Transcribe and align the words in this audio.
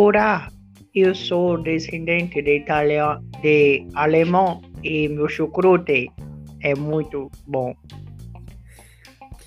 Ora, 0.00 0.48
eu 0.94 1.12
sou 1.12 1.60
descendente 1.60 2.40
de, 2.40 2.58
italiano, 2.58 3.20
de 3.42 3.84
alemão 3.94 4.62
e 4.84 5.08
meu 5.08 5.28
chucrute 5.28 6.08
é 6.60 6.72
muito 6.72 7.28
bom. 7.48 7.74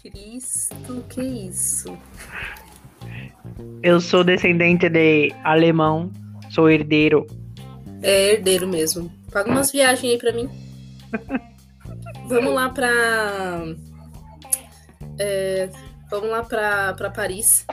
Cristo, 0.01 1.05
que 1.07 1.21
isso? 1.21 1.97
Eu 3.81 4.01
sou 4.01 4.25
descendente 4.25 4.89
de 4.89 5.33
alemão, 5.45 6.11
sou 6.49 6.69
herdeiro. 6.69 7.25
É 8.03 8.33
herdeiro 8.33 8.67
mesmo. 8.67 9.09
Paga 9.31 9.49
umas 9.49 9.71
viagens 9.71 10.11
aí 10.11 10.17
pra 10.17 10.33
mim. 10.33 10.49
vamos 12.27 12.53
lá 12.53 12.67
pra. 12.67 12.91
É, 15.17 15.69
vamos 16.09 16.29
lá 16.29 16.43
pra, 16.43 16.93
pra 16.95 17.09
Paris. 17.09 17.65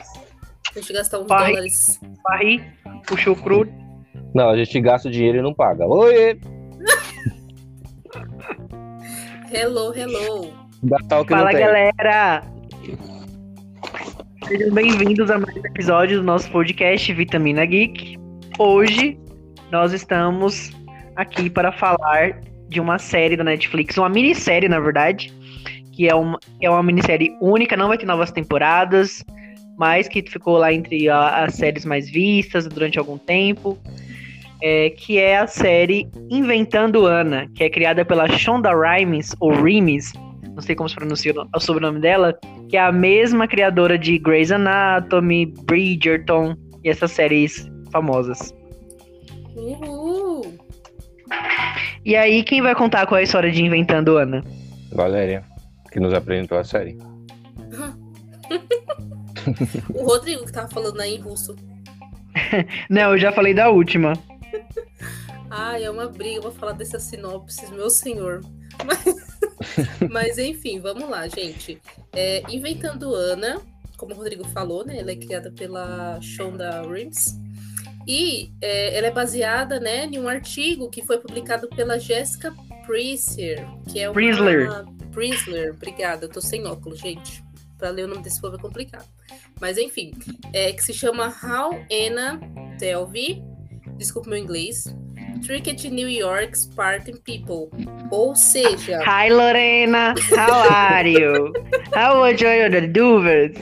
A 0.79 0.81
gente 0.81 0.93
gastar 0.93 1.19
uns 1.19 1.27
Paris. 1.27 1.49
dólares. 1.49 1.99
Paris, 2.23 2.61
o 3.11 3.17
chucrute. 3.17 3.69
Não, 4.33 4.49
a 4.49 4.55
gente 4.55 4.79
gasta 4.79 5.09
o 5.09 5.11
dinheiro 5.11 5.39
e 5.39 5.41
não 5.41 5.53
paga. 5.53 5.85
Oi! 5.85 6.39
Hello, 9.51 9.93
hello. 9.93 10.53
Gastar 10.81 11.19
o 11.19 11.25
que 11.25 11.33
Fala 11.33 11.43
não 11.43 11.51
tem. 11.51 11.59
galera! 11.59 12.43
Sejam 14.47 14.73
bem-vindos 14.73 15.29
a 15.29 15.37
mais 15.37 15.53
um 15.53 15.65
episódio 15.65 16.19
do 16.19 16.23
nosso 16.23 16.49
podcast 16.49 17.11
Vitamina 17.11 17.65
Geek. 17.65 18.17
Hoje 18.57 19.19
nós 19.71 19.91
estamos 19.91 20.71
aqui 21.17 21.49
para 21.49 21.73
falar 21.73 22.39
de 22.69 22.79
uma 22.79 22.97
série 22.97 23.35
da 23.35 23.43
Netflix, 23.43 23.97
uma 23.97 24.07
minissérie, 24.07 24.69
na 24.69 24.79
verdade, 24.79 25.33
que 25.91 26.07
é 26.07 26.15
uma, 26.15 26.39
é 26.61 26.69
uma 26.69 26.81
minissérie 26.81 27.35
única, 27.41 27.75
não 27.75 27.89
vai 27.89 27.97
ter 27.97 28.05
novas 28.05 28.31
temporadas, 28.31 29.25
mas 29.79 30.07
que 30.09 30.21
ficou 30.21 30.57
lá 30.57 30.71
entre 30.73 31.07
a- 31.09 31.45
as 31.45 31.55
séries 31.55 31.85
mais 31.85 32.09
vistas 32.09 32.67
durante 32.67 32.99
algum 32.99 33.17
tempo. 33.17 33.77
é, 34.61 34.89
que 34.89 35.17
é 35.17 35.37
a 35.37 35.47
série 35.47 36.09
Inventando 36.29 37.05
Ana, 37.05 37.47
que 37.55 37.63
é 37.63 37.69
criada 37.69 38.03
pela 38.03 38.27
Shonda 38.27 38.71
Rhimes, 38.75 39.33
ou 39.39 39.53
Rhimes, 39.53 40.11
não 40.53 40.61
sei 40.61 40.75
como 40.75 40.89
se 40.89 40.95
pronuncia 40.95 41.31
o 41.33 41.47
o 41.55 41.59
sobrenome 41.61 42.01
dela, 42.01 42.37
que 42.67 42.75
é 42.75 42.81
a 42.81 42.91
mesma 42.91 43.47
criadora 43.47 43.97
de 43.97 44.17
Grey's 44.17 44.51
Anatomy, 44.51 45.45
Bridgerton 45.45 46.57
e 46.83 46.89
essas 46.89 47.11
séries 47.11 47.71
famosas. 47.89 48.53
Uhul. 49.55 50.41
E 52.03 52.17
aí, 52.17 52.43
quem 52.43 52.61
vai 52.61 52.75
contar 52.75 53.05
qual 53.07 53.17
é 53.17 53.21
a 53.21 53.23
história 53.23 53.49
de 53.51 53.63
Inventando 53.63 54.17
Ana? 54.17 54.43
Valéria, 54.91 55.41
que 55.89 56.01
nos 56.01 56.13
apresentou 56.13 56.57
a 56.57 56.65
série. 56.65 56.97
O 59.93 60.05
Rodrigo 60.05 60.45
que 60.45 60.51
tava 60.51 60.69
falando 60.69 60.99
aí 60.99 61.15
em 61.15 61.19
russo. 61.19 61.55
Não, 62.89 63.13
eu 63.13 63.17
já 63.17 63.31
falei 63.31 63.53
da 63.53 63.69
última. 63.69 64.13
Ai, 65.49 65.83
é 65.83 65.89
uma 65.89 66.07
briga 66.07 66.41
pra 66.41 66.51
falar 66.51 66.73
dessas 66.73 67.03
sinopses, 67.03 67.69
meu 67.71 67.89
senhor. 67.89 68.41
Mas, 68.85 69.03
mas, 70.09 70.37
enfim, 70.37 70.79
vamos 70.79 71.09
lá, 71.09 71.27
gente. 71.27 71.81
É, 72.13 72.43
Inventando 72.49 73.13
Ana, 73.13 73.59
como 73.97 74.13
o 74.13 74.17
Rodrigo 74.17 74.47
falou, 74.49 74.85
né? 74.85 74.99
Ela 74.99 75.11
é 75.11 75.15
criada 75.15 75.51
pela 75.51 76.19
Shonda 76.21 76.81
Rhimes. 76.83 77.37
E 78.07 78.51
é, 78.61 78.97
ela 78.97 79.07
é 79.07 79.11
baseada 79.11 79.79
né, 79.79 80.05
em 80.05 80.17
um 80.19 80.27
artigo 80.27 80.89
que 80.89 81.05
foi 81.05 81.19
publicado 81.19 81.67
pela 81.69 81.99
Jessica 81.99 82.53
Priesler, 82.85 83.67
que 83.87 83.99
é 83.99 84.07
uma... 84.07 84.13
Priesler. 84.13 84.85
Priesler, 85.11 85.73
obrigada. 85.73 86.25
Eu 86.25 86.29
tô 86.29 86.41
sem 86.41 86.65
óculos, 86.65 86.99
gente. 86.99 87.43
Pra 87.79 87.89
ler 87.89 88.05
o 88.05 88.07
nome 88.09 88.21
desse 88.21 88.39
povo 88.41 88.57
é 88.57 88.59
complicado. 88.59 89.07
Mas 89.59 89.77
enfim, 89.77 90.11
é, 90.53 90.73
que 90.73 90.83
se 90.83 90.93
chama 90.93 91.27
How 91.27 91.71
Anna 91.89 92.39
Delvey, 92.77 93.41
desculpa 93.97 94.29
meu 94.29 94.37
inglês, 94.37 94.93
Tricked 95.45 95.89
New 95.89 96.09
York 96.09 96.57
Spartan 96.57 97.17
People. 97.23 97.69
Ou 98.11 98.35
seja, 98.35 98.99
Hi 99.03 99.29
Lorena, 99.29 100.13
how 100.31 100.69
are 100.69 101.09
you? 101.09 101.53
How 101.95 102.27
enjoy 102.27 102.69
the 102.69 102.87
duvers? 102.87 103.57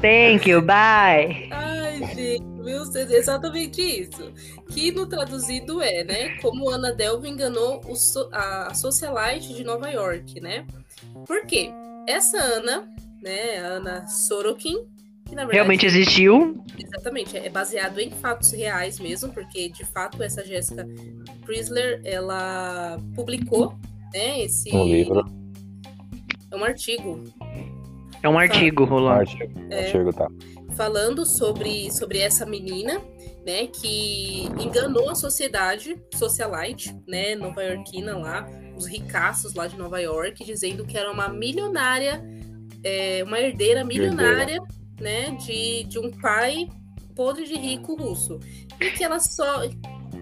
Thank 0.00 0.48
you, 0.48 0.62
bye. 0.62 1.48
ai 1.50 1.80
gente, 2.14 2.42
meu 2.42 2.88
Deus, 2.90 3.10
é 3.10 3.16
exatamente 3.16 3.82
isso. 3.82 4.32
Que 4.70 4.92
no 4.92 5.06
traduzido 5.06 5.82
é, 5.82 6.04
né? 6.04 6.36
Como 6.40 6.70
Ana 6.70 6.92
Delvey 6.92 7.30
enganou 7.30 7.80
o 7.84 7.94
a 8.32 8.72
socialite 8.72 9.52
de 9.52 9.64
Nova 9.64 9.90
York, 9.90 10.40
né? 10.40 10.66
Por 11.26 11.44
quê? 11.46 11.70
Essa 12.06 12.38
Ana, 12.38 12.88
né, 13.22 13.58
a 13.58 13.66
Ana 13.66 14.06
Sorokin, 14.06 14.76
que 15.26 15.34
na 15.34 15.42
verdade 15.42 15.52
Realmente 15.54 15.86
existiu? 15.86 16.62
Exatamente, 16.78 17.36
é 17.36 17.48
baseado 17.48 17.98
em 18.00 18.10
fatos 18.10 18.50
reais 18.52 18.98
mesmo, 18.98 19.32
porque 19.32 19.68
de 19.68 19.84
fato 19.84 20.22
essa 20.22 20.44
Jessica 20.44 20.86
Priesler, 21.44 22.00
ela 22.04 22.98
publicou, 23.14 23.74
né, 24.12 24.40
esse 24.42 24.74
Um 24.74 24.84
livro. 24.84 25.24
é 26.50 26.56
um 26.56 26.64
artigo 26.64 27.24
É 28.22 28.28
um 28.28 28.38
artigo 28.38 28.84
rolando. 28.84 29.20
Artigo, 29.20 29.52
É. 29.70 29.86
artigo, 29.86 30.12
tá. 30.12 30.28
falando 30.76 31.24
sobre, 31.26 31.90
sobre 31.92 32.18
essa 32.18 32.44
menina, 32.46 33.00
né, 33.46 33.66
que 33.66 34.44
enganou 34.60 35.08
a 35.10 35.14
sociedade 35.14 35.96
socialite, 36.14 36.94
né, 37.08 37.34
nova-iorquina 37.34 38.16
lá, 38.18 38.46
os 38.76 38.86
ricaços 38.86 39.54
lá 39.54 39.66
de 39.66 39.76
Nova 39.78 40.00
York, 40.00 40.44
dizendo 40.44 40.84
que 40.86 40.96
era 40.98 41.10
uma 41.10 41.28
milionária, 41.28 42.22
é, 42.84 43.22
uma 43.24 43.38
herdeira 43.38 43.84
milionária, 43.84 44.60
né, 45.00 45.36
de, 45.44 45.84
de 45.84 45.98
um 45.98 46.10
pai 46.10 46.68
podre 47.14 47.44
de 47.44 47.54
rico 47.54 47.94
russo. 47.94 48.40
E 48.80 48.90
que 48.90 49.04
ela 49.04 49.18
só... 49.18 49.62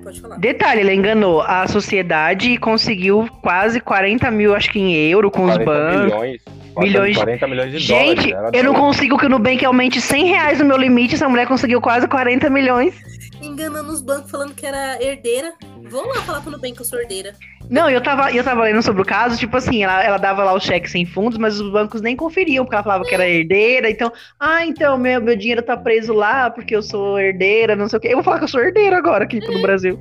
Pode 0.03 0.21
falar. 0.21 0.39
Detalhe, 0.39 0.83
ela 0.83 0.93
enganou 0.95 1.41
a 1.43 1.67
sociedade 1.67 2.53
e 2.53 2.59
conseguiu 2.59 3.29
quase 3.43 3.81
40 3.81 4.31
mil, 4.31 4.55
acho 4.55 4.71
que 4.71 4.79
em 4.79 4.95
euro, 5.11 5.31
com 5.31 5.45
os 5.45 5.57
40 5.57 5.65
bancos. 5.65 6.05
milhões. 6.05 6.43
Milhões. 6.79 7.17
40 7.17 7.47
milhões 7.49 7.73
de 7.73 7.79
Gente, 7.79 8.31
dólares. 8.31 8.53
era 8.55 8.57
eu 8.57 8.65
não 8.65 8.75
consigo 8.75 9.19
que 9.19 9.27
o 9.27 9.29
Nubank 9.29 9.65
aumente 9.65 10.01
100 10.01 10.27
reais 10.27 10.59
no 10.61 10.65
meu 10.65 10.77
limite. 10.77 11.15
Essa 11.15 11.29
mulher 11.29 11.47
conseguiu 11.47 11.81
quase 11.81 12.07
40 12.07 12.49
milhões. 12.49 12.95
Enganando 13.43 13.91
os 13.93 14.01
bancos, 14.01 14.31
falando 14.31 14.55
que 14.55 14.65
era 14.65 15.03
herdeira. 15.03 15.53
Vou 15.91 16.07
lá 16.07 16.23
falar 16.23 16.41
pro 16.41 16.51
Nubank 16.51 16.75
que 16.75 16.81
eu 16.81 16.85
sou 16.85 17.01
herdeira. 17.01 17.35
Não, 17.71 17.89
eu 17.89 18.03
tava, 18.03 18.33
eu 18.33 18.43
tava 18.45 18.65
lendo 18.65 18.83
sobre 18.83 19.03
o 19.03 19.05
caso, 19.05 19.39
tipo 19.39 19.57
assim, 19.57 19.83
ela, 19.83 20.03
ela 20.03 20.19
dava 20.19 20.45
lá 20.45 20.53
o 20.53 20.61
cheque 20.61 20.89
sem 20.89 21.05
fundos, 21.05 21.39
mas 21.39 21.61
os 21.61 21.71
bancos 21.71 22.01
nem 22.01 22.17
conferiam, 22.17 22.65
porque 22.65 22.75
ela 22.75 22.83
falava 22.83 23.05
que 23.05 23.15
era 23.15 23.29
herdeira, 23.29 23.91
então, 23.91 24.13
ah, 24.39 24.65
então, 24.65 24.97
meu, 24.97 25.21
meu 25.21 25.37
dinheiro 25.37 25.63
tá 25.63 25.77
preso 25.77 26.13
lá 26.13 26.51
porque 26.51 26.75
eu 26.75 26.83
sou 26.83 27.19
herdeira, 27.19 27.77
não 27.77 27.89
sei 27.89 27.99
o 27.99 28.01
quê. 28.01 28.09
Eu 28.09 28.17
vou 28.17 28.25
falar 28.25 28.39
que 28.39 28.45
eu 28.45 28.49
sou 28.49 28.61
herdeira 28.61 28.97
agora 28.97 29.25
aqui 29.25 29.41
no 29.41 29.63
Brasil. 29.63 29.99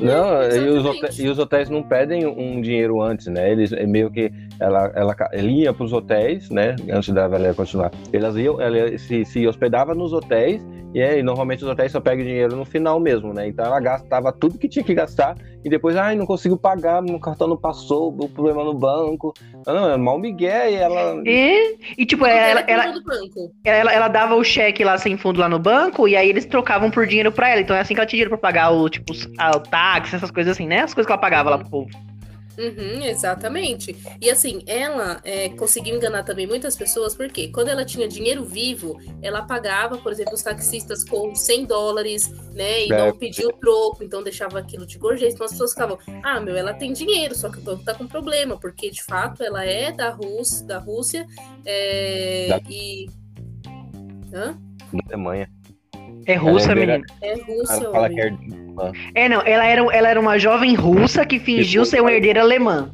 Não, 0.00 0.42
e 0.42 0.68
os, 0.68 0.84
hotéis, 0.84 1.18
e 1.18 1.28
os 1.28 1.38
hotéis 1.38 1.70
não 1.70 1.82
pedem 1.82 2.26
um 2.26 2.60
dinheiro 2.60 3.00
antes, 3.00 3.26
né? 3.26 3.50
Eles 3.50 3.72
é 3.72 3.86
meio 3.86 4.10
que 4.10 4.32
ela, 4.60 4.90
ela, 4.94 5.16
ela 5.32 5.48
ia 5.48 5.72
para 5.72 5.84
os 5.84 5.92
hotéis, 5.92 6.50
né? 6.50 6.76
Antes 6.90 7.12
da 7.14 7.28
Valéria 7.28 7.54
continuar. 7.54 7.90
Elas 8.12 8.36
iam, 8.36 8.60
ela 8.60 8.96
se, 8.98 9.24
se 9.24 9.46
hospedava 9.46 9.94
nos 9.94 10.12
hotéis 10.12 10.64
e 10.94 11.02
aí, 11.02 11.24
normalmente 11.24 11.64
os 11.64 11.68
hotéis 11.68 11.90
só 11.90 12.00
pegam 12.00 12.24
dinheiro 12.24 12.54
no 12.54 12.64
final 12.64 13.00
mesmo, 13.00 13.34
né? 13.34 13.48
Então 13.48 13.64
ela 13.64 13.80
gastava 13.80 14.32
tudo 14.32 14.56
que 14.56 14.68
tinha 14.68 14.84
que 14.84 14.94
gastar 14.94 15.36
e 15.64 15.70
depois, 15.70 15.96
ai, 15.96 16.14
não 16.14 16.26
consigo 16.26 16.56
pagar, 16.56 17.00
meu 17.02 17.18
cartão 17.18 17.48
não 17.48 17.56
passou, 17.56 18.14
o 18.16 18.28
problema 18.28 18.62
no 18.62 18.74
banco. 18.74 19.32
Não, 19.66 19.74
não, 19.74 19.90
é 19.90 19.96
mal 19.96 20.18
migué 20.18 20.70
e 20.70 20.74
ela. 20.74 21.22
E, 21.24 21.76
e 21.96 22.04
tipo, 22.06 22.26
Era 22.26 22.50
ela, 22.50 22.64
ela, 22.66 22.92
do 22.92 23.02
banco. 23.02 23.52
ela, 23.64 23.92
ela 23.92 24.08
dava 24.08 24.34
o 24.34 24.44
cheque 24.44 24.84
lá 24.84 24.98
sem 24.98 25.16
fundo 25.16 25.40
lá 25.40 25.48
no 25.48 25.58
banco, 25.58 26.06
e 26.06 26.16
aí 26.16 26.28
eles 26.28 26.44
trocavam 26.44 26.90
por 26.90 27.06
dinheiro 27.06 27.32
pra 27.32 27.48
ela. 27.48 27.60
Então 27.60 27.74
é 27.74 27.80
assim 27.80 27.94
que 27.94 28.00
ela 28.00 28.06
tinha 28.06 28.18
dinheiro 28.18 28.30
pra 28.30 28.38
pagar 28.38 28.70
o, 28.70 28.88
tipo, 28.88 29.12
os- 29.12 29.28
a- 29.38 29.56
o 29.56 29.60
táxi, 29.60 30.14
essas 30.16 30.30
coisas 30.30 30.52
assim, 30.52 30.66
né? 30.66 30.80
As 30.82 30.92
coisas 30.92 31.06
que 31.06 31.12
ela 31.12 31.20
pagava 31.20 31.50
lá 31.50 31.58
pro 31.58 31.70
povo. 31.70 31.88
Uhum, 32.56 33.02
exatamente. 33.04 33.96
E 34.20 34.30
assim, 34.30 34.62
ela 34.66 35.20
é, 35.24 35.48
conseguiu 35.50 35.96
enganar 35.96 36.22
também 36.22 36.46
muitas 36.46 36.76
pessoas, 36.76 37.14
porque 37.14 37.48
quando 37.48 37.68
ela 37.68 37.84
tinha 37.84 38.06
dinheiro 38.06 38.44
vivo, 38.44 39.00
ela 39.20 39.42
pagava, 39.42 39.98
por 39.98 40.12
exemplo, 40.12 40.34
os 40.34 40.42
taxistas 40.42 41.02
com 41.04 41.34
100 41.34 41.64
dólares, 41.64 42.30
né? 42.54 42.86
E 42.86 42.92
É. 42.92 42.96
não 42.96 43.16
pedia 43.16 43.48
o 43.48 43.52
troco, 43.52 44.04
então 44.04 44.22
deixava 44.22 44.58
aquilo 44.60 44.86
de 44.86 44.98
gorjeta. 44.98 45.32
Então 45.34 45.46
as 45.46 45.52
pessoas 45.52 45.72
ficavam, 45.72 45.98
ah, 46.22 46.40
meu, 46.40 46.56
ela 46.56 46.72
tem 46.74 46.92
dinheiro, 46.92 47.34
só 47.34 47.48
que 47.50 47.58
o 47.58 47.62
banco 47.62 47.82
tá 47.84 47.92
com 47.94 48.06
problema, 48.06 48.56
porque 48.58 48.90
de 48.90 49.02
fato 49.02 49.42
ela 49.42 49.64
é 49.64 49.90
da 49.90 50.10
Rússia, 50.10 50.64
da 50.66 50.78
Rússia 50.78 51.26
é, 51.64 52.46
Da- 52.48 52.60
e. 52.70 53.08
Hã? 54.32 54.58
Da 54.92 55.00
Alemanha. 55.14 55.50
É 56.26 56.34
russa, 56.34 56.72
Ela 56.72 56.80
é 56.80 56.86
menina. 56.86 57.06
É 57.20 57.34
Rússia, 57.34 57.74
Ela 57.74 57.92
fala 57.92 58.08
que 58.08 58.20
é 58.20 58.32
É, 59.14 59.28
não, 59.28 59.42
ela 59.42 59.66
era, 59.66 59.82
ela 59.94 60.08
era 60.08 60.20
uma 60.20 60.38
jovem 60.38 60.74
russa 60.74 61.24
que 61.24 61.38
fingiu 61.38 61.82
Tipo, 61.82 61.96
ser 61.96 62.00
uma 62.00 62.12
herdeira 62.12 62.40
alemã. 62.40 62.90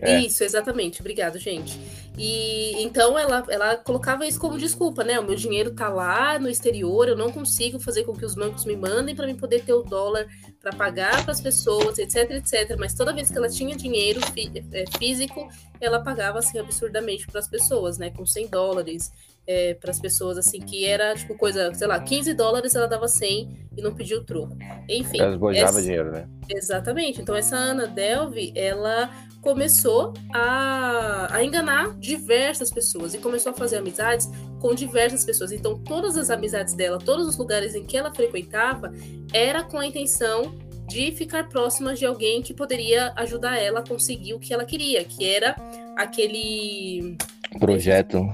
É. 0.00 0.20
Isso, 0.20 0.44
exatamente. 0.44 1.00
Obrigado, 1.00 1.38
gente. 1.38 1.78
E 2.16 2.80
então 2.82 3.18
ela, 3.18 3.44
ela 3.48 3.76
colocava 3.76 4.26
isso 4.26 4.38
como 4.38 4.56
desculpa, 4.56 5.02
né? 5.02 5.18
O 5.18 5.24
meu 5.24 5.34
dinheiro 5.34 5.72
tá 5.72 5.88
lá 5.88 6.38
no 6.38 6.48
exterior, 6.48 7.08
eu 7.08 7.16
não 7.16 7.32
consigo 7.32 7.80
fazer 7.80 8.04
com 8.04 8.12
que 8.12 8.24
os 8.24 8.34
bancos 8.34 8.64
me 8.64 8.76
mandem 8.76 9.16
para 9.16 9.26
mim 9.26 9.34
poder 9.34 9.64
ter 9.64 9.72
o 9.72 9.82
dólar 9.82 10.26
para 10.60 10.72
pagar 10.72 11.24
para 11.24 11.32
as 11.32 11.40
pessoas, 11.40 11.98
etc, 11.98 12.30
etc. 12.30 12.76
Mas 12.78 12.94
toda 12.94 13.12
vez 13.12 13.30
que 13.30 13.36
ela 13.36 13.48
tinha 13.48 13.74
dinheiro 13.74 14.20
fí 14.32 14.50
é, 14.72 14.84
físico, 14.96 15.48
ela 15.80 16.00
pagava 16.00 16.38
assim 16.38 16.58
absurdamente 16.58 17.26
para 17.26 17.40
as 17.40 17.48
pessoas, 17.48 17.98
né? 17.98 18.10
Com 18.10 18.24
100 18.24 18.46
dólares 18.46 19.10
é, 19.46 19.74
para 19.74 19.90
as 19.90 20.00
pessoas, 20.00 20.38
assim, 20.38 20.60
que 20.60 20.84
era 20.84 21.14
tipo 21.14 21.34
coisa, 21.36 21.72
sei 21.74 21.86
lá, 21.86 22.00
15 22.00 22.34
dólares 22.34 22.74
ela 22.74 22.86
dava 22.86 23.08
100 23.08 23.68
e 23.76 23.82
não 23.82 23.94
pediu 23.94 24.24
troco. 24.24 24.56
Enfim. 24.88 25.20
Ela 25.20 25.32
esbojava 25.32 25.70
essa... 25.70 25.82
dinheiro, 25.82 26.12
né? 26.12 26.28
Exatamente. 26.48 27.20
Então, 27.20 27.34
essa 27.34 27.56
Ana 27.56 27.86
Delve, 27.86 28.52
ela 28.54 29.10
começou 29.40 30.14
a, 30.32 31.28
a 31.30 31.44
enganar 31.44 31.94
diversas 31.98 32.70
pessoas 32.70 33.12
e 33.12 33.18
começou 33.18 33.52
a 33.52 33.54
fazer 33.54 33.76
amizades 33.76 34.30
com 34.60 34.74
diversas 34.74 35.24
pessoas. 35.24 35.52
Então, 35.52 35.78
todas 35.78 36.16
as 36.16 36.30
amizades 36.30 36.74
dela, 36.74 36.98
todos 36.98 37.26
os 37.26 37.36
lugares 37.36 37.74
em 37.74 37.84
que 37.84 37.96
ela 37.96 38.14
frequentava, 38.14 38.92
era 39.32 39.62
com 39.62 39.78
a 39.78 39.86
intenção 39.86 40.54
de 40.86 41.12
ficar 41.12 41.48
próxima 41.48 41.94
de 41.94 42.04
alguém 42.04 42.42
que 42.42 42.54
poderia 42.54 43.12
ajudar 43.16 43.58
ela 43.58 43.80
a 43.80 43.86
conseguir 43.86 44.34
o 44.34 44.38
que 44.38 44.52
ela 44.52 44.64
queria, 44.64 45.04
que 45.04 45.26
era 45.26 45.56
aquele 45.96 47.16
projeto. 47.58 48.26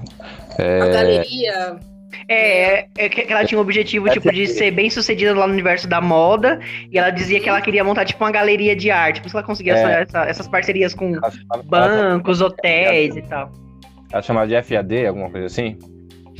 É... 0.57 0.81
A 0.81 0.87
galeria. 0.87 1.79
É, 2.27 2.87
é, 2.97 3.09
que 3.09 3.31
ela 3.31 3.45
tinha 3.45 3.57
o 3.57 3.61
objetivo, 3.61 4.09
tipo, 4.09 4.31
de 4.31 4.47
ser 4.47 4.71
bem 4.71 4.89
sucedida 4.89 5.33
lá 5.33 5.47
no 5.47 5.53
universo 5.53 5.87
da 5.87 6.01
moda, 6.01 6.59
e 6.91 6.97
ela 6.97 7.09
dizia 7.09 7.39
que 7.39 7.47
ela 7.49 7.61
queria 7.61 7.83
montar, 7.83 8.05
tipo, 8.05 8.23
uma 8.23 8.31
galeria 8.31 8.75
de 8.75 8.91
arte, 8.91 9.21
por 9.21 9.27
isso 9.27 9.37
ela 9.37 9.45
conseguia 9.45 9.75
é. 9.75 10.01
essa, 10.01 10.23
essas 10.25 10.47
parcerias 10.47 10.93
com 10.93 11.13
bancos, 11.65 12.41
hotéis 12.41 13.15
e 13.15 13.21
tal. 13.23 13.51
Ela 14.11 14.21
chamava 14.21 14.47
de 14.47 14.61
FAD, 14.61 15.07
alguma 15.07 15.29
coisa 15.29 15.47
assim? 15.47 15.77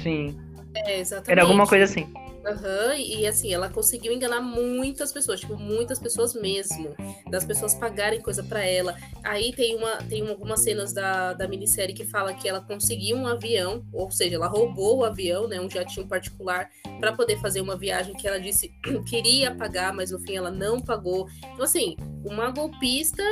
Sim. 0.01 0.37
É, 0.75 0.99
exatamente. 0.99 1.31
Era 1.31 1.41
alguma 1.41 1.65
coisa 1.65 1.85
assim. 1.85 2.05
Uhum, 2.43 2.93
e 2.97 3.27
assim, 3.27 3.53
ela 3.53 3.69
conseguiu 3.69 4.11
enganar 4.11 4.41
muitas 4.41 5.13
pessoas, 5.13 5.39
tipo, 5.39 5.55
muitas 5.55 5.99
pessoas 5.99 6.33
mesmo, 6.33 6.95
das 7.29 7.45
pessoas 7.45 7.75
pagarem 7.75 8.19
coisa 8.19 8.43
para 8.43 8.65
ela. 8.65 8.95
Aí 9.23 9.53
tem 9.53 9.75
uma 9.75 9.97
tem 9.97 10.27
algumas 10.27 10.61
cenas 10.61 10.91
da, 10.91 11.33
da 11.33 11.47
minissérie 11.47 11.93
que 11.93 12.03
fala 12.03 12.33
que 12.33 12.49
ela 12.49 12.59
conseguiu 12.61 13.15
um 13.15 13.27
avião, 13.27 13.85
ou 13.93 14.09
seja, 14.09 14.35
ela 14.35 14.47
roubou 14.47 14.97
o 14.97 15.05
avião, 15.05 15.47
né, 15.47 15.61
um 15.61 15.69
jatinho 15.69 16.07
particular, 16.07 16.69
para 16.99 17.13
poder 17.13 17.39
fazer 17.39 17.61
uma 17.61 17.77
viagem 17.77 18.15
que 18.15 18.27
ela 18.27 18.39
disse 18.39 18.69
queria 19.07 19.53
pagar, 19.53 19.93
mas 19.93 20.09
no 20.09 20.19
fim 20.19 20.35
ela 20.35 20.49
não 20.49 20.81
pagou. 20.81 21.27
Então, 21.53 21.63
assim, 21.63 21.95
uma 22.25 22.49
golpista 22.49 23.23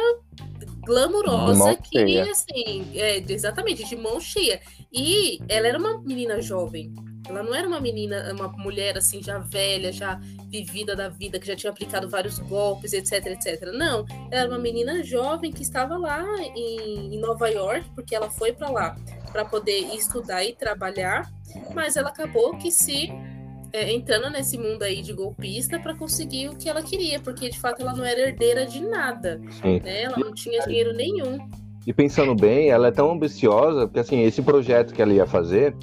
glamurosa 0.85 1.75
que, 1.75 2.19
assim, 2.19 2.91
é, 2.95 3.23
exatamente, 3.27 3.83
de 3.83 3.95
mão 3.95 4.19
cheia. 4.19 4.59
E 4.91 5.39
ela 5.47 5.67
era 5.67 5.77
uma 5.77 6.01
menina 6.01 6.41
jovem. 6.41 6.94
Ela 7.29 7.43
não 7.43 7.53
era 7.53 7.67
uma 7.67 7.79
menina, 7.79 8.33
uma 8.33 8.47
mulher 8.47 8.97
assim, 8.97 9.21
já 9.21 9.37
velha, 9.37 9.91
já 9.91 10.19
vivida 10.47 10.95
da 10.95 11.09
vida, 11.09 11.39
que 11.39 11.45
já 11.47 11.55
tinha 11.55 11.71
aplicado 11.71 12.09
vários 12.09 12.39
golpes, 12.39 12.91
etc, 12.93 13.27
etc. 13.27 13.71
Não, 13.73 14.05
ela 14.31 14.41
era 14.41 14.49
uma 14.49 14.57
menina 14.57 15.03
jovem 15.03 15.51
que 15.51 15.61
estava 15.61 15.97
lá 15.97 16.25
em, 16.55 17.13
em 17.15 17.19
Nova 17.19 17.47
York, 17.47 17.85
porque 17.93 18.15
ela 18.15 18.29
foi 18.29 18.51
para 18.51 18.69
lá 18.69 18.95
para 19.31 19.45
poder 19.45 19.79
estudar 19.93 20.43
e 20.43 20.53
trabalhar, 20.53 21.31
mas 21.73 21.95
ela 21.95 22.09
acabou 22.09 22.57
que 22.57 22.71
se 22.71 23.09
é, 23.71 23.91
entrando 23.91 24.29
nesse 24.31 24.57
mundo 24.57 24.83
aí 24.83 25.01
de 25.01 25.13
golpista 25.13 25.79
para 25.79 25.95
conseguir 25.95 26.49
o 26.49 26.55
que 26.55 26.67
ela 26.67 26.81
queria, 26.81 27.19
porque 27.19 27.49
de 27.49 27.59
fato 27.59 27.81
ela 27.81 27.93
não 27.93 28.03
era 28.03 28.19
herdeira 28.21 28.65
de 28.65 28.81
nada, 28.81 29.39
né? 29.63 30.03
Ela 30.03 30.17
não 30.17 30.33
tinha 30.33 30.61
dinheiro 30.63 30.93
nenhum. 30.93 31.37
E 31.85 31.93
pensando 31.93 32.35
bem, 32.35 32.69
ela 32.69 32.87
é 32.87 32.91
tão 32.91 33.11
ambiciosa, 33.11 33.87
porque 33.87 33.99
assim, 33.99 34.21
esse 34.23 34.41
projeto 34.41 34.93
que 34.93 35.01
ela 35.01 35.13
ia 35.13 35.25
fazer, 35.25 35.75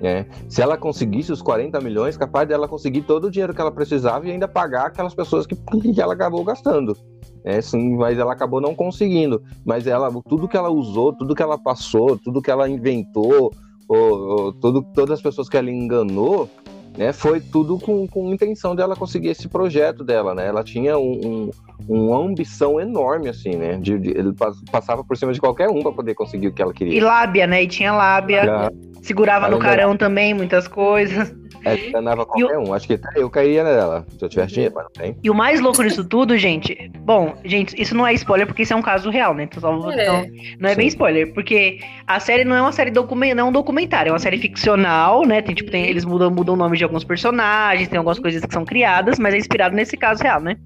né? 0.00 0.26
Se 0.48 0.62
ela 0.62 0.76
conseguisse 0.76 1.30
os 1.30 1.42
40 1.42 1.80
milhões, 1.80 2.16
capaz 2.16 2.48
dela 2.48 2.66
conseguir 2.66 3.02
todo 3.02 3.26
o 3.26 3.30
dinheiro 3.30 3.54
que 3.54 3.60
ela 3.60 3.70
precisava 3.70 4.26
e 4.26 4.30
ainda 4.30 4.48
pagar 4.48 4.86
aquelas 4.86 5.14
pessoas 5.14 5.46
que, 5.46 5.54
que 5.94 6.00
ela 6.00 6.14
acabou 6.14 6.42
gastando. 6.42 6.96
É, 7.44 7.60
sim, 7.60 7.96
mas 7.96 8.18
ela 8.18 8.32
acabou 8.32 8.60
não 8.60 8.74
conseguindo. 8.74 9.42
Mas 9.64 9.86
ela, 9.86 10.10
tudo 10.28 10.48
que 10.48 10.56
ela 10.56 10.70
usou, 10.70 11.12
tudo 11.12 11.34
que 11.34 11.42
ela 11.42 11.58
passou, 11.58 12.18
tudo 12.18 12.42
que 12.42 12.50
ela 12.50 12.68
inventou, 12.68 13.52
ou, 13.88 13.98
ou 13.98 14.52
tudo, 14.52 14.82
todas 14.94 15.18
as 15.18 15.22
pessoas 15.22 15.48
que 15.48 15.56
ela 15.56 15.70
enganou, 15.70 16.48
né, 16.96 17.12
foi 17.12 17.40
tudo 17.40 17.78
com, 17.78 18.06
com 18.06 18.32
intenção 18.32 18.74
dela 18.74 18.96
conseguir 18.96 19.28
esse 19.28 19.48
projeto 19.48 20.04
dela, 20.04 20.34
né? 20.34 20.46
Ela 20.46 20.62
tinha 20.62 20.98
um, 20.98 21.50
um, 21.88 21.98
uma 22.06 22.18
ambição 22.18 22.80
enorme, 22.80 23.28
assim, 23.28 23.56
né? 23.56 23.76
De, 23.76 23.98
de, 23.98 24.10
ele 24.10 24.32
passava 24.70 25.04
por 25.04 25.16
cima 25.16 25.32
de 25.32 25.40
qualquer 25.40 25.68
um 25.68 25.82
para 25.82 25.92
poder 25.92 26.14
conseguir 26.14 26.48
o 26.48 26.52
que 26.52 26.60
ela 26.60 26.72
queria. 26.72 26.96
E 26.96 27.00
lábia, 27.00 27.46
né? 27.46 27.62
E 27.62 27.68
tinha 27.68 27.92
lábia. 27.92 28.44
Já. 28.44 28.70
Segurava 29.02 29.48
no 29.48 29.58
carão 29.58 29.96
também 29.96 30.34
muitas 30.34 30.68
coisas. 30.68 31.34
É, 31.64 31.88
enganava 31.88 32.26
qualquer 32.26 32.58
o... 32.58 32.68
um. 32.68 32.74
Acho 32.74 32.86
que 32.86 32.94
até 32.94 33.22
eu 33.22 33.30
cairia 33.30 33.64
nela, 33.64 34.06
se 34.08 34.24
eu 34.24 34.28
tivesse 34.28 34.54
dinheiro, 34.54 34.74
mas 34.74 34.84
não 34.84 34.90
tem. 34.92 35.16
E 35.22 35.30
o 35.30 35.34
mais 35.34 35.60
louco 35.60 35.82
disso 35.82 36.04
tudo, 36.04 36.36
gente. 36.36 36.90
Bom, 37.00 37.34
gente, 37.44 37.80
isso 37.80 37.94
não 37.94 38.06
é 38.06 38.12
spoiler 38.14 38.46
porque 38.46 38.62
isso 38.62 38.72
é 38.72 38.76
um 38.76 38.82
caso 38.82 39.10
real, 39.10 39.34
né? 39.34 39.44
Então, 39.44 39.90
é. 39.90 40.02
Então, 40.02 40.26
não 40.58 40.68
é 40.68 40.72
Sim. 40.72 40.76
bem 40.78 40.86
spoiler, 40.88 41.32
porque 41.32 41.80
a 42.06 42.20
série 42.20 42.44
não 42.44 42.56
é 42.56 42.60
uma 42.60 42.72
série 42.72 42.90
documental, 42.90 43.36
não 43.36 43.46
é 43.46 43.48
um 43.48 43.52
documentário, 43.52 44.10
é 44.10 44.12
uma 44.12 44.18
série 44.18 44.38
ficcional, 44.38 45.26
né? 45.26 45.42
Tem, 45.42 45.54
tipo, 45.54 45.70
tem, 45.70 45.84
eles 45.86 46.04
mudam, 46.04 46.30
mudam 46.30 46.54
o 46.54 46.58
nome 46.58 46.76
de 46.76 46.84
alguns 46.84 47.04
personagens, 47.04 47.88
tem 47.88 47.98
algumas 47.98 48.18
coisas 48.18 48.44
que 48.44 48.52
são 48.52 48.64
criadas, 48.64 49.18
mas 49.18 49.34
é 49.34 49.38
inspirado 49.38 49.74
nesse 49.74 49.96
caso 49.96 50.22
real, 50.22 50.40
né? 50.40 50.56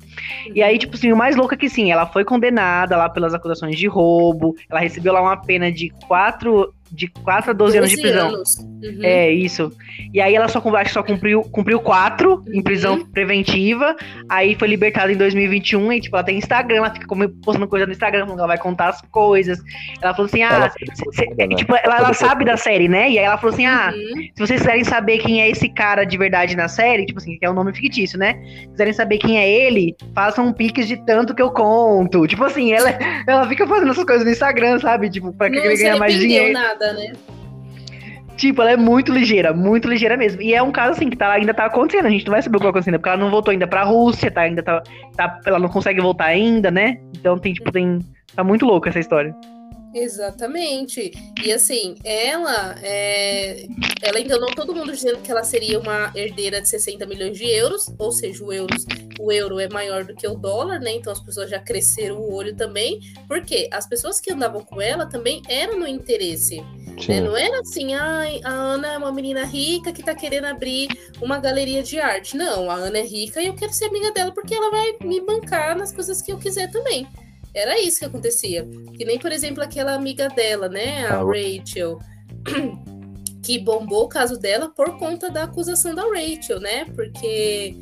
E 0.55 0.63
aí, 0.63 0.79
tipo 0.79 0.95
assim, 0.95 1.13
o 1.13 1.17
mais 1.17 1.37
louco 1.37 1.55
é 1.55 1.57
que 1.57 1.69
sim, 1.69 1.91
ela 1.91 2.07
foi 2.07 2.25
condenada 2.25 2.97
lá 2.97 3.09
pelas 3.09 3.35
acusações 3.35 3.77
de 3.77 3.87
roubo, 3.87 4.55
ela 4.71 4.81
recebeu 4.81 5.13
lá 5.13 5.21
uma 5.21 5.37
pena 5.37 5.71
de 5.71 5.91
quatro 6.07 6.73
de 6.95 7.09
4 7.09 7.51
a 7.51 7.55
12, 7.55 7.79
12 7.79 7.79
anos 7.79 7.91
de 7.91 8.01
prisão. 8.01 8.29
Anos. 8.29 8.57
Uhum. 8.59 9.01
É, 9.03 9.31
isso. 9.31 9.73
E 10.13 10.21
aí 10.21 10.35
ela 10.35 10.47
só, 10.49 10.63
acho 10.77 10.93
só 10.93 11.03
cumpriu, 11.03 11.43
cumpriu 11.43 11.81
4 11.81 12.31
uhum. 12.31 12.45
em 12.53 12.63
prisão 12.63 13.05
preventiva. 13.07 13.97
Aí 14.29 14.55
foi 14.55 14.69
libertada 14.69 15.13
em 15.13 15.17
2021. 15.17 15.93
E, 15.93 16.01
tipo, 16.03 16.17
ela 16.17 16.25
tem 16.25 16.39
Instagram, 16.39 16.77
ela 16.77 16.93
fica 16.93 17.07
postando 17.43 17.67
coisa 17.67 17.87
no 17.87 17.93
Instagram, 17.93 18.27
ela 18.31 18.47
vai 18.47 18.59
contar 18.59 18.91
as 18.91 19.01
coisas. 19.11 19.59
Ela 20.01 20.15
falou 20.15 20.27
assim: 20.27 20.43
ah, 20.43 20.71
cê, 21.13 21.27
né? 21.37 21.49
tipo, 21.57 21.75
ela, 21.75 21.99
ela 21.99 22.13
sabe 22.13 22.45
da 22.45 22.57
série, 22.57 22.89
né? 22.89 23.11
E 23.11 23.19
aí 23.19 23.25
ela 23.25 23.39
falou 23.39 23.53
assim: 23.53 23.67
ah, 23.67 23.93
uhum. 23.95 24.23
se 24.35 24.47
vocês 24.47 24.61
quiserem 24.61 24.85
saber 24.85 25.19
quem 25.19 25.43
é 25.43 25.51
esse 25.51 25.69
cara 25.69 26.05
de 26.05 26.17
verdade 26.17 26.57
na 26.57 26.69
série, 26.69 27.07
tipo 27.07 27.19
assim, 27.19 27.39
que 27.39 27.45
é 27.45 27.51
um 27.51 27.55
nome 27.55 27.75
fictício, 27.75 28.19
né? 28.19 28.39
Se 28.61 28.69
quiserem 28.69 28.93
saber 28.93 29.19
quem 29.19 29.39
é 29.39 29.51
ele, 29.51 29.97
façam 30.15 30.53
piques 30.53 30.87
de 30.87 30.97
tanto 31.05 31.35
que 31.35 31.43
eu 31.43 31.51
conto. 31.51 32.27
Tipo 32.27 32.45
assim, 32.45 32.73
ela, 32.73 32.91
ela 33.27 33.49
fica 33.49 33.67
fazendo 33.67 33.91
essas 33.91 34.05
coisas 34.05 34.25
no 34.25 34.31
Instagram, 34.31 34.79
sabe? 34.79 35.11
Tipo, 35.11 35.33
pra 35.33 35.51
que 35.51 35.57
ele 35.57 35.77
ganhe 35.77 35.99
mais 35.99 36.15
dinheiro. 36.15 36.53
Nada 36.53 36.84
nada, 36.87 36.99
né? 36.99 37.13
Tipo, 38.37 38.63
ela 38.63 38.73
é 38.73 38.77
muito 38.77 39.13
ligeira, 39.13 39.53
muito 39.53 39.89
ligeira 39.89 40.17
mesmo. 40.17 40.43
E 40.43 40.55
é 40.55 40.63
um 40.63 40.73
caso 40.73 40.93
assim 40.93 41.09
que 41.09 41.17
tá, 41.17 41.33
ainda 41.33 41.55
tá 41.55 41.67
acontecendo. 41.67 42.07
A 42.07 42.11
gente 42.11 42.27
não 42.27 42.33
vai 42.33 42.43
saber 42.43 42.57
o 42.57 42.59
que 42.59 42.65
vai 42.65 42.71
acontecer, 42.71 42.91
porque 42.93 43.09
ela 43.09 43.19
não 43.19 43.31
voltou 43.31 43.53
ainda 43.53 43.67
pra 43.67 43.85
Rússia, 43.85 44.31
tá? 44.31 44.43
Ainda 44.43 44.63
tá, 44.63 44.83
tá. 45.17 45.41
Ela 45.47 45.59
não 45.59 45.69
consegue 45.69 46.01
voltar 46.01 46.27
ainda, 46.27 46.71
né? 46.71 46.99
Então 47.17 47.39
tem, 47.39 47.53
tipo, 47.53 47.71
tem. 47.71 48.01
Tá 48.35 48.43
muito 48.43 48.67
louco 48.67 48.89
essa 48.89 48.99
história. 48.99 49.35
Exatamente. 49.95 51.13
E 51.45 51.53
assim, 51.53 51.95
ela 52.03 52.75
é, 52.83 53.67
ela 54.03 54.21
enganou 54.21 54.53
todo 54.55 54.75
mundo 54.75 54.93
dizendo 54.93 55.19
que 55.19 55.31
ela 55.31 55.45
seria 55.45 55.79
uma 55.79 56.13
herdeira 56.17 56.61
de 56.61 56.69
60 56.69 57.07
milhões 57.07 57.39
de 57.39 57.45
euros, 57.45 57.87
ou 57.97 58.11
seja, 58.11 58.45
o, 58.45 58.53
euros, 58.53 58.85
o 59.21 59.31
euro 59.31 59.61
é 59.61 59.69
maior 59.69 60.05
do 60.05 60.15
que 60.15 60.27
o 60.27 60.35
dólar, 60.35 60.81
né? 60.81 60.93
Então 60.93 61.13
as 61.13 61.21
pessoas 61.21 61.49
já 61.49 61.61
cresceram 61.61 62.17
o 62.17 62.35
olho 62.35 62.57
também, 62.57 62.99
porque 63.29 63.69
as 63.71 63.87
pessoas 63.87 64.21
que 64.21 64.33
andavam 64.33 64.65
com 64.65 64.83
ela 64.83 65.07
também 65.07 65.41
eram 65.49 65.79
no 65.79 65.87
interesse. 65.87 66.61
Né? 67.09 67.21
Não 67.21 67.37
era 67.37 67.61
assim, 67.61 67.95
ai, 67.95 68.41
a 68.45 68.51
Ana 68.51 68.93
é 68.93 68.99
uma 68.99 69.13
menina 69.13 69.45
rica 69.45 69.93
que 69.93 70.03
tá 70.03 70.15
querendo 70.15 70.47
abrir 70.47 70.89
uma 71.21 71.39
galeria 71.39 71.83
de 71.83 71.99
arte. 72.01 72.37
Não, 72.37 72.71
a 72.71 72.75
Ana 72.75 72.99
é 72.99 73.03
rica 73.03 73.41
e 73.41 73.47
eu 73.47 73.55
quero 73.55 73.73
ser 73.73 73.87
amiga 73.87 74.13
dela 74.13 74.33
porque 74.33 74.55
ela 74.55 74.71
vai 74.71 74.97
me 75.03 75.21
bancar 75.21 75.77
nas 75.77 75.93
coisas 75.93 76.21
que 76.21 76.33
eu 76.33 76.39
quiser 76.39 76.71
também. 76.71 77.07
Era 77.55 77.81
isso 77.81 78.01
que 78.01 78.05
acontecia. 78.05 78.67
Que 78.97 79.05
nem, 79.05 79.19
por 79.19 79.31
exemplo, 79.31 79.63
aquela 79.63 79.95
amiga 79.95 80.29
dela, 80.29 80.69
né? 80.69 81.07
A 81.07 81.21
ah, 81.21 81.25
Rachel. 81.25 81.99
Que 83.45 83.59
bombou 83.59 84.05
o 84.05 84.09
caso 84.09 84.41
dela 84.41 84.71
por 84.71 84.97
conta 84.99 85.31
da 85.31 85.43
acusação 85.43 85.95
da 85.95 86.03
Rachel, 86.03 86.61
né? 86.61 86.87
Porque 86.97 87.77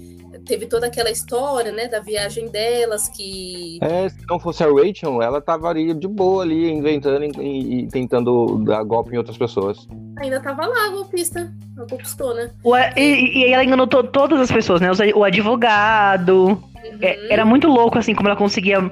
teve 0.45 0.67
toda 0.67 0.87
aquela 0.87 1.11
história, 1.11 1.73
né, 1.73 1.89
da 1.89 2.01
viagem 2.01 2.49
delas 2.49 3.09
que. 3.09 3.79
É, 3.81 4.09
se 4.09 4.27
não 4.29 4.39
fosse 4.39 4.63
a 4.63 4.67
Rachel, 4.67 5.23
ela 5.23 5.41
tava 5.41 5.69
ali 5.69 5.93
de 5.95 6.09
boa 6.09 6.43
ali, 6.43 6.71
inventando 6.71 7.25
e, 7.41 7.83
e 7.83 7.89
tentando 7.89 8.59
dar 8.65 8.83
golpe 8.83 9.15
em 9.15 9.19
outras 9.19 9.37
pessoas. 9.37 9.87
Ainda 10.19 10.41
tava 10.41 10.67
lá 10.67 10.87
a 10.87 10.91
golpista, 10.91 11.53
a 11.79 11.85
golpistona. 11.85 12.53
O, 12.65 12.77
e, 12.77 13.39
e 13.39 13.53
ela 13.53 13.65
enganou 13.65 13.87
to, 13.87 14.03
todas 14.05 14.41
as 14.41 14.51
pessoas, 14.51 14.81
né? 14.81 14.89
O 15.15 15.25
advogado. 15.25 16.49
Uhum. 16.85 16.99
É, 17.01 17.33
era 17.33 17.45
muito 17.45 17.69
louco, 17.69 17.99
assim, 17.99 18.15
como 18.15 18.29
ela 18.29 18.37
conseguia 18.37 18.91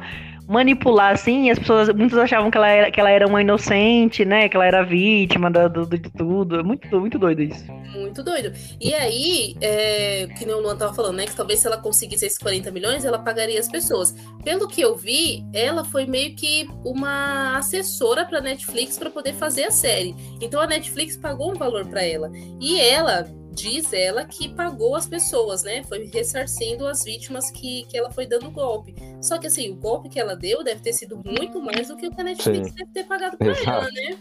manipular, 0.51 1.13
assim, 1.15 1.47
e 1.47 1.51
as 1.51 1.59
pessoas, 1.61 1.89
muitos 1.95 2.19
achavam 2.19 2.51
que 2.51 2.57
ela 2.57 2.69
era, 2.69 2.91
que 2.91 2.99
ela 2.99 3.11
era 3.11 3.27
uma 3.27 3.41
inocente, 3.41 4.25
né? 4.25 4.49
Que 4.49 4.57
ela 4.57 4.67
era 4.67 4.83
vítima 4.83 5.49
do, 5.49 5.69
do, 5.69 5.87
de 5.87 6.11
tudo. 6.11 6.59
É 6.59 6.63
muito, 6.63 7.01
muito 7.01 7.19
doido 7.21 7.41
isso. 7.41 7.65
Muito 7.93 8.21
doido. 8.23 8.53
E 8.81 8.93
aí, 8.93 9.55
é, 9.61 10.27
que 10.37 10.45
nem 10.45 10.55
o 10.55 10.61
Luan 10.61 10.77
tava 10.77 10.93
falando, 10.93 11.17
né? 11.17 11.27
Que 11.27 11.37
talvez 11.37 11.61
se 11.61 11.69
ela 11.69 11.79
conseguisse 11.79 12.27
esses 12.27 12.39
40 12.39 12.69
milhões, 12.73 13.05
ela 13.05 13.21
pagaria 13.21 13.61
as 13.61 13.69
pessoas. 13.69 14.13
Pelo 14.43 14.67
que 14.67 14.81
eu 14.81 14.97
vi, 14.97 15.47
ela 15.53 15.85
foi 15.85 16.05
meio 16.05 16.35
que 16.35 16.69
uma 16.85 17.57
assessora 17.57 18.25
pra 18.25 18.41
Netflix 18.41 18.99
para 18.99 19.09
poder 19.09 19.35
fazer 19.35 19.65
a 19.65 19.71
série. 19.71 20.17
Então 20.41 20.61
a 20.61 20.67
Netflix 20.67 21.17
pagou 21.17 21.53
um 21.53 21.55
valor 21.55 21.87
para 21.87 22.03
ela. 22.03 22.29
E 22.61 22.81
ela 22.81 23.25
diz 23.53 23.93
ela 23.93 24.25
que 24.25 24.49
pagou 24.49 24.95
as 24.95 25.07
pessoas, 25.07 25.63
né? 25.63 25.83
Foi 25.85 26.09
ressarcindo 26.13 26.87
as 26.87 27.05
vítimas 27.05 27.51
que, 27.51 27.85
que 27.85 27.97
ela 27.97 28.11
foi 28.11 28.27
dando 28.27 28.51
golpe. 28.51 28.95
Só 29.21 29.39
que 29.39 29.47
assim, 29.47 29.71
o 29.71 29.77
golpe 29.77 30.09
que 30.09 30.21
ela 30.21 30.37
deu 30.37 30.63
deve 30.65 30.81
ter 30.81 30.93
sido 30.93 31.21
muito 31.25 31.61
mais 31.61 31.89
do 31.89 31.97
que 31.97 32.07
o 32.07 32.11
que 32.11 32.21
a 32.21 32.25
Netflix 32.25 32.69
Sim. 32.69 32.75
deve 32.75 32.91
ter 32.93 33.05
pagado 33.05 33.37
pra 33.37 33.51
Exato. 33.51 33.71
ela, 33.71 33.91
né? 33.91 34.17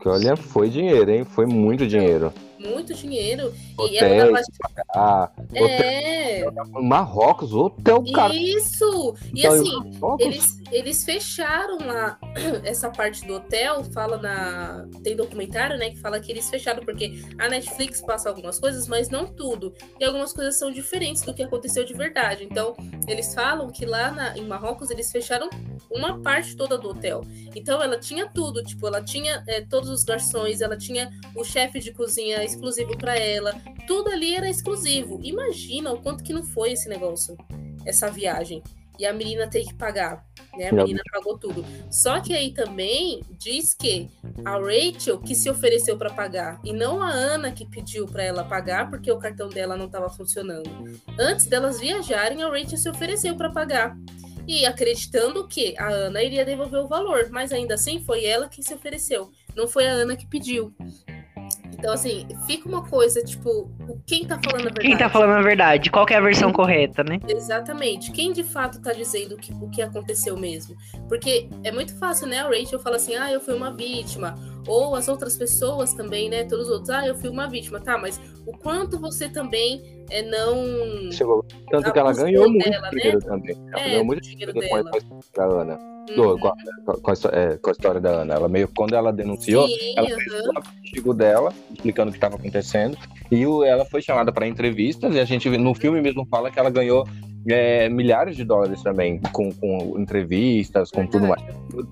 Que 0.00 0.08
olha, 0.08 0.36
foi 0.36 0.70
dinheiro, 0.70 1.10
hein? 1.10 1.24
Foi 1.24 1.46
muito 1.46 1.86
dinheiro. 1.86 2.32
Muito 2.60 2.92
dinheiro. 2.94 3.52
E 3.78 3.96
Hotel, 3.96 4.32
tava. 4.32 4.42
Ah, 4.94 5.30
hotel 5.50 5.66
É, 5.66 6.44
Marrocos, 6.82 7.54
hotel 7.54 8.04
cara. 8.12 8.34
isso! 8.34 9.14
E 9.34 9.40
Então, 9.40 9.52
assim, 9.52 9.72
eles, 10.18 10.58
eles 10.70 11.04
fecharam 11.04 11.78
lá 11.78 12.18
essa 12.62 12.90
parte 12.90 13.24
do 13.26 13.34
hotel, 13.34 13.82
fala 13.84 14.18
na. 14.18 14.86
Tem 15.02 15.16
documentário, 15.16 15.78
né? 15.78 15.90
Que 15.90 15.96
fala 15.98 16.20
que 16.20 16.30
eles 16.30 16.50
fecharam, 16.50 16.84
porque 16.84 17.22
a 17.38 17.48
Netflix 17.48 18.00
passa 18.02 18.28
algumas 18.28 18.58
coisas, 18.58 18.86
mas 18.86 19.08
não 19.08 19.26
tudo. 19.26 19.72
E 19.98 20.04
algumas 20.04 20.32
coisas 20.32 20.58
são 20.58 20.70
diferentes 20.70 21.22
do 21.22 21.32
que 21.32 21.42
aconteceu 21.42 21.84
de 21.84 21.94
verdade. 21.94 22.44
Então, 22.44 22.76
eles 23.08 23.34
falam 23.34 23.70
que 23.70 23.86
lá 23.86 24.10
na- 24.10 24.36
em 24.36 24.46
Marrocos 24.46 24.90
eles 24.90 25.10
fecharam 25.10 25.48
uma 25.90 26.20
parte 26.20 26.54
toda 26.56 26.76
do 26.76 26.90
hotel. 26.90 27.22
Então 27.56 27.82
ela 27.82 27.98
tinha 27.98 28.28
tudo, 28.28 28.62
tipo, 28.62 28.86
ela 28.86 29.02
tinha 29.02 29.42
é, 29.48 29.60
todos 29.62 29.88
os 29.88 30.04
garçons, 30.04 30.60
ela 30.60 30.76
tinha 30.76 31.10
o 31.34 31.42
chefe 31.42 31.80
de 31.80 31.92
cozinha 31.92 32.44
exclusivo 32.50 32.96
para 32.96 33.16
ela. 33.16 33.54
Tudo 33.86 34.10
ali 34.10 34.34
era 34.34 34.48
exclusivo. 34.48 35.20
Imagina 35.22 35.92
o 35.92 36.00
quanto 36.00 36.22
que 36.24 36.32
não 36.32 36.42
foi 36.42 36.72
esse 36.72 36.88
negócio, 36.88 37.36
essa 37.84 38.10
viagem. 38.10 38.62
E 38.98 39.06
a 39.06 39.14
menina 39.14 39.48
tem 39.48 39.64
que 39.64 39.72
pagar, 39.72 40.26
né? 40.54 40.68
A 40.68 40.72
menina 40.74 41.00
pagou 41.10 41.38
tudo. 41.38 41.64
Só 41.90 42.20
que 42.20 42.34
aí 42.34 42.52
também 42.52 43.22
diz 43.30 43.72
que 43.72 44.10
a 44.44 44.58
Rachel 44.58 45.18
que 45.18 45.34
se 45.34 45.48
ofereceu 45.48 45.96
para 45.96 46.10
pagar 46.10 46.60
e 46.62 46.70
não 46.70 47.02
a 47.02 47.08
Ana 47.08 47.50
que 47.50 47.64
pediu 47.64 48.04
para 48.04 48.22
ela 48.22 48.44
pagar 48.44 48.90
porque 48.90 49.10
o 49.10 49.18
cartão 49.18 49.48
dela 49.48 49.74
não 49.74 49.86
estava 49.86 50.10
funcionando. 50.10 50.68
Antes 51.18 51.46
delas 51.46 51.80
viajarem, 51.80 52.42
a 52.42 52.48
Rachel 52.48 52.76
se 52.76 52.90
ofereceu 52.90 53.34
para 53.34 53.48
pagar. 53.48 53.96
E 54.46 54.66
acreditando 54.66 55.46
que 55.48 55.74
a 55.78 55.88
Ana 55.88 56.22
iria 56.22 56.44
devolver 56.44 56.80
o 56.80 56.88
valor, 56.88 57.28
mas 57.30 57.52
ainda 57.52 57.74
assim 57.74 58.04
foi 58.04 58.24
ela 58.24 58.48
que 58.48 58.62
se 58.62 58.74
ofereceu, 58.74 59.30
não 59.54 59.68
foi 59.68 59.86
a 59.86 59.92
Ana 59.92 60.16
que 60.16 60.26
pediu. 60.26 60.74
Então, 61.80 61.94
assim, 61.94 62.26
fica 62.46 62.68
uma 62.68 62.86
coisa, 62.86 63.22
tipo, 63.24 63.48
o- 63.88 63.98
quem 64.06 64.26
tá 64.26 64.38
falando 64.44 64.60
a 64.60 64.64
verdade? 64.64 64.86
Quem 64.86 64.96
tá 64.98 65.08
falando 65.08 65.30
a 65.30 65.42
verdade? 65.42 65.90
Qual 65.90 66.06
é 66.10 66.14
a 66.14 66.20
versão 66.20 66.52
correta, 66.52 67.02
né? 67.02 67.18
Exatamente. 67.26 68.12
Quem 68.12 68.32
de 68.34 68.44
fato 68.44 68.80
tá 68.82 68.92
dizendo 68.92 69.34
que, 69.38 69.50
o 69.54 69.68
que 69.70 69.80
aconteceu 69.80 70.36
mesmo? 70.36 70.76
Porque 71.08 71.48
é 71.64 71.72
muito 71.72 71.96
fácil, 71.98 72.26
né? 72.26 72.40
A 72.40 72.48
Rachel 72.48 72.78
fala 72.78 72.96
assim, 72.96 73.14
ah, 73.16 73.32
eu 73.32 73.40
fui 73.40 73.54
uma 73.54 73.72
vítima. 73.72 74.34
Ou 74.66 74.94
as 74.94 75.08
outras 75.08 75.36
pessoas 75.38 75.94
também, 75.94 76.28
né? 76.28 76.44
Todos 76.44 76.66
os 76.66 76.72
outros, 76.72 76.90
ah, 76.90 77.06
eu 77.06 77.14
fui 77.16 77.30
uma 77.30 77.48
vítima. 77.48 77.80
Tá, 77.80 77.96
mas 77.96 78.20
o 78.50 78.58
quanto 78.58 78.98
você 78.98 79.28
também 79.28 79.82
é, 80.10 80.22
não. 80.22 81.10
Chegou. 81.12 81.44
Tanto 81.70 81.92
que 81.92 81.98
ela 81.98 82.12
ganhou 82.12 82.48
muito 82.50 82.68
dela, 82.68 82.82
né? 82.82 82.90
dinheiro 82.98 83.18
também. 83.20 83.56
Ela 83.72 83.80
É, 83.80 83.90
ganhou 83.90 84.04
muito 84.04 84.22
dinheiro 84.22 84.52
dinheiro 84.52 84.68
com 84.70 84.76
a, 84.76 84.82
dela. 84.90 85.04
com 85.34 85.40
a 85.40 85.62
Ana. 85.62 85.78
Uhum. 86.10 86.38
Com, 86.38 86.48
a, 86.48 86.54
com, 87.00 87.10
a, 87.10 87.14
é, 87.32 87.56
com 87.58 87.68
a 87.70 87.72
história 87.72 88.00
da 88.00 88.10
Ana. 88.10 88.34
Ela 88.34 88.48
meio, 88.48 88.68
quando 88.74 88.94
ela 88.94 89.12
denunciou, 89.12 89.68
Sim, 89.68 89.94
ela 89.96 90.08
fez 90.08 90.32
o 90.46 90.58
artigo 90.58 91.14
dela, 91.14 91.52
explicando 91.72 92.08
o 92.08 92.12
que 92.12 92.16
estava 92.18 92.34
acontecendo. 92.34 92.96
E 93.30 93.46
o- 93.46 93.62
ela 93.62 93.84
foi 93.84 94.02
chamada 94.02 94.32
para 94.32 94.46
entrevistas, 94.48 95.14
e 95.14 95.20
a 95.20 95.24
gente 95.24 95.48
no 95.56 95.72
filme 95.74 96.00
mesmo 96.00 96.26
fala 96.28 96.50
que 96.50 96.58
ela 96.58 96.70
ganhou 96.70 97.06
é, 97.48 97.88
milhares 97.88 98.36
de 98.36 98.44
dólares 98.44 98.82
também, 98.82 99.18
com, 99.32 99.50
com 99.52 99.98
entrevistas, 99.98 100.90
com 100.90 101.06
tudo 101.06 101.26
mais. 101.26 101.42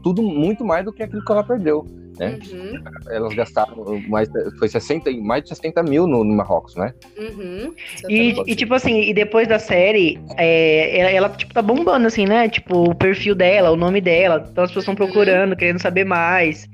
Tudo 0.02 0.20
muito 0.22 0.64
mais 0.64 0.84
do 0.84 0.92
que 0.92 1.02
aquilo 1.02 1.24
que 1.24 1.32
ela 1.32 1.42
perdeu. 1.44 1.86
Né? 2.18 2.38
Uhum, 2.52 2.82
Elas 3.10 3.34
gastaram 3.34 4.02
mais, 4.08 4.28
foi 4.58 4.68
60, 4.68 5.10
e- 5.10 5.20
mais 5.20 5.42
de 5.42 5.48
60 5.50 5.82
mil 5.82 6.06
no, 6.06 6.24
no 6.24 6.34
Marrocos, 6.36 6.74
né? 6.76 6.92
uhum, 7.18 7.72
E, 8.08 8.34
e, 8.46 8.54
tipo 8.56 8.74
assim, 8.74 9.00
e 9.02 9.14
depois 9.14 9.46
da 9.48 9.58
série, 9.58 10.18
é, 10.36 10.98
ela, 10.98 11.10
ela, 11.10 11.28
tipo, 11.30 11.52
tá 11.54 11.62
bombando, 11.62 12.06
assim, 12.06 12.26
né? 12.26 12.48
Tipo, 12.48 12.90
o 12.90 12.94
perfil 12.94 13.34
dela, 13.34 13.70
o 13.70 13.76
nome 13.76 14.00
dela. 14.00 14.46
Então 14.50 14.64
as 14.64 14.70
pessoas 14.70 14.84
estão 14.84 14.92
Uhum. 14.94 14.96
procurando, 15.12 15.56
querendo 15.56 15.80
saber 15.80 16.04
mais. 16.04 16.68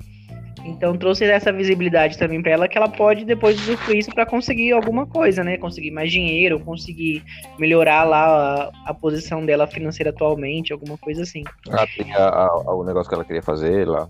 Então 0.67 0.97
trouxe 0.97 1.23
essa 1.25 1.53
visibilidade 1.53 2.17
também 2.17 2.41
pra 2.41 2.51
ela 2.53 2.67
que 2.67 2.75
ela 2.75 2.89
pode 2.89 3.23
depois 3.23 3.55
usufruir 3.61 3.99
isso 3.99 4.09
pra 4.11 4.25
conseguir 4.25 4.71
alguma 4.71 5.05
coisa, 5.05 5.43
né? 5.43 5.57
Conseguir 5.57 5.91
mais 5.91 6.11
dinheiro, 6.11 6.59
conseguir 6.59 7.21
melhorar 7.59 8.03
lá 8.03 8.71
a, 8.85 8.89
a 8.89 8.93
posição 8.93 9.45
dela 9.45 9.67
financeira 9.67 10.09
atualmente, 10.09 10.73
alguma 10.73 10.97
coisa 10.97 11.21
assim. 11.21 11.43
Ela 11.69 11.85
tem 11.95 12.11
a- 12.15 12.47
a- 12.47 12.73
o 12.75 12.83
negócio 12.83 13.07
que 13.09 13.13
ela 13.15 13.23
queria 13.23 13.43
fazer 13.43 13.87
lá. 13.87 14.09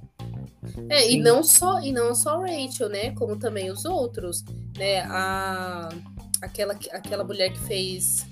É, 0.90 1.12
e 1.12 1.22
não 1.22 1.44
só 1.44 1.80
e 1.82 1.92
não 1.92 2.14
só 2.16 2.42
a 2.42 2.48
Rachel, 2.48 2.90
né? 2.90 3.12
Como 3.12 3.38
também 3.38 3.72
os 3.72 3.86
outros, 3.86 4.44
né? 4.78 5.02
A 5.02 5.90
aquela 6.42 6.74
aquela 6.92 7.24
mulher 7.24 7.52
que 7.52 7.60
fez 7.60 8.26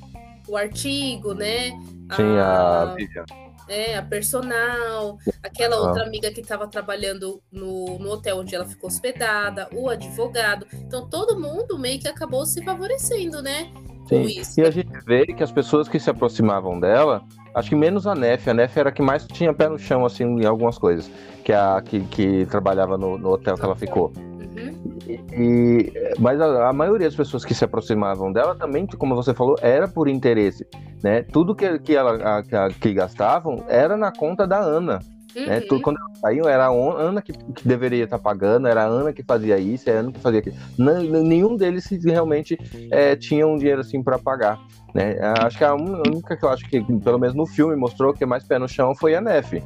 o 0.47 0.57
artigo, 0.57 1.33
né? 1.33 1.71
Sim, 2.15 2.37
a 2.37 2.93
Vivian. 2.95 3.25
é, 3.67 3.97
a 3.97 4.01
personal, 4.01 5.17
aquela 5.41 5.77
outra 5.77 6.03
amiga 6.03 6.31
que 6.31 6.41
estava 6.41 6.67
trabalhando 6.67 7.41
no, 7.51 7.97
no 7.97 8.11
hotel 8.11 8.39
onde 8.39 8.53
ela 8.53 8.65
ficou 8.65 8.89
hospedada, 8.89 9.69
o 9.73 9.89
advogado. 9.89 10.67
Então 10.73 11.09
todo 11.09 11.39
mundo 11.39 11.79
meio 11.79 11.99
que 11.99 12.07
acabou 12.07 12.45
se 12.45 12.63
favorecendo, 12.63 13.41
né? 13.41 13.71
Sim. 14.07 14.21
isso. 14.23 14.59
E 14.59 14.63
a 14.65 14.71
gente 14.71 14.91
vê 15.05 15.25
que 15.25 15.43
as 15.43 15.51
pessoas 15.51 15.87
que 15.87 15.99
se 15.99 16.09
aproximavam 16.09 16.79
dela, 16.79 17.21
acho 17.55 17.69
que 17.69 17.75
menos 17.75 18.05
a 18.07 18.13
Nef, 18.15 18.47
a 18.49 18.53
Nef 18.53 18.77
era 18.77 18.89
a 18.89 18.91
que 18.91 19.01
mais 19.01 19.25
tinha 19.27 19.53
pé 19.53 19.69
no 19.69 19.77
chão, 19.79 20.05
assim, 20.05 20.23
em 20.25 20.45
algumas 20.45 20.77
coisas. 20.77 21.09
Que 21.43 21.51
é 21.51 21.55
a 21.57 21.81
que, 21.83 22.01
que 22.01 22.45
trabalhava 22.47 22.97
no, 22.97 23.17
no 23.17 23.29
hotel 23.31 23.55
que 23.55 23.65
ela 23.65 23.75
ficou. 23.75 24.11
Uhum, 24.17 24.97
E, 25.33 25.91
mas 26.19 26.39
a, 26.39 26.69
a 26.69 26.73
maioria 26.73 27.07
das 27.07 27.15
pessoas 27.15 27.43
que 27.43 27.53
se 27.53 27.63
aproximavam 27.65 28.31
dela 28.31 28.55
também, 28.55 28.85
como 28.97 29.15
você 29.15 29.33
falou, 29.33 29.55
era 29.61 29.87
por 29.87 30.07
interesse. 30.07 30.65
Né? 31.03 31.21
Tudo 31.23 31.53
que, 31.55 31.79
que, 31.79 31.95
ela, 31.95 32.37
a- 32.37 32.43
que, 32.43 32.55
a- 32.55 32.69
que 32.69 32.93
gastavam 32.93 33.63
era 33.67 33.97
na 33.97 34.11
conta 34.11 34.47
da 34.47 34.59
Ana. 34.59 34.99
Né? 35.35 35.57
uhum. 35.59 35.67
Tudo, 35.67 35.81
quando 35.81 35.97
elas 35.99 36.17
saíam, 36.19 36.47
era 36.47 36.65
a 36.67 36.69
Ana 36.71 37.21
que, 37.21 37.31
que 37.33 37.67
deveria 37.67 38.03
estar 38.03 38.19
pagando, 38.19 38.67
era 38.67 38.83
a 38.83 38.85
Ana 38.87 39.11
que 39.13 39.23
fazia 39.23 39.57
isso, 39.57 39.89
era 39.89 39.99
a 39.99 40.01
Ana 40.01 40.11
que 40.11 40.19
fazia 40.19 40.39
aquilo. 40.39 40.55
Não- 40.77 41.01
nenhum 41.01 41.55
deles 41.55 41.87
realmente 42.03 42.57
é, 42.91 43.15
tinha 43.15 43.45
um 43.47 43.57
dinheiro 43.57 43.81
assim 43.81 44.01
para 44.03 44.19
pagar. 44.19 44.59
Né? 44.93 45.17
Acho 45.41 45.57
que 45.57 45.63
a 45.63 45.73
única 45.73 46.37
que 46.37 46.45
eu 46.45 46.49
acho 46.49 46.69
que, 46.69 46.79
pelo 46.99 47.17
menos 47.17 47.35
no 47.35 47.47
filme, 47.47 47.75
mostrou 47.75 48.13
que 48.13 48.23
é 48.23 48.27
mais 48.27 48.43
pé 48.43 48.59
no 48.59 48.67
chão 48.69 48.93
foi 48.95 49.15
a 49.15 49.21
Nef. 49.21 49.53
É. 49.55 49.61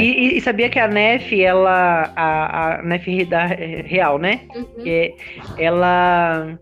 E, 0.00 0.34
e- 0.34 0.36
e 0.36 0.40
sabia 0.40 0.68
que 0.70 0.78
a 0.78 0.86
Nef, 0.86 1.32
ela. 1.42 2.12
A, 2.14 2.76
a 2.78 2.82
Nef 2.82 3.24
da 3.24 3.46
Real, 3.46 4.16
né? 4.18 4.42
Uhum. 4.54 4.64
que 4.84 5.14
ela 5.58 6.56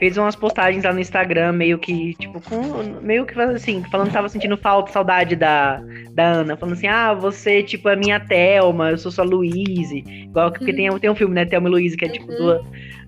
fez 0.00 0.16
umas 0.16 0.34
postagens 0.34 0.82
lá 0.82 0.94
no 0.94 0.98
Instagram, 0.98 1.52
meio 1.52 1.78
que, 1.78 2.14
tipo, 2.14 2.40
com, 2.40 2.82
meio 3.02 3.26
que 3.26 3.38
assim, 3.38 3.84
falando 3.90 4.08
que 4.08 4.14
tava 4.14 4.30
sentindo 4.30 4.56
falta, 4.56 4.90
saudade 4.90 5.36
da, 5.36 5.78
da 6.14 6.24
Ana, 6.24 6.56
falando 6.56 6.72
assim, 6.72 6.86
ah, 6.86 7.12
você, 7.12 7.62
tipo, 7.62 7.86
é 7.86 7.94
minha 7.94 8.18
Thelma, 8.18 8.90
eu 8.90 8.98
sou 8.98 9.12
sua 9.12 9.24
Luíse, 9.24 10.02
igual 10.06 10.50
que 10.50 10.58
porque 10.58 10.72
tem, 10.72 10.90
tem 10.98 11.10
um 11.10 11.14
filme, 11.14 11.34
né, 11.34 11.44
Thelma 11.44 11.68
e 11.68 11.72
Luíse, 11.72 11.98
que 11.98 12.06
é, 12.06 12.08
tipo, 12.08 12.32
Uhum. 12.32 12.38
duas, 12.38 12.62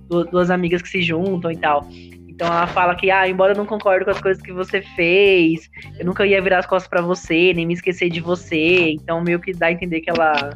duas, 0.09 0.31
duas 0.31 0.51
amigas 0.51 0.83
que 0.83 0.89
se 0.91 1.01
juntam 1.01 1.51
e 1.51 1.57
tal. 1.57 1.89
Então 2.35 2.47
ela 2.47 2.67
fala 2.67 2.95
que, 2.95 3.11
ah, 3.11 3.29
embora 3.29 3.53
eu 3.53 3.57
não 3.57 3.67
concorde 3.67 4.05
com 4.05 4.11
as 4.11 4.21
coisas 4.21 4.43
que 4.43 4.53
você 4.53 4.81
fez, 4.97 5.71
eu 5.99 6.07
nunca 6.07 6.27
ia 6.27 6.41
virar 6.43 6.59
as 6.59 6.67
costas 6.67 6.89
pra 6.89 7.01
você, 7.03 7.53
nem 7.55 7.67
me 7.67 7.75
esquecer 7.75 8.09
de 8.09 8.21
você, 8.21 8.91
então 8.93 9.23
meio 9.23 9.39
que 9.39 9.53
dá 9.53 9.67
a 9.67 9.73
entender 9.73 10.01
que 10.01 10.11
ela... 10.11 10.51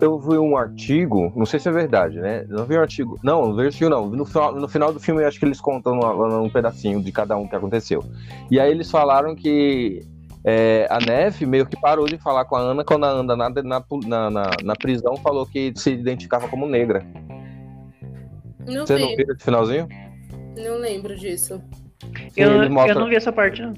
Eu 0.00 0.18
vi 0.20 0.38
um 0.38 0.56
artigo, 0.56 1.32
não 1.34 1.44
sei 1.46 1.58
se 1.58 1.68
é 1.68 1.72
verdade, 1.72 2.20
né? 2.20 2.44
Não 2.48 2.64
vi 2.64 2.76
um 2.76 2.80
artigo. 2.80 3.18
Não, 3.24 3.46
não 3.48 3.56
vi 3.56 3.62
um 3.62 3.66
artigo, 3.66 3.90
não. 3.90 4.06
No 4.08 4.24
final, 4.24 4.54
no 4.54 4.68
final 4.68 4.92
do 4.92 5.00
filme, 5.00 5.22
eu 5.22 5.26
acho 5.26 5.38
que 5.38 5.44
eles 5.44 5.60
contam 5.60 5.94
num, 5.96 6.28
num 6.42 6.50
pedacinho 6.50 7.02
de 7.02 7.10
cada 7.10 7.36
um 7.36 7.48
que 7.48 7.56
aconteceu. 7.56 8.04
E 8.50 8.60
aí 8.60 8.70
eles 8.70 8.88
falaram 8.90 9.34
que 9.34 10.02
é, 10.44 10.86
a 10.90 11.00
Neve 11.00 11.44
meio 11.46 11.66
que 11.66 11.80
parou 11.80 12.06
de 12.06 12.18
falar 12.18 12.44
com 12.44 12.54
a 12.54 12.60
Ana 12.60 12.84
quando 12.84 13.04
a 13.04 13.08
Ana 13.08 13.34
na, 13.36 13.48
na, 13.50 13.62
na, 14.06 14.30
na- 14.30 14.50
na 14.62 14.76
prisão 14.76 15.16
falou 15.16 15.44
que 15.46 15.72
se 15.74 15.90
identificava 15.90 16.46
como 16.48 16.66
negra. 16.68 17.04
Não 18.66 18.86
Você 18.86 18.98
não 18.98 19.08
vi, 19.08 19.16
viu 19.16 19.34
esse 19.34 19.44
finalzinho? 19.44 19.88
Não 20.56 20.78
lembro 20.78 21.16
disso. 21.16 21.60
Sim, 22.30 22.30
Eu, 22.36 22.62
eu 22.62 22.94
não 22.94 23.08
vi 23.08 23.16
essa 23.16 23.32
parte, 23.32 23.62
não. 23.62 23.74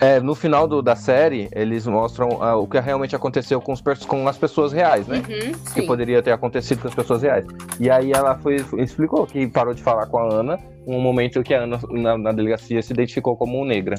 É, 0.00 0.18
no 0.18 0.34
final 0.34 0.66
do- 0.66 0.80
da 0.80 0.96
série, 0.96 1.48
eles 1.52 1.86
mostram 1.86 2.42
ah, 2.42 2.56
o 2.56 2.66
que 2.66 2.80
realmente 2.80 3.14
aconteceu 3.14 3.60
com, 3.60 3.72
os 3.72 3.82
com 4.06 4.26
as 4.26 4.38
pessoas 4.38 4.72
reais, 4.72 5.06
né? 5.06 5.18
Uhum, 5.18 5.52
que 5.74 5.82
poderia 5.82 6.22
ter 6.22 6.32
acontecido 6.32 6.80
com 6.80 6.88
as 6.88 6.94
pessoas 6.94 7.22
reais. 7.22 7.44
E 7.78 7.90
aí 7.90 8.10
ela 8.10 8.34
foi, 8.38 8.56
explicou 8.78 9.26
que 9.26 9.46
parou 9.46 9.74
de 9.74 9.82
falar 9.82 10.06
com 10.06 10.16
a 10.18 10.32
Ana 10.32 10.58
um 10.86 10.98
momento 11.00 11.42
que 11.42 11.52
a 11.52 11.64
Ana 11.64 11.78
na, 11.90 12.16
na 12.16 12.32
delegacia 12.32 12.80
se 12.80 12.94
identificou 12.94 13.36
como 13.36 13.62
negra. 13.62 13.96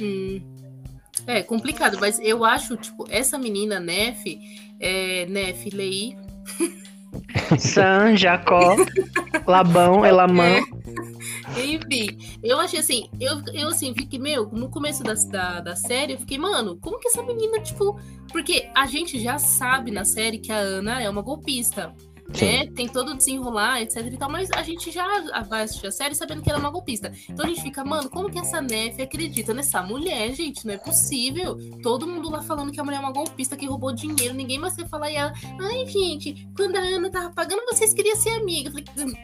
Hum. 0.00 0.40
É 1.26 1.42
complicado, 1.42 1.98
mas 2.00 2.18
eu 2.18 2.42
acho, 2.42 2.76
tipo, 2.78 3.04
essa 3.10 3.38
menina 3.38 3.78
Nef, 3.78 4.24
é, 4.80 5.26
Nef 5.26 5.68
Lei, 5.74 6.16
San, 7.58 8.16
Jacó, 8.16 8.76
Labão, 9.46 10.04
Elamã. 10.06 10.60
Enfim, 11.56 12.38
eu 12.42 12.58
achei 12.58 12.78
assim, 12.78 13.08
eu, 13.20 13.42
eu 13.52 13.68
assim, 13.68 13.94
fiquei, 13.94 14.18
meu, 14.18 14.48
no 14.50 14.70
começo 14.70 15.02
da, 15.02 15.14
da, 15.14 15.60
da 15.60 15.76
série, 15.76 16.14
eu 16.14 16.18
fiquei, 16.18 16.38
mano, 16.38 16.78
como 16.80 16.98
que 16.98 17.08
essa 17.08 17.22
menina, 17.22 17.60
tipo. 17.60 17.98
Porque 18.30 18.70
a 18.74 18.86
gente 18.86 19.20
já 19.20 19.38
sabe 19.38 19.90
na 19.90 20.04
série 20.04 20.38
que 20.38 20.50
a 20.50 20.56
Ana 20.56 21.02
é 21.02 21.10
uma 21.10 21.20
golpista. 21.20 21.94
Né? 22.28 22.66
Tem 22.74 22.88
todo 22.88 23.12
o 23.12 23.16
desenrolar, 23.16 23.82
etc 23.82 24.06
e 24.06 24.16
tal, 24.16 24.30
mas 24.30 24.50
a 24.52 24.62
gente 24.62 24.90
já 24.90 25.06
vai 25.48 25.62
assistir 25.62 25.86
a 25.86 25.90
série 25.90 26.14
sabendo 26.14 26.42
que 26.42 26.48
ela 26.48 26.58
é 26.58 26.60
uma 26.60 26.70
golpista. 26.70 27.12
Então 27.28 27.44
a 27.44 27.48
gente 27.48 27.62
fica, 27.62 27.84
mano, 27.84 28.08
como 28.08 28.30
que 28.30 28.38
essa 28.38 28.60
Nef 28.60 29.00
acredita 29.00 29.52
nessa 29.52 29.82
mulher, 29.82 30.32
gente? 30.32 30.66
Não 30.66 30.74
é 30.74 30.78
possível. 30.78 31.58
Todo 31.82 32.06
mundo 32.06 32.30
lá 32.30 32.42
falando 32.42 32.72
que 32.72 32.80
a 32.80 32.84
mulher 32.84 32.96
é 32.96 33.00
uma 33.00 33.12
golpista 33.12 33.56
que 33.56 33.66
roubou 33.66 33.92
dinheiro, 33.92 34.34
ninguém 34.34 34.58
mais 34.58 34.74
quer 34.74 34.88
falar 34.88 35.10
e 35.10 35.16
ela, 35.16 35.32
ai, 35.60 35.86
gente, 35.86 36.48
quando 36.56 36.76
a 36.76 36.80
Ana 36.80 37.10
tava 37.10 37.30
pagando, 37.30 37.62
vocês 37.66 37.92
queriam 37.92 38.16
ser 38.16 38.30
amiga. 38.30 38.70
Eu 38.70 38.84
falei, 38.84 39.16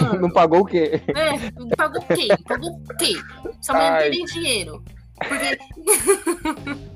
Mano, 0.00 0.20
não 0.20 0.30
pagou 0.30 0.60
o 0.60 0.64
quê? 0.64 1.00
É, 1.08 1.76
pagou 1.76 2.00
o 2.00 2.06
quê? 2.06 2.28
Pagou 2.46 2.70
o 2.70 2.96
quê? 2.96 3.14
Sua 3.60 3.74
mãe 3.74 3.90
não 3.90 4.10
tem 4.10 4.24
dinheiro. 4.24 4.84
Porque. 5.28 5.58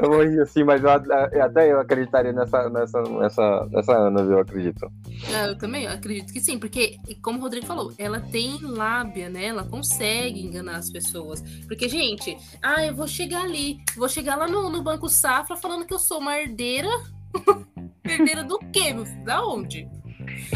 Eu 0.00 0.10
vou 0.10 0.24
rir 0.24 0.40
assim, 0.40 0.64
mas 0.64 0.82
eu, 0.82 0.90
até 0.90 1.72
eu 1.72 1.80
acreditaria 1.80 2.32
nessa, 2.32 2.68
nessa, 2.68 3.02
nessa, 3.02 3.68
nessa 3.70 3.92
Ana, 3.92 4.20
eu 4.20 4.38
acredito. 4.38 4.90
É, 5.32 5.48
eu 5.48 5.56
também 5.56 5.86
acredito 5.86 6.32
que 6.32 6.40
sim, 6.40 6.58
porque, 6.58 6.96
como 7.22 7.38
o 7.38 7.42
Rodrigo 7.42 7.66
falou, 7.66 7.92
ela 7.98 8.20
tem 8.20 8.58
lábia, 8.62 9.28
né? 9.28 9.46
Ela 9.46 9.64
consegue 9.64 10.44
enganar 10.44 10.76
as 10.76 10.90
pessoas. 10.90 11.42
Porque, 11.66 11.88
gente, 11.88 12.36
ah, 12.62 12.84
eu 12.84 12.94
vou 12.94 13.06
chegar 13.06 13.42
ali, 13.42 13.78
vou 13.96 14.08
chegar 14.08 14.36
lá 14.36 14.46
no, 14.46 14.70
no 14.70 14.82
Banco 14.82 15.08
Safra 15.08 15.56
falando 15.56 15.86
que 15.86 15.94
eu 15.94 15.98
sou 15.98 16.18
uma 16.18 16.38
herdeira. 16.38 16.88
herdeira 18.04 18.44
do 18.44 18.58
quê, 18.72 18.92
meu 18.92 19.06
filho? 19.06 19.24
Da 19.24 19.44
onde? 19.46 19.88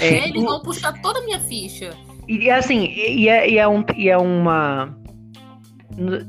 É, 0.01 0.07
é, 0.07 0.29
eles 0.29 0.43
vão 0.43 0.61
puxar 0.61 0.93
toda 1.01 1.21
a 1.21 1.25
minha 1.25 1.41
ficha. 1.41 1.91
E 2.27 2.51
assim, 2.51 2.85
e 2.85 3.29
é, 3.29 3.51
e 3.51 3.59
é, 3.59 3.67
um, 3.67 3.85
e 3.97 4.09
é 4.09 4.19
uma 4.19 4.95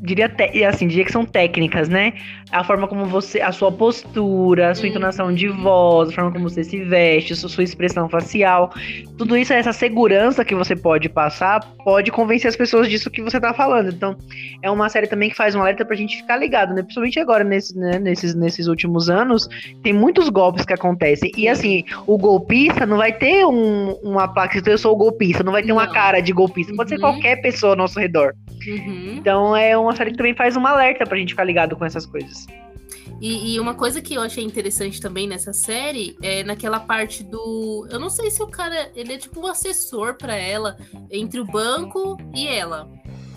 diria 0.02 0.28
te, 0.28 0.64
assim, 0.64 0.88
diria 0.88 1.06
que 1.06 1.12
são 1.12 1.26
técnicas, 1.26 1.90
né? 1.90 2.14
A 2.52 2.64
forma 2.64 2.88
como 2.88 3.06
você, 3.06 3.42
a 3.42 3.52
sua 3.52 3.72
postura, 3.72 4.72
a 4.72 4.76
sua 4.76 4.86
uhum. 4.86 4.90
entonação 4.90 5.34
de 5.34 5.48
voz, 5.48 6.10
a 6.10 6.12
forma 6.14 6.32
como 6.32 6.50
você 6.50 6.64
se 6.64 6.84
veste, 6.84 7.34
a 7.34 7.36
sua 7.36 7.64
expressão 7.64 8.10
facial, 8.10 8.72
tudo 9.18 9.38
isso, 9.38 9.54
essa 9.54 9.74
segurança 9.74 10.44
que 10.44 10.56
você 10.56 10.76
pode 10.76 11.10
passar, 11.10 11.60
pode 11.84 12.12
convencer 12.12 12.50
as 12.50 12.56
pessoas 12.56 12.90
disso 12.90 13.12
que 13.12 13.22
você 13.22 13.40
tá 13.40 13.54
falando. 13.54 13.90
Então, 13.90 14.18
é 14.62 14.70
uma 14.72 14.90
série 14.90 15.08
também 15.08 15.30
que 15.30 15.36
faz 15.36 15.56
um 15.56 15.62
alerta 15.62 15.86
pra 15.86 15.96
gente 15.96 16.18
ficar 16.18 16.38
ligado, 16.38 16.74
né? 16.74 16.82
Principalmente 16.82 17.20
agora, 17.20 17.44
nesse, 17.44 17.78
né? 17.78 18.00
nesses, 18.00 18.34
nesses 18.36 18.68
últimos 18.68 19.10
anos, 19.10 19.48
tem 19.84 19.94
muitos 19.94 20.30
golpes 20.30 20.66
que 20.66 20.74
acontecem. 20.74 21.32
E 21.38 21.48
assim, 21.48 21.84
o 22.08 22.18
golpista 22.18 22.86
não 22.86 22.98
vai 22.98 23.14
ter 23.14 23.46
um, 23.46 23.92
uma 24.04 24.28
placa 24.28 24.60
eu 24.66 24.78
sou 24.78 24.94
o 24.94 24.96
golpista, 24.96 25.44
não 25.44 25.52
vai 25.52 25.62
ter 25.62 25.70
não. 25.70 25.76
uma 25.76 25.88
cara 25.88 26.20
de 26.20 26.34
golpista, 26.34 26.74
pode 26.76 26.94
uhum. 26.94 26.98
ser 26.98 27.02
qualquer 27.02 27.42
pessoa 27.42 27.74
ao 27.74 27.78
nosso 27.78 28.00
redor. 28.00 28.34
Uhum. 28.68 29.16
Então 29.18 29.56
é 29.56 29.78
uma 29.78 29.96
série 29.96 30.12
que 30.12 30.18
também 30.18 30.36
faz 30.36 30.56
um 30.56 30.66
alerta 30.66 31.06
pra 31.06 31.18
gente 31.18 31.30
ficar 31.30 31.44
ligado 31.44 31.76
com 31.76 31.86
essas 31.86 32.06
coisas. 32.06 32.46
E, 33.22 33.54
e, 33.56 33.60
uma 33.60 33.74
coisa 33.74 34.02
que 34.02 34.14
eu 34.14 34.22
achei 34.22 34.44
interessante 34.44 35.02
também 35.02 35.28
nessa 35.28 35.52
série 35.52 36.16
é 36.22 36.44
naquela 36.44 36.80
parte 36.80 37.24
do. 37.24 37.86
Eu 37.90 38.00
não 38.00 38.10
sei 38.10 38.32
se 38.32 38.42
o 38.42 38.48
cara. 38.48 38.92
Ele 38.96 39.14
é 39.14 39.18
tipo 39.18 39.42
um 39.42 39.48
assessor 39.48 40.16
para 40.16 40.36
ela 40.36 40.78
entre 41.12 41.40
o 41.40 41.46
banco 41.46 42.18
e 42.34 42.48
ela. 42.48 42.90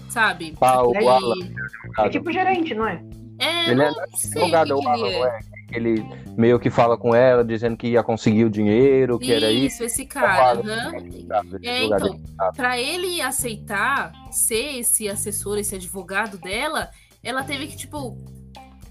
Sabe? 0.08 0.54
Ah, 0.60 0.86
o 0.86 0.94
é, 0.94 2.06
é 2.06 2.08
tipo 2.10 2.30
gerente, 2.30 2.74
não 2.74 2.86
é? 2.86 3.02
É, 3.42 3.66
ele 3.66 3.74
não 3.74 3.84
é 3.84 3.88
advogado, 3.88 4.76
que, 4.76 5.02
ele 5.02 5.16
é. 5.16 5.38
Ele 5.72 6.04
meio 6.36 6.60
que 6.60 6.70
fala 6.70 6.96
com 6.96 7.14
ela, 7.14 7.44
dizendo 7.44 7.76
que 7.76 7.88
ia 7.88 8.02
conseguir 8.02 8.44
o 8.44 8.50
dinheiro, 8.50 9.18
que 9.18 9.26
isso, 9.26 9.34
era 9.34 9.50
isso. 9.50 9.66
Isso, 9.66 9.84
esse 9.84 10.06
cara. 10.06 10.60
Uhum. 10.60 11.58
É, 11.62 11.84
então, 11.84 12.20
para 12.54 12.78
ele 12.78 13.20
aceitar 13.20 14.12
ser 14.30 14.78
esse 14.78 15.08
assessor, 15.08 15.58
esse 15.58 15.74
advogado 15.74 16.38
dela, 16.38 16.90
ela 17.22 17.42
teve 17.42 17.66
que, 17.68 17.76
tipo, 17.76 18.16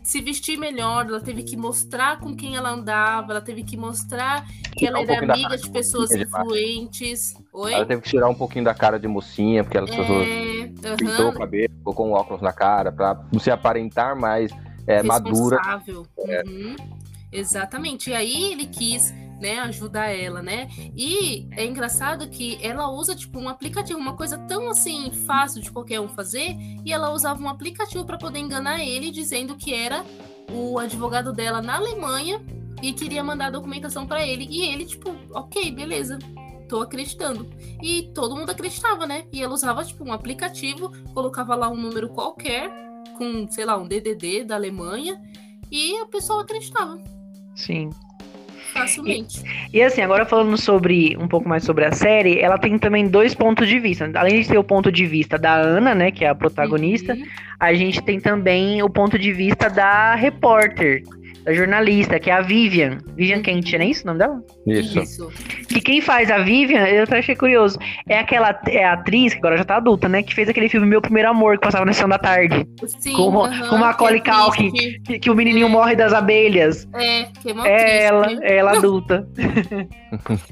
se 0.03 0.21
vestir 0.21 0.57
melhor, 0.57 1.05
ela 1.05 1.21
teve 1.21 1.43
que 1.43 1.55
mostrar 1.55 2.19
com 2.19 2.35
quem 2.35 2.55
ela 2.55 2.71
andava, 2.71 3.33
ela 3.33 3.41
teve 3.41 3.63
que 3.63 3.77
mostrar 3.77 4.45
que 4.75 4.85
ela 4.87 4.99
um 4.99 5.03
era 5.03 5.33
amiga 5.33 5.57
de 5.57 5.69
pessoas 5.69 6.11
influentes. 6.11 7.33
Oi? 7.53 7.73
Ela 7.73 7.85
teve 7.85 8.01
que 8.01 8.09
tirar 8.09 8.29
um 8.29 8.35
pouquinho 8.35 8.65
da 8.65 8.73
cara 8.73 8.99
de 8.99 9.07
mocinha, 9.07 9.63
porque 9.63 9.77
elas 9.77 9.91
é... 9.91 9.97
pessoas 9.97 10.27
uhum. 10.27 10.97
pintou 10.97 11.29
o 11.29 11.33
cabelo, 11.33 11.73
colocou 11.83 12.07
um 12.07 12.13
óculos 12.13 12.41
na 12.41 12.51
cara, 12.51 12.91
pra 12.91 13.21
se 13.39 13.51
aparentar 13.51 14.15
mais 14.19 14.51
é, 14.87 15.03
madura. 15.03 15.59
É. 16.27 16.43
Uhum. 16.45 16.75
Exatamente. 17.31 18.09
E 18.09 18.13
aí 18.13 18.51
ele 18.51 18.65
quis, 18.65 19.13
né, 19.41 19.59
ajudar 19.61 20.09
ela, 20.09 20.41
né? 20.41 20.69
E 20.95 21.47
é 21.51 21.65
engraçado 21.65 22.29
que 22.29 22.59
ela 22.61 22.89
usa 22.89 23.15
tipo 23.15 23.39
um 23.39 23.49
aplicativo, 23.49 23.99
uma 23.99 24.15
coisa 24.15 24.37
tão 24.37 24.69
assim 24.69 25.11
fácil 25.25 25.61
de 25.61 25.71
qualquer 25.71 25.99
um 25.99 26.07
fazer, 26.07 26.55
e 26.85 26.93
ela 26.93 27.11
usava 27.11 27.41
um 27.41 27.49
aplicativo 27.49 28.05
para 28.05 28.17
poder 28.17 28.39
enganar 28.39 28.79
ele, 28.79 29.09
dizendo 29.09 29.55
que 29.55 29.73
era 29.73 30.05
o 30.51 30.77
advogado 30.77 31.33
dela 31.33 31.61
na 31.61 31.75
Alemanha 31.75 32.41
e 32.81 32.93
queria 32.93 33.23
mandar 33.23 33.47
a 33.47 33.51
documentação 33.51 34.05
para 34.05 34.25
ele. 34.25 34.47
E 34.49 34.61
ele 34.61 34.85
tipo, 34.85 35.15
OK, 35.31 35.71
beleza. 35.71 36.19
Tô 36.69 36.81
acreditando. 36.81 37.49
E 37.81 38.03
todo 38.13 38.35
mundo 38.35 38.49
acreditava, 38.49 39.05
né? 39.05 39.25
E 39.33 39.43
ela 39.43 39.53
usava 39.53 39.83
tipo 39.83 40.05
um 40.05 40.13
aplicativo, 40.13 40.91
colocava 41.13 41.53
lá 41.53 41.69
um 41.69 41.75
número 41.75 42.09
qualquer 42.09 42.71
com, 43.17 43.45
sei 43.49 43.65
lá, 43.65 43.77
um 43.77 43.87
DDD 43.87 44.45
da 44.45 44.55
Alemanha 44.55 45.21
e 45.69 45.97
a 45.97 46.05
pessoa 46.05 46.43
acreditava. 46.43 46.97
Sim. 47.55 47.89
Facilmente. 48.73 49.41
E, 49.73 49.77
e, 49.77 49.83
assim, 49.83 50.01
agora 50.01 50.25
falando 50.25 50.57
sobre 50.57 51.17
um 51.17 51.27
pouco 51.27 51.47
mais 51.47 51.63
sobre 51.63 51.85
a 51.85 51.91
série, 51.91 52.39
ela 52.39 52.57
tem 52.57 52.77
também 52.77 53.07
dois 53.07 53.33
pontos 53.33 53.67
de 53.67 53.79
vista. 53.79 54.09
Além 54.15 54.41
de 54.41 54.47
ter 54.47 54.57
o 54.57 54.63
ponto 54.63 54.91
de 54.91 55.05
vista 55.05 55.37
da 55.37 55.53
Ana, 55.53 55.93
né, 55.93 56.11
que 56.11 56.23
é 56.23 56.29
a 56.29 56.35
protagonista, 56.35 57.13
uhum. 57.13 57.23
a 57.59 57.73
gente 57.73 58.01
tem 58.01 58.19
também 58.19 58.81
o 58.81 58.89
ponto 58.89 59.17
de 59.19 59.31
vista 59.33 59.69
da 59.69 60.15
repórter, 60.15 61.03
da 61.43 61.53
jornalista, 61.53 62.19
que 62.19 62.29
é 62.29 62.33
a 62.33 62.41
Vivian. 62.41 62.99
Vivian 63.15 63.41
Kent, 63.41 63.73
não 63.73 63.81
é 63.81 63.85
isso 63.85 64.03
o 64.03 64.07
nome 64.07 64.19
dela? 64.19 64.43
Isso. 64.67 64.99
isso. 64.99 65.31
Que 65.67 65.81
quem 65.81 66.01
faz 66.01 66.29
a 66.29 66.39
Vivian, 66.39 66.85
eu 66.87 67.03
até 67.03 67.19
achei 67.19 67.35
curioso, 67.35 67.77
é 68.07 68.19
aquela 68.19 68.59
é 68.67 68.83
a 68.83 68.93
atriz, 68.93 69.33
que 69.33 69.39
agora 69.39 69.57
já 69.57 69.65
tá 69.65 69.77
adulta, 69.77 70.07
né? 70.07 70.21
Que 70.23 70.33
fez 70.33 70.49
aquele 70.49 70.69
filme 70.69 70.87
Meu 70.87 71.01
Primeiro 71.01 71.29
Amor, 71.29 71.57
que 71.57 71.65
passava 71.65 71.85
na 71.85 71.93
sessão 71.93 72.09
da 72.09 72.17
tarde. 72.17 72.67
Sim, 72.99 73.13
com, 73.13 73.29
uh 73.29 73.47
-huh, 73.47 73.69
com 73.69 73.77
Macaulay 73.77 74.17
é 74.17 74.31
Culkin, 74.31 74.71
que, 75.03 75.19
que, 75.19 75.29
o 75.29 75.35
menininho 75.35 75.67
é. 75.67 75.69
morre 75.69 75.95
das 75.95 76.13
abelhas. 76.13 76.87
É, 76.93 77.23
que 77.41 77.51
é, 77.51 77.67
é 77.67 78.03
ela, 78.03 78.27
é 78.41 78.57
ela 78.57 78.77
adulta. 78.77 79.27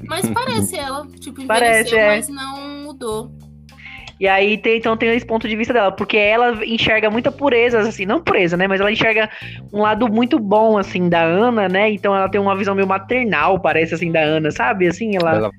mas 0.06 0.28
parece 0.30 0.76
ela, 0.78 1.06
tipo, 1.20 1.42
envelheceu, 1.42 1.46
parece, 1.46 1.96
é. 1.96 2.06
mas 2.16 2.28
não 2.28 2.84
mudou. 2.84 3.30
E 4.20 4.28
aí 4.28 4.58
tem, 4.58 4.76
então 4.76 4.98
tem 4.98 5.16
esse 5.16 5.24
ponto 5.24 5.48
de 5.48 5.56
vista 5.56 5.72
dela, 5.72 5.90
porque 5.90 6.18
ela 6.18 6.62
enxerga 6.66 7.08
muita 7.08 7.32
pureza, 7.32 7.80
assim, 7.80 8.04
não 8.04 8.20
pureza, 8.20 8.54
né? 8.54 8.68
Mas 8.68 8.78
ela 8.78 8.92
enxerga 8.92 9.30
um 9.72 9.80
lado 9.80 10.12
muito 10.12 10.38
bom, 10.38 10.76
assim, 10.76 11.08
da 11.08 11.22
Ana, 11.22 11.70
né? 11.70 11.90
Então 11.90 12.14
ela 12.14 12.28
tem 12.28 12.38
uma 12.38 12.54
visão 12.54 12.74
meio 12.74 12.86
maternal, 12.86 13.58
parece, 13.58 13.94
assim, 13.94 14.12
da 14.12 14.20
Ana, 14.20 14.50
sabe? 14.50 14.86
Assim, 14.86 15.16
ela. 15.16 15.36
Ela, 15.36 15.50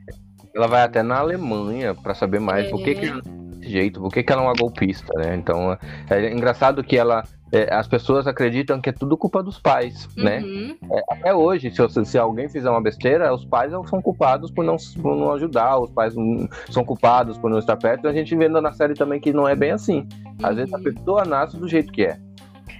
ela 0.56 0.68
vai 0.68 0.84
até 0.84 1.02
na 1.02 1.18
Alemanha 1.18 1.96
para 1.96 2.14
saber 2.14 2.40
mais 2.40 2.68
é. 2.68 2.70
por 2.70 2.84
que, 2.84 2.94
que 2.94 3.06
ela 3.08 3.20
é 3.26 3.56
desse 3.62 3.72
jeito, 3.72 4.00
por 4.00 4.12
que, 4.12 4.22
que 4.22 4.32
ela 4.32 4.44
é 4.44 4.46
uma 4.46 4.54
golpista, 4.54 5.12
né? 5.18 5.36
Então 5.36 5.76
é 6.10 6.32
engraçado 6.32 6.84
que 6.84 6.98
ela 6.98 7.24
é, 7.52 7.74
as 7.74 7.88
pessoas 7.88 8.28
acreditam 8.28 8.80
que 8.80 8.90
é 8.90 8.94
tudo 8.94 9.18
culpa 9.18 9.44
dos 9.44 9.60
pais, 9.60 10.08
né? 10.16 10.40
uhum. 10.40 10.68
né? 10.68 10.76
É, 10.92 11.04
até 11.10 11.36
hoje, 11.36 11.72
se, 11.72 12.06
se, 12.06 12.18
alguém 12.18 12.48
fizer 12.48 12.70
uma 12.70 12.82
besteira, 12.82 13.34
os 13.34 13.44
pais 13.44 13.72
são 13.72 14.02
culpados 14.02 14.50
por 14.50 14.64
não, 14.64 14.78
por 15.02 15.16
não 15.16 15.34
ajudar, 15.34 15.80
os 15.80 15.92
pais 15.92 16.14
são 16.70 16.86
culpados 16.86 17.38
por 17.38 17.50
não 17.50 17.60
estar 17.60 17.76
perto. 17.76 18.08
A 18.08 18.14
gente 18.14 18.36
vendo 18.36 18.62
na 18.62 18.72
série 18.72 18.94
também 18.94 19.20
que 19.20 19.34
não 19.34 19.48
é 19.48 19.56
bem 19.56 19.72
assim. 19.72 20.08
Às 20.42 20.52
uhum. 20.52 20.56
vezes 20.56 20.74
a 20.74 20.80
pessoa 20.80 21.26
nasce 21.26 21.58
do 21.58 21.68
jeito 21.68 21.92
que 21.92 22.04
é. 22.04 22.18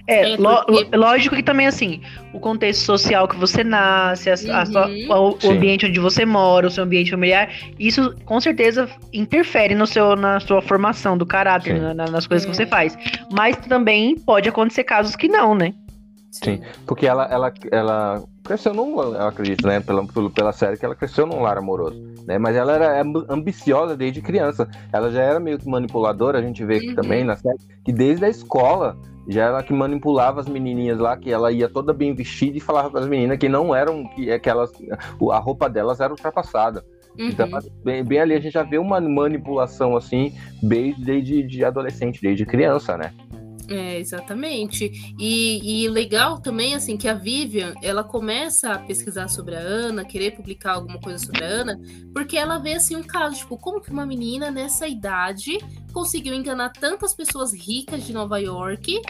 É, 0.06 0.32
é 0.32 0.96
lógico 0.96 1.36
que 1.36 1.42
também, 1.42 1.66
assim, 1.66 2.00
o 2.32 2.40
contexto 2.40 2.84
social 2.84 3.28
que 3.28 3.36
você 3.36 3.62
nasce, 3.62 4.30
a, 4.30 4.34
uhum. 4.34 4.56
a 4.56 4.66
sua, 4.66 4.88
o, 4.88 5.38
o, 5.46 5.50
ambiente 5.50 5.86
onde 5.86 6.00
você 6.00 6.24
mora, 6.24 6.66
o 6.66 6.70
seu 6.70 6.84
ambiente 6.84 7.10
familiar, 7.10 7.50
isso 7.78 8.14
com 8.24 8.40
certeza 8.40 8.88
interfere 9.12 9.74
no 9.74 9.86
seu, 9.86 10.16
na 10.16 10.40
sua 10.40 10.60
formação 10.60 11.16
do 11.16 11.24
caráter, 11.24 11.80
na, 11.80 11.94
nas 11.94 12.26
coisas 12.26 12.46
é. 12.46 12.50
que 12.50 12.56
você 12.56 12.66
faz. 12.66 12.96
Mas 13.32 13.56
também 13.56 14.16
pode 14.18 14.48
acontecer 14.48 14.84
casos 14.84 15.14
que 15.14 15.28
não, 15.28 15.54
né? 15.54 15.72
Sim, 16.32 16.62
porque 16.86 17.06
ela, 17.06 17.26
ela, 17.26 17.52
ela 17.70 18.22
cresceu 18.42 18.72
num, 18.72 18.98
eu 18.98 19.26
acredito, 19.26 19.66
né, 19.66 19.80
pela, 19.80 20.02
pela 20.34 20.52
série 20.52 20.78
que 20.78 20.84
ela 20.84 20.94
cresceu 20.94 21.26
num 21.26 21.42
lar 21.42 21.58
amoroso, 21.58 22.02
né, 22.26 22.38
mas 22.38 22.56
ela 22.56 22.72
era 22.72 23.02
ambiciosa 23.28 23.94
desde 23.94 24.22
criança, 24.22 24.66
ela 24.90 25.10
já 25.10 25.22
era 25.22 25.38
meio 25.38 25.58
que 25.58 25.68
manipuladora, 25.68 26.38
a 26.38 26.42
gente 26.42 26.64
vê 26.64 26.76
aqui 26.76 26.88
uhum. 26.88 26.94
também 26.94 27.22
na 27.22 27.36
série, 27.36 27.58
que 27.84 27.92
desde 27.92 28.24
a 28.24 28.30
escola 28.30 28.96
já 29.28 29.44
ela 29.44 29.62
que 29.62 29.72
manipulava 29.72 30.40
as 30.40 30.48
menininhas 30.48 30.98
lá, 30.98 31.16
que 31.16 31.30
ela 31.30 31.52
ia 31.52 31.68
toda 31.68 31.92
bem 31.92 32.14
vestida 32.14 32.56
e 32.56 32.60
falava 32.60 32.90
para 32.90 33.00
as 33.00 33.06
meninas 33.06 33.38
que 33.38 33.48
não 33.48 33.74
eram, 33.74 34.06
que 34.08 34.30
aquelas, 34.30 34.72
a 35.30 35.38
roupa 35.38 35.68
delas 35.68 36.00
era 36.00 36.12
ultrapassada. 36.12 36.84
Uhum. 37.18 37.28
Então, 37.28 37.48
bem, 37.84 38.02
bem, 38.02 38.20
ali 38.20 38.34
a 38.34 38.40
gente 38.40 38.52
já 38.52 38.62
vê 38.62 38.78
uma 38.78 39.00
manipulação 39.00 39.96
assim, 39.96 40.32
desde, 40.62 41.04
desde 41.04 41.42
de 41.42 41.64
adolescente, 41.64 42.20
desde 42.22 42.46
criança, 42.46 42.96
né? 42.96 43.12
É, 43.68 43.98
exatamente. 43.98 45.14
E, 45.18 45.84
e 45.84 45.88
legal 45.88 46.40
também, 46.40 46.74
assim, 46.74 46.96
que 46.96 47.08
a 47.08 47.14
Vivian, 47.14 47.74
ela 47.82 48.02
começa 48.02 48.72
a 48.72 48.78
pesquisar 48.78 49.28
sobre 49.28 49.54
a 49.54 49.60
Ana, 49.60 50.04
querer 50.04 50.32
publicar 50.32 50.74
alguma 50.74 50.98
coisa 51.00 51.24
sobre 51.24 51.44
a 51.44 51.46
Ana, 51.46 51.80
porque 52.12 52.36
ela 52.36 52.58
vê, 52.58 52.74
assim, 52.74 52.96
um 52.96 53.02
caso, 53.02 53.36
tipo, 53.36 53.56
como 53.56 53.80
que 53.80 53.90
uma 53.90 54.04
menina 54.04 54.50
nessa 54.50 54.88
idade 54.88 55.58
conseguiu 55.92 56.34
enganar 56.34 56.70
tantas 56.70 57.14
pessoas 57.14 57.52
ricas 57.54 58.04
de 58.04 58.12
Nova 58.12 58.38
York 58.38 59.00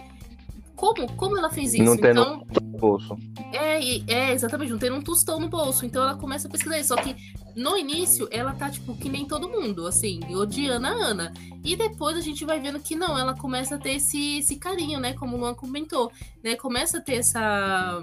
como? 0.83 1.13
Como 1.13 1.39
ela 1.39 1.49
fez 1.49 1.75
isso? 1.75 1.85
Não 1.85 1.97
tendo 1.97 2.21
então... 2.23 2.47
bolso. 2.81 3.17
É, 3.53 3.79
é, 4.13 4.33
exatamente, 4.33 4.73
não 4.73 4.81
tem 4.81 4.91
um 4.91 5.01
tostão 5.01 5.39
no 5.39 5.49
bolso. 5.49 5.87
Então 5.87 6.03
ela 6.03 6.17
começa 6.17 6.49
a 6.49 6.51
pesquisar 6.51 6.77
isso. 6.77 6.89
Só 6.89 6.97
que 6.97 7.15
no 7.57 7.77
início 7.77 8.29
ela 8.31 8.53
tá, 8.55 8.71
tipo, 8.71 8.97
que 8.97 9.09
nem 9.09 9.27
todo 9.27 9.49
mundo, 9.49 9.87
assim, 9.87 10.21
odiando 10.35 10.87
a 10.87 10.91
Ana. 10.91 11.33
E 11.65 11.77
depois 11.77 12.17
a 12.17 12.21
gente 12.21 12.45
vai 12.45 12.61
vendo 12.61 12.81
que 12.81 12.97
não, 12.97 13.19
ela 13.19 13.37
começa 13.37 13.77
a 13.77 13.79
ter 13.79 13.95
esse, 13.95 14.39
esse 14.39 14.57
carinho, 14.57 14.99
né? 14.99 15.13
Como 15.13 15.37
o 15.37 15.41
Luan 15.41 15.55
comentou, 15.55 16.11
né? 16.43 16.57
Começa 16.57 16.99
a 16.99 17.01
ter 17.01 17.17
essa 17.17 18.03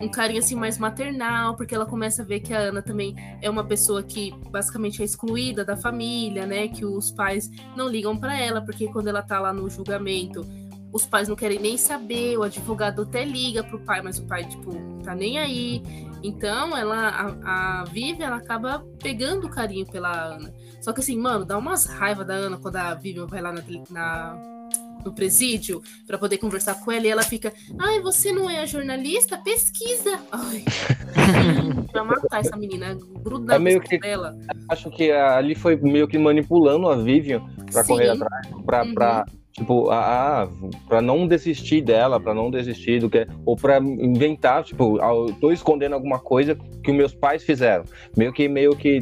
um 0.00 0.08
carinho 0.08 0.38
assim 0.38 0.54
mais 0.54 0.78
maternal, 0.78 1.56
porque 1.56 1.74
ela 1.74 1.86
começa 1.86 2.22
a 2.22 2.24
ver 2.24 2.40
que 2.40 2.54
a 2.54 2.58
Ana 2.58 2.80
também 2.80 3.16
é 3.42 3.50
uma 3.50 3.64
pessoa 3.64 4.02
que 4.02 4.32
basicamente 4.50 5.02
é 5.02 5.04
excluída 5.04 5.64
da 5.64 5.76
família, 5.76 6.46
né? 6.46 6.68
Que 6.68 6.84
os 6.84 7.10
pais 7.10 7.50
não 7.76 7.88
ligam 7.88 8.16
para 8.16 8.38
ela, 8.38 8.60
porque 8.60 8.88
quando 8.88 9.08
ela 9.08 9.22
tá 9.22 9.40
lá 9.40 9.52
no 9.52 9.68
julgamento, 9.68 10.46
os 10.92 11.06
pais 11.06 11.28
não 11.28 11.36
querem 11.36 11.58
nem 11.58 11.76
saber, 11.76 12.38
o 12.38 12.42
advogado 12.42 13.02
até 13.02 13.24
liga 13.24 13.62
pro 13.62 13.80
pai, 13.80 14.00
mas 14.02 14.18
o 14.18 14.26
pai, 14.26 14.44
tipo, 14.44 14.72
tá 15.02 15.14
nem 15.14 15.38
aí. 15.38 15.82
Então, 16.22 16.76
ela, 16.76 17.08
a, 17.08 17.80
a 17.80 17.84
Vivian, 17.84 18.26
ela 18.26 18.36
acaba 18.36 18.84
pegando 19.02 19.48
carinho 19.48 19.86
pela 19.86 20.10
Ana. 20.10 20.52
Só 20.80 20.92
que 20.92 21.00
assim, 21.00 21.16
mano, 21.18 21.44
dá 21.44 21.56
umas 21.56 21.86
raiva 21.86 22.24
da 22.24 22.34
Ana 22.34 22.56
quando 22.56 22.76
a 22.76 22.94
Vivian 22.94 23.26
vai 23.26 23.40
lá 23.40 23.52
na, 23.52 23.62
na 23.90 24.58
no 25.04 25.12
presídio 25.12 25.82
para 26.06 26.18
poder 26.18 26.38
conversar 26.38 26.74
com 26.74 26.90
ela 26.90 27.06
e 27.06 27.10
ela 27.10 27.22
fica: 27.22 27.52
Ai, 27.78 28.00
você 28.00 28.32
não 28.32 28.48
é 28.48 28.60
a 28.60 28.66
jornalista? 28.66 29.38
Pesquisa! 29.38 30.18
Ai, 30.32 30.64
pra 31.92 32.04
matar 32.04 32.40
essa 32.40 32.56
menina, 32.56 32.96
grudar 33.22 33.56
é 33.56 33.58
meio 33.58 33.80
que, 33.80 33.98
dela. 33.98 34.36
Acho 34.68 34.90
que 34.90 35.10
ali 35.10 35.54
foi 35.54 35.76
meio 35.76 36.08
que 36.08 36.18
manipulando 36.18 36.88
a 36.88 36.96
Vivian 36.96 37.42
pra 37.70 37.82
Sim. 37.82 37.92
correr 37.92 38.10
atrás, 38.10 38.48
pra, 38.64 38.84
uhum. 38.84 38.94
pra 38.94 39.26
tipo, 39.58 39.90
ah, 39.90 40.48
para 40.88 41.02
não 41.02 41.26
desistir 41.26 41.82
dela, 41.82 42.20
para 42.20 42.32
não 42.32 42.50
desistir 42.50 43.00
do 43.00 43.10
que 43.10 43.26
ou 43.44 43.56
para 43.56 43.78
inventar, 43.78 44.64
tipo, 44.64 44.98
eu 44.98 45.34
tô 45.40 45.50
escondendo 45.50 45.94
alguma 45.94 46.18
coisa 46.18 46.56
que 46.82 46.90
os 46.90 46.96
meus 46.96 47.14
pais 47.14 47.42
fizeram. 47.42 47.84
Meio 48.16 48.32
que 48.32 48.48
meio 48.48 48.74
que 48.76 49.00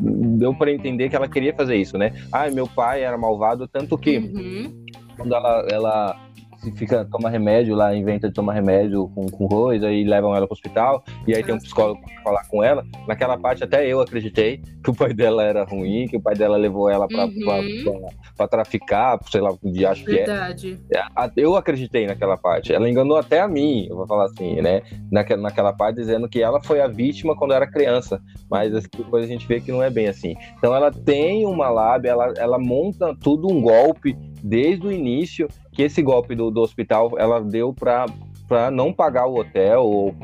deu 0.00 0.54
para 0.54 0.72
entender 0.72 1.08
que 1.08 1.16
ela 1.16 1.28
queria 1.28 1.54
fazer 1.54 1.76
isso, 1.76 1.96
né? 1.98 2.12
Ah, 2.32 2.50
meu 2.50 2.66
pai 2.66 3.02
era 3.02 3.16
malvado 3.16 3.68
tanto 3.68 3.96
que 3.98 4.18
uhum 4.18 4.88
quando 5.18 5.34
ela, 5.34 5.66
ela 5.70 6.27
se 6.58 6.72
fica, 6.72 7.04
toma 7.04 7.30
remédio 7.30 7.74
lá, 7.74 7.94
inventa 7.94 8.28
de 8.28 8.34
tomar 8.34 8.52
remédio 8.52 9.08
com, 9.14 9.26
com 9.28 9.46
Rose, 9.46 9.84
aí 9.84 10.04
levam 10.04 10.34
ela 10.34 10.46
pro 10.46 10.54
hospital, 10.54 11.04
e 11.26 11.34
aí 11.34 11.42
tem 11.42 11.54
um 11.54 11.58
psicólogo 11.58 12.00
pra 12.00 12.22
falar 12.22 12.48
com 12.48 12.62
ela. 12.62 12.84
Naquela 13.06 13.38
parte 13.38 13.62
até 13.62 13.86
eu 13.86 14.00
acreditei 14.00 14.60
que 14.82 14.90
o 14.90 14.94
pai 14.94 15.12
dela 15.14 15.42
era 15.42 15.64
ruim, 15.64 16.06
que 16.08 16.16
o 16.16 16.20
pai 16.20 16.34
dela 16.34 16.56
levou 16.56 16.90
ela 16.90 17.06
pra, 17.06 17.26
uhum. 17.26 17.32
pra, 17.44 17.60
pra, 17.62 18.10
pra 18.36 18.48
traficar, 18.48 19.18
sei 19.30 19.40
lá, 19.40 19.54
dia 19.62 19.90
acho 19.90 20.04
Verdade. 20.04 20.80
que 20.90 20.96
é. 20.96 21.06
Eu 21.36 21.56
acreditei 21.56 22.06
naquela 22.06 22.36
parte. 22.36 22.72
Ela 22.72 22.88
enganou 22.88 23.16
até 23.16 23.40
a 23.40 23.48
mim, 23.48 23.86
eu 23.88 23.96
vou 23.96 24.06
falar 24.06 24.24
assim, 24.24 24.60
né? 24.60 24.82
Naquela, 25.10 25.42
naquela 25.42 25.72
parte 25.72 25.96
dizendo 25.96 26.28
que 26.28 26.42
ela 26.42 26.60
foi 26.62 26.80
a 26.80 26.88
vítima 26.88 27.36
quando 27.36 27.54
era 27.54 27.66
criança, 27.66 28.20
mas 28.50 28.72
depois 28.72 29.24
a 29.24 29.28
gente 29.28 29.46
vê 29.46 29.60
que 29.60 29.70
não 29.70 29.82
é 29.82 29.90
bem 29.90 30.08
assim. 30.08 30.34
Então 30.56 30.74
ela 30.74 30.90
tem 30.90 31.46
uma 31.46 31.68
lábia, 31.70 32.10
ela, 32.10 32.34
ela 32.36 32.58
monta 32.58 33.14
tudo 33.20 33.48
um 33.48 33.60
golpe 33.60 34.16
desde 34.42 34.86
o 34.86 34.92
início 34.92 35.48
que 35.78 35.84
esse 35.84 36.02
golpe 36.02 36.34
do, 36.34 36.50
do 36.50 36.60
hospital 36.60 37.12
ela 37.16 37.40
deu 37.40 37.72
para 37.72 38.06
para 38.48 38.68
não 38.70 38.92
pagar 38.92 39.26
o 39.26 39.38
hotel 39.38 39.84
ou 39.84 40.14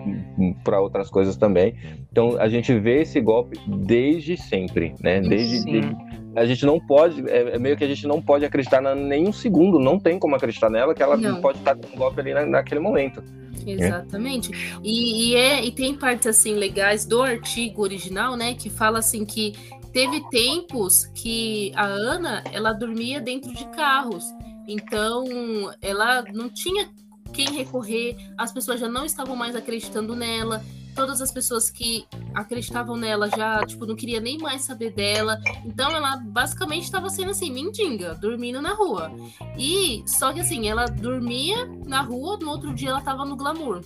para 0.64 0.80
outras 0.80 1.10
coisas 1.10 1.36
também. 1.36 1.74
Então 2.10 2.40
a 2.40 2.48
gente 2.48 2.76
vê 2.76 3.02
esse 3.02 3.20
golpe 3.20 3.60
desde 3.68 4.36
sempre, 4.36 4.94
né? 5.00 5.20
Desde, 5.20 5.62
desde 5.64 5.96
a 6.34 6.44
gente 6.44 6.66
não 6.66 6.80
pode, 6.80 7.22
é, 7.30 7.54
é, 7.54 7.58
meio 7.58 7.76
que 7.76 7.84
a 7.84 7.86
gente 7.86 8.04
não 8.04 8.20
pode 8.20 8.44
acreditar 8.44 8.80
na, 8.80 8.94
nem 8.94 9.28
um 9.28 9.32
segundo, 9.32 9.78
não 9.78 10.00
tem 10.00 10.18
como 10.18 10.34
acreditar 10.34 10.68
nela 10.70 10.92
que 10.92 11.02
ela 11.02 11.16
não. 11.16 11.40
pode 11.40 11.58
estar 11.58 11.76
com 11.76 11.86
um 11.94 11.96
golpe 11.96 12.18
ali 12.18 12.34
na, 12.34 12.44
naquele 12.44 12.80
momento. 12.80 13.22
Exatamente. 13.64 14.52
É. 14.52 14.78
E, 14.82 15.30
e, 15.30 15.36
é, 15.36 15.64
e 15.64 15.70
tem 15.70 15.94
partes 15.94 16.26
assim 16.26 16.54
legais 16.54 17.04
do 17.04 17.22
artigo 17.22 17.82
original, 17.82 18.36
né? 18.36 18.54
Que 18.54 18.70
fala 18.70 18.98
assim 18.98 19.24
que 19.24 19.52
teve 19.92 20.20
tempos 20.30 21.04
que 21.14 21.70
a 21.76 21.84
Ana 21.84 22.42
ela 22.52 22.72
dormia 22.72 23.20
dentro 23.20 23.52
de 23.54 23.64
carros. 23.66 24.24
Então, 24.66 25.24
ela 25.80 26.22
não 26.32 26.48
tinha 26.48 26.88
quem 27.32 27.50
recorrer, 27.50 28.16
as 28.38 28.52
pessoas 28.52 28.80
já 28.80 28.88
não 28.88 29.04
estavam 29.04 29.34
mais 29.34 29.56
acreditando 29.56 30.14
nela. 30.14 30.64
Todas 30.94 31.20
as 31.20 31.32
pessoas 31.32 31.68
que 31.68 32.06
acreditavam 32.32 32.96
nela 32.96 33.28
já, 33.28 33.66
tipo, 33.66 33.84
não 33.84 33.96
queria 33.96 34.20
nem 34.20 34.38
mais 34.38 34.62
saber 34.62 34.92
dela. 34.92 35.40
Então 35.64 35.90
ela 35.90 36.16
basicamente 36.18 36.84
estava 36.84 37.10
sendo 37.10 37.32
assim, 37.32 37.52
mendiga, 37.52 38.14
dormindo 38.14 38.62
na 38.62 38.74
rua. 38.74 39.10
E 39.58 40.04
só 40.06 40.32
que 40.32 40.38
assim, 40.38 40.68
ela 40.68 40.86
dormia 40.86 41.66
na 41.84 42.00
rua, 42.00 42.38
no 42.40 42.48
outro 42.48 42.72
dia 42.72 42.90
ela 42.90 43.00
estava 43.00 43.24
no 43.24 43.36
glamour 43.36 43.82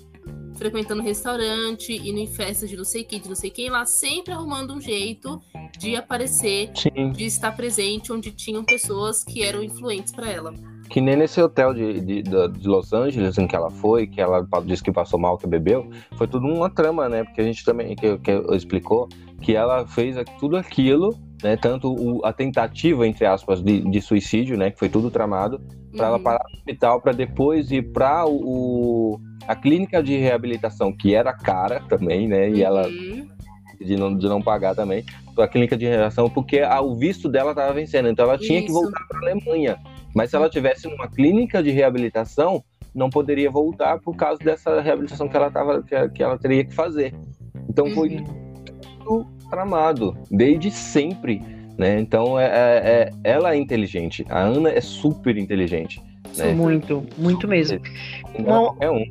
frequentando 0.59 1.03
restaurante, 1.03 1.93
indo 1.93 2.19
em 2.19 2.27
festas 2.27 2.69
de 2.69 2.77
não 2.77 2.85
sei 2.85 3.05
quem, 3.05 3.21
de 3.21 3.29
não 3.29 3.37
sei 3.37 3.49
quem 3.49 3.71
lá, 3.71 3.87
sempre 3.87 4.33
arrumando 4.33 4.75
um 4.75 4.81
jeito 4.81 5.41
de 5.79 5.95
aparecer, 5.95 6.71
Sim. 6.75 7.13
de 7.13 7.25
estar 7.25 7.53
presente 7.53 8.13
onde 8.13 8.33
tinham 8.33 8.65
pessoas 8.65 9.23
que 9.23 9.43
eram 9.43 9.63
influentes 9.63 10.13
para 10.13 10.29
ela. 10.29 10.53
Que 10.89 11.01
nem 11.01 11.17
nesse 11.17 11.41
hotel 11.41 11.75
de, 11.75 12.01
de, 12.01 12.23
de, 12.23 12.69
Los 12.69 12.93
Angeles 12.93 13.37
em 13.37 13.47
que 13.47 13.55
ela 13.55 13.71
foi, 13.71 14.07
que 14.07 14.21
ela 14.21 14.47
disse 14.65 14.83
que 14.83 14.91
passou 14.91 15.19
mal, 15.19 15.37
que 15.37 15.47
bebeu, 15.47 15.91
foi 16.17 16.27
tudo 16.27 16.47
uma 16.47 16.71
trama, 16.71 17.09
né? 17.09 17.25
Porque 17.25 17.41
a 17.41 17.45
gente 17.45 17.65
também, 17.65 17.95
que, 17.95 18.17
que 18.19 18.31
explicou, 18.53 19.09
que 19.43 19.55
ela 19.55 19.87
fez 19.87 20.17
tudo 20.41 20.57
aquilo, 20.57 21.15
né? 21.43 21.57
Tanto 21.57 21.93
o, 21.93 22.25
a 22.25 22.33
tentativa, 22.33 23.07
entre 23.07 23.27
aspas, 23.27 23.63
de, 23.63 23.83
de 23.83 24.01
suicídio, 24.01 24.57
né? 24.57 24.71
Que 24.71 24.79
foi 24.79 24.89
tudo 24.89 25.11
tramado, 25.11 25.61
para 25.93 26.07
uhum. 26.07 26.15
ela 26.15 26.19
parar 26.19 26.45
no 26.51 26.59
hospital, 26.59 27.01
para 27.01 27.13
depois 27.13 27.71
ir 27.71 27.93
para 27.93 28.27
o, 28.27 29.21
a 29.47 29.55
clínica 29.55 30.03
de 30.03 30.17
reabilitação, 30.17 30.93
que 30.93 31.15
era 31.15 31.33
cara 31.33 31.83
também, 31.89 32.29
né? 32.29 32.51
E 32.51 32.63
ela 32.63 32.87
uhum. 32.87 33.29
de 33.81 33.97
não, 33.97 34.17
de 34.17 34.29
não 34.29 34.43
pagar 34.43 34.75
também, 34.75 35.05
a 35.37 35.49
clínica 35.49 35.77
de 35.77 35.87
reabilitação, 35.87 36.29
porque 36.29 36.61
a, 36.61 36.81
o 36.81 36.97
visto 36.97 37.29
dela 37.29 37.51
estava 37.51 37.73
vencendo, 37.73 38.09
então 38.09 38.25
ela 38.25 38.39
tinha 38.39 38.59
Isso. 38.59 38.67
que 38.67 38.73
voltar 38.73 39.01
para 39.09 39.19
a 39.19 39.33
Alemanha. 39.33 39.79
Mas 40.15 40.31
se 40.31 40.37
ela 40.37 40.49
tivesse 40.49 40.89
numa 40.89 41.09
clínica 41.09 41.63
de 41.63 41.71
reabilitação, 41.71 42.63
não 42.95 43.11
poderia 43.11 43.51
voltar 43.51 43.99
por 43.99 44.17
causa 44.17 44.43
dessa 44.43 44.81
reabilitação 44.81 45.29
que 45.29 45.37
ela 45.37 45.51
tava, 45.51 45.83
que, 45.83 46.09
que 46.11 46.23
ela 46.23 46.39
teria 46.39 46.65
que 46.65 46.75
fazer. 46.75 47.15
Então 47.69 47.87
uhum. 47.87 47.95
foi 47.95 48.25
tudo 49.05 49.27
tramado, 49.51 50.17
desde 50.31 50.71
sempre. 50.71 51.43
Né? 51.77 52.01
Então 52.01 52.39
é, 52.39 52.47
é, 52.47 52.51
é, 52.53 53.13
ela 53.23 53.55
é 53.55 53.57
inteligente. 53.57 54.27
A 54.29 54.41
Ana 54.41 54.71
é 54.71 54.81
super 54.81 55.37
inteligente. 55.37 56.03
Né? 56.37 56.53
Muito, 56.53 57.07
muito 57.17 57.47
mesmo. 57.47 57.81
Uma, 58.37 58.75
é 58.81 58.91
um. 58.91 59.05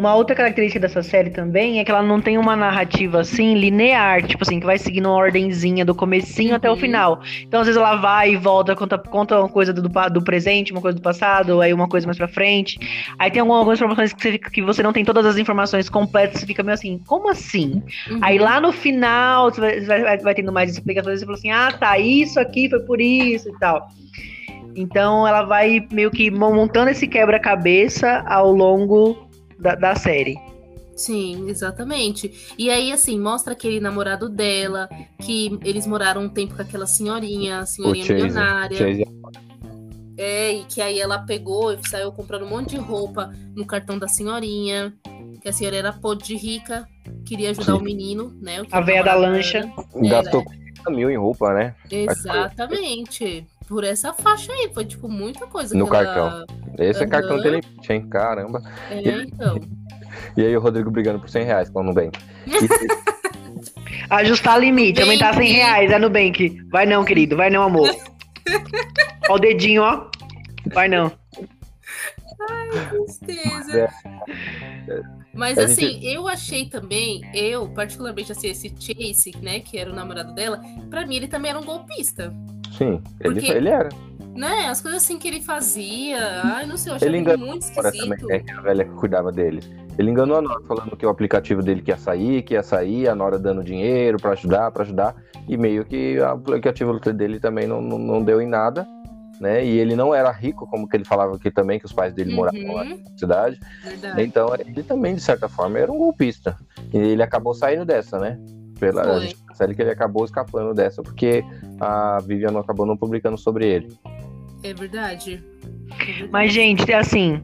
Uma 0.00 0.14
outra 0.14 0.34
característica 0.34 0.80
dessa 0.80 1.02
série 1.02 1.28
também 1.28 1.78
é 1.78 1.84
que 1.84 1.90
ela 1.90 2.02
não 2.02 2.22
tem 2.22 2.38
uma 2.38 2.56
narrativa 2.56 3.20
assim 3.20 3.52
linear, 3.52 4.26
tipo 4.26 4.42
assim, 4.42 4.58
que 4.58 4.64
vai 4.64 4.78
seguindo 4.78 5.04
uma 5.04 5.14
ordenzinha 5.14 5.84
do 5.84 5.94
comecinho 5.94 6.52
uhum. 6.52 6.56
até 6.56 6.70
o 6.70 6.72
uhum. 6.72 6.78
final. 6.78 7.20
Então, 7.42 7.60
às 7.60 7.66
vezes 7.66 7.78
ela 7.78 7.96
vai 7.96 8.32
e 8.32 8.36
volta, 8.36 8.74
conta, 8.74 8.96
conta 8.96 9.38
uma 9.38 9.48
coisa 9.50 9.74
do, 9.74 9.82
do 9.82 10.24
presente, 10.24 10.72
uma 10.72 10.80
coisa 10.80 10.96
do 10.96 11.02
passado, 11.02 11.60
aí 11.60 11.74
uma 11.74 11.86
coisa 11.86 12.06
mais 12.06 12.16
pra 12.16 12.26
frente. 12.26 12.78
Aí 13.18 13.30
tem 13.30 13.42
algumas 13.42 13.76
informações 13.76 14.14
que 14.14 14.22
você, 14.22 14.32
fica, 14.32 14.50
que 14.50 14.62
você 14.62 14.82
não 14.82 14.94
tem 14.94 15.04
todas 15.04 15.26
as 15.26 15.36
informações 15.36 15.90
completas, 15.90 16.40
você 16.40 16.46
fica 16.46 16.62
meio 16.62 16.76
assim, 16.76 16.98
como 17.06 17.28
assim? 17.28 17.82
Uhum. 18.10 18.20
Aí 18.22 18.38
lá 18.38 18.58
no 18.58 18.72
final, 18.72 19.50
você 19.50 19.60
vai, 19.60 20.00
vai, 20.02 20.16
vai 20.16 20.34
tendo 20.34 20.50
mais 20.50 20.70
explicações, 20.70 21.20
você 21.20 21.26
fala 21.26 21.36
assim, 21.36 21.50
ah, 21.50 21.72
tá, 21.78 21.98
isso 21.98 22.40
aqui 22.40 22.70
foi 22.70 22.80
por 22.80 23.02
isso 23.02 23.50
e 23.50 23.58
tal. 23.58 23.86
Então 24.74 25.28
ela 25.28 25.42
vai 25.42 25.86
meio 25.92 26.10
que 26.10 26.30
montando 26.30 26.88
esse 26.88 27.06
quebra-cabeça 27.06 28.24
ao 28.26 28.50
longo 28.50 29.28
da, 29.60 29.74
da 29.74 29.94
série. 29.94 30.36
Sim, 30.96 31.48
exatamente. 31.48 32.54
E 32.58 32.68
aí, 32.68 32.92
assim, 32.92 33.18
mostra 33.18 33.54
aquele 33.54 33.80
namorado 33.80 34.28
dela, 34.28 34.88
que 35.22 35.58
eles 35.64 35.86
moraram 35.86 36.22
um 36.22 36.28
tempo 36.28 36.54
com 36.54 36.62
aquela 36.62 36.86
senhorinha, 36.86 37.60
a 37.60 37.66
senhorinha 37.66 38.04
Chase, 38.04 38.22
milionária. 38.22 38.76
Chase. 38.76 39.04
É, 40.18 40.52
e 40.52 40.64
que 40.64 40.82
aí 40.82 41.00
ela 41.00 41.20
pegou 41.20 41.72
e 41.72 41.88
saiu 41.88 42.12
comprando 42.12 42.44
um 42.44 42.50
monte 42.50 42.70
de 42.70 42.76
roupa 42.76 43.32
no 43.56 43.64
cartão 43.64 43.98
da 43.98 44.06
senhorinha. 44.06 44.92
Que 45.40 45.48
a 45.48 45.52
senhora 45.54 45.76
era 45.76 45.92
podre 45.94 46.26
de 46.26 46.36
rica, 46.36 46.86
queria 47.24 47.48
ajudar 47.48 47.72
Sim. 47.72 47.78
o 47.78 47.82
menino, 47.82 48.36
né? 48.42 48.60
O 48.60 48.66
a 48.70 48.82
veia 48.82 49.02
da 49.02 49.14
lancha. 49.14 49.72
Gastou 49.94 50.44
40 50.44 50.90
mil 50.90 51.10
em 51.10 51.16
roupa, 51.16 51.54
né? 51.54 51.74
Exatamente. 51.90 53.46
Por 53.66 53.82
essa 53.82 54.12
faixa 54.12 54.52
aí, 54.52 54.70
foi 54.74 54.84
tipo 54.84 55.08
muita 55.08 55.46
coisa. 55.46 55.74
No 55.74 55.86
cartão. 55.86 56.26
Ela... 56.26 56.46
Esse 56.80 57.00
uhum. 57.00 57.06
é 57.06 57.08
cartão 57.08 57.42
tem 57.42 57.50
limite, 57.52 57.92
hein? 57.92 58.08
Caramba. 58.08 58.62
É, 58.90 59.00
e, 59.00 59.22
então. 59.24 59.60
E 60.36 60.42
aí 60.42 60.56
o 60.56 60.60
Rodrigo 60.60 60.90
brigando 60.90 61.20
por 61.20 61.28
100 61.28 61.44
reais 61.44 61.70
com 61.70 61.80
o 61.80 61.82
Nubank. 61.82 62.18
Ajustar 64.10 64.60
limite, 64.60 65.00
aumentar 65.00 65.34
100 65.34 65.52
reais, 65.52 65.90
é 65.90 65.98
Nubank. 65.98 66.60
Vai 66.70 66.84
não, 66.86 67.04
querido, 67.04 67.36
vai 67.36 67.48
não, 67.48 67.62
amor. 67.62 67.90
ó 69.28 69.34
o 69.34 69.38
dedinho, 69.38 69.82
ó. 69.82 70.08
Vai 70.72 70.88
não. 70.88 71.12
Ai, 72.48 72.68
tristeza. 72.90 73.90
É. 74.88 75.02
Mas 75.32 75.58
a 75.58 75.64
assim, 75.64 75.92
gente... 75.92 76.06
eu 76.06 76.26
achei 76.26 76.66
também, 76.66 77.22
eu, 77.34 77.68
particularmente 77.68 78.32
assim, 78.32 78.48
esse 78.48 78.74
Chase, 78.78 79.32
né, 79.40 79.60
que 79.60 79.78
era 79.78 79.90
o 79.90 79.94
namorado 79.94 80.34
dela, 80.34 80.60
pra 80.88 81.06
mim 81.06 81.16
ele 81.16 81.28
também 81.28 81.50
era 81.50 81.60
um 81.60 81.64
golpista. 81.64 82.32
Sim, 82.76 83.00
ele, 83.20 83.34
Porque... 83.34 83.52
ele 83.52 83.68
era 83.68 83.88
né? 84.34 84.68
As 84.68 84.80
coisas 84.80 85.02
assim 85.02 85.18
que 85.18 85.28
ele 85.28 85.40
fazia. 85.40 86.42
Ai, 86.44 86.66
não 86.66 86.76
sei, 86.76 86.92
eu 86.92 86.96
achei 86.96 87.08
ele 87.08 87.36
muito 87.36 87.62
esquisito. 87.62 88.18
Também, 88.18 88.42
né, 88.42 88.52
a 88.56 88.60
velha 88.60 88.84
que 88.84 88.94
cuidava 88.94 89.30
dele. 89.30 89.60
Ele 89.98 90.10
enganou 90.10 90.38
a 90.38 90.42
Nora 90.42 90.62
falando 90.66 90.96
que 90.96 91.04
o 91.04 91.08
aplicativo 91.08 91.62
dele 91.62 91.82
que 91.82 91.90
ia 91.90 91.96
sair, 91.98 92.42
que 92.42 92.54
ia 92.54 92.62
sair, 92.62 93.08
a 93.08 93.14
Nora 93.14 93.38
dando 93.38 93.62
dinheiro 93.62 94.18
para 94.18 94.32
ajudar, 94.32 94.70
para 94.70 94.82
ajudar, 94.82 95.14
e 95.46 95.56
meio 95.56 95.84
que 95.84 96.18
o 96.18 96.24
aplicativo 96.26 96.98
dele 96.98 97.38
também 97.38 97.66
não, 97.66 97.82
não, 97.82 97.98
não, 97.98 98.22
deu 98.22 98.40
em 98.40 98.46
nada, 98.46 98.86
né? 99.38 99.64
E 99.64 99.78
ele 99.78 99.94
não 99.94 100.14
era 100.14 100.30
rico, 100.30 100.66
como 100.66 100.88
que 100.88 100.96
ele 100.96 101.04
falava 101.04 101.36
aqui 101.36 101.50
também, 101.50 101.78
que 101.78 101.84
os 101.84 101.92
pais 101.92 102.14
dele 102.14 102.30
uhum. 102.30 102.36
moravam 102.36 102.74
lá 102.74 102.84
na 102.84 102.96
cidade. 103.16 103.60
Verdade. 103.84 104.22
Então 104.22 104.54
ele 104.54 104.82
também, 104.82 105.14
de 105.14 105.20
certa 105.20 105.48
forma, 105.48 105.78
era 105.78 105.92
um 105.92 105.98
golpista. 105.98 106.56
E 106.94 106.96
ele 106.96 107.22
acabou 107.22 107.52
saindo 107.52 107.84
dessa, 107.84 108.18
né? 108.18 108.38
Pela 108.78 109.20
série 109.52 109.74
que 109.74 109.82
ele 109.82 109.90
acabou 109.90 110.24
escapando 110.24 110.72
dessa, 110.72 111.02
porque 111.02 111.44
a 111.78 112.18
Vivian 112.20 112.58
acabou 112.58 112.86
não 112.86 112.96
publicando 112.96 113.36
sobre 113.36 113.66
ele. 113.66 113.98
É 114.62 114.74
verdade. 114.74 115.42
Mas, 116.30 116.52
gente, 116.52 116.90
é 116.90 116.94
assim, 116.94 117.42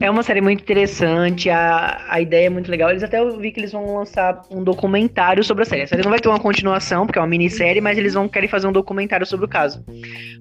é 0.00 0.10
uma 0.10 0.22
série 0.22 0.40
muito 0.40 0.60
interessante, 0.60 1.48
a, 1.48 2.04
a 2.08 2.20
ideia 2.20 2.46
é 2.46 2.50
muito 2.50 2.70
legal. 2.70 2.90
Eles 2.90 3.02
até 3.02 3.20
eu 3.20 3.38
vi 3.38 3.52
que 3.52 3.60
eles 3.60 3.72
vão 3.72 3.96
lançar 3.96 4.42
um 4.50 4.62
documentário 4.64 5.44
sobre 5.44 5.62
a 5.62 5.66
série. 5.66 5.82
A 5.82 5.86
série 5.86 6.02
não 6.02 6.10
vai 6.10 6.18
ter 6.18 6.28
uma 6.28 6.40
continuação, 6.40 7.06
porque 7.06 7.18
é 7.18 7.22
uma 7.22 7.28
minissérie, 7.28 7.80
mas 7.80 7.96
eles 7.96 8.14
vão 8.14 8.28
querer 8.28 8.48
fazer 8.48 8.66
um 8.66 8.72
documentário 8.72 9.24
sobre 9.24 9.46
o 9.46 9.48
caso. 9.48 9.84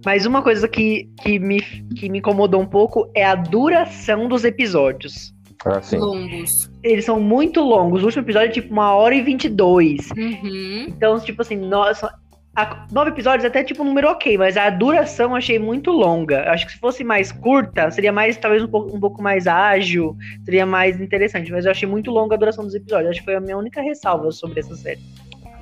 Mas 0.03 0.25
uma 0.25 0.41
coisa 0.41 0.67
que, 0.67 1.07
que, 1.21 1.37
me, 1.37 1.61
que 1.95 2.09
me 2.09 2.19
incomodou 2.19 2.61
um 2.61 2.65
pouco 2.65 3.09
é 3.13 3.23
a 3.23 3.35
duração 3.35 4.27
dos 4.27 4.43
episódios. 4.43 5.33
Ah, 5.63 5.81
sim. 5.81 5.97
Longos. 5.97 6.69
Eles 6.83 7.05
são 7.05 7.19
muito 7.19 7.61
longos. 7.61 8.03
O 8.03 8.05
último 8.05 8.23
episódio 8.23 8.49
é 8.49 8.51
tipo 8.51 8.71
uma 8.71 8.93
hora 8.93 9.15
e 9.15 9.21
vinte 9.21 9.45
e 9.45 9.49
dois. 9.49 10.11
Uhum. 10.15 10.85
Então, 10.89 11.19
tipo 11.19 11.41
assim, 11.41 11.55
nossa, 11.55 12.13
a, 12.55 12.87
nove 12.91 13.09
episódios 13.09 13.43
é 13.43 13.47
até 13.47 13.63
tipo 13.63 13.83
um 13.83 13.85
número 13.85 14.09
ok, 14.09 14.37
mas 14.37 14.55
a 14.55 14.69
duração 14.69 15.35
achei 15.35 15.59
muito 15.59 15.91
longa. 15.91 16.49
Acho 16.49 16.65
que 16.65 16.71
se 16.71 16.77
fosse 16.79 17.03
mais 17.03 17.31
curta, 17.31 17.91
seria 17.91 18.13
mais, 18.13 18.37
talvez, 18.37 18.63
um 18.63 18.67
pouco, 18.67 18.95
um 18.95 18.99
pouco 18.99 19.21
mais 19.21 19.45
ágil, 19.45 20.15
seria 20.45 20.65
mais 20.65 20.99
interessante. 20.99 21.51
Mas 21.51 21.65
eu 21.65 21.71
achei 21.71 21.87
muito 21.87 22.09
longa 22.11 22.35
a 22.35 22.37
duração 22.37 22.63
dos 22.63 22.73
episódios. 22.73 23.11
Acho 23.11 23.19
que 23.19 23.25
foi 23.25 23.35
a 23.35 23.41
minha 23.41 23.57
única 23.57 23.81
ressalva 23.81 24.31
sobre 24.31 24.61
essa 24.61 24.75
série. 24.75 25.01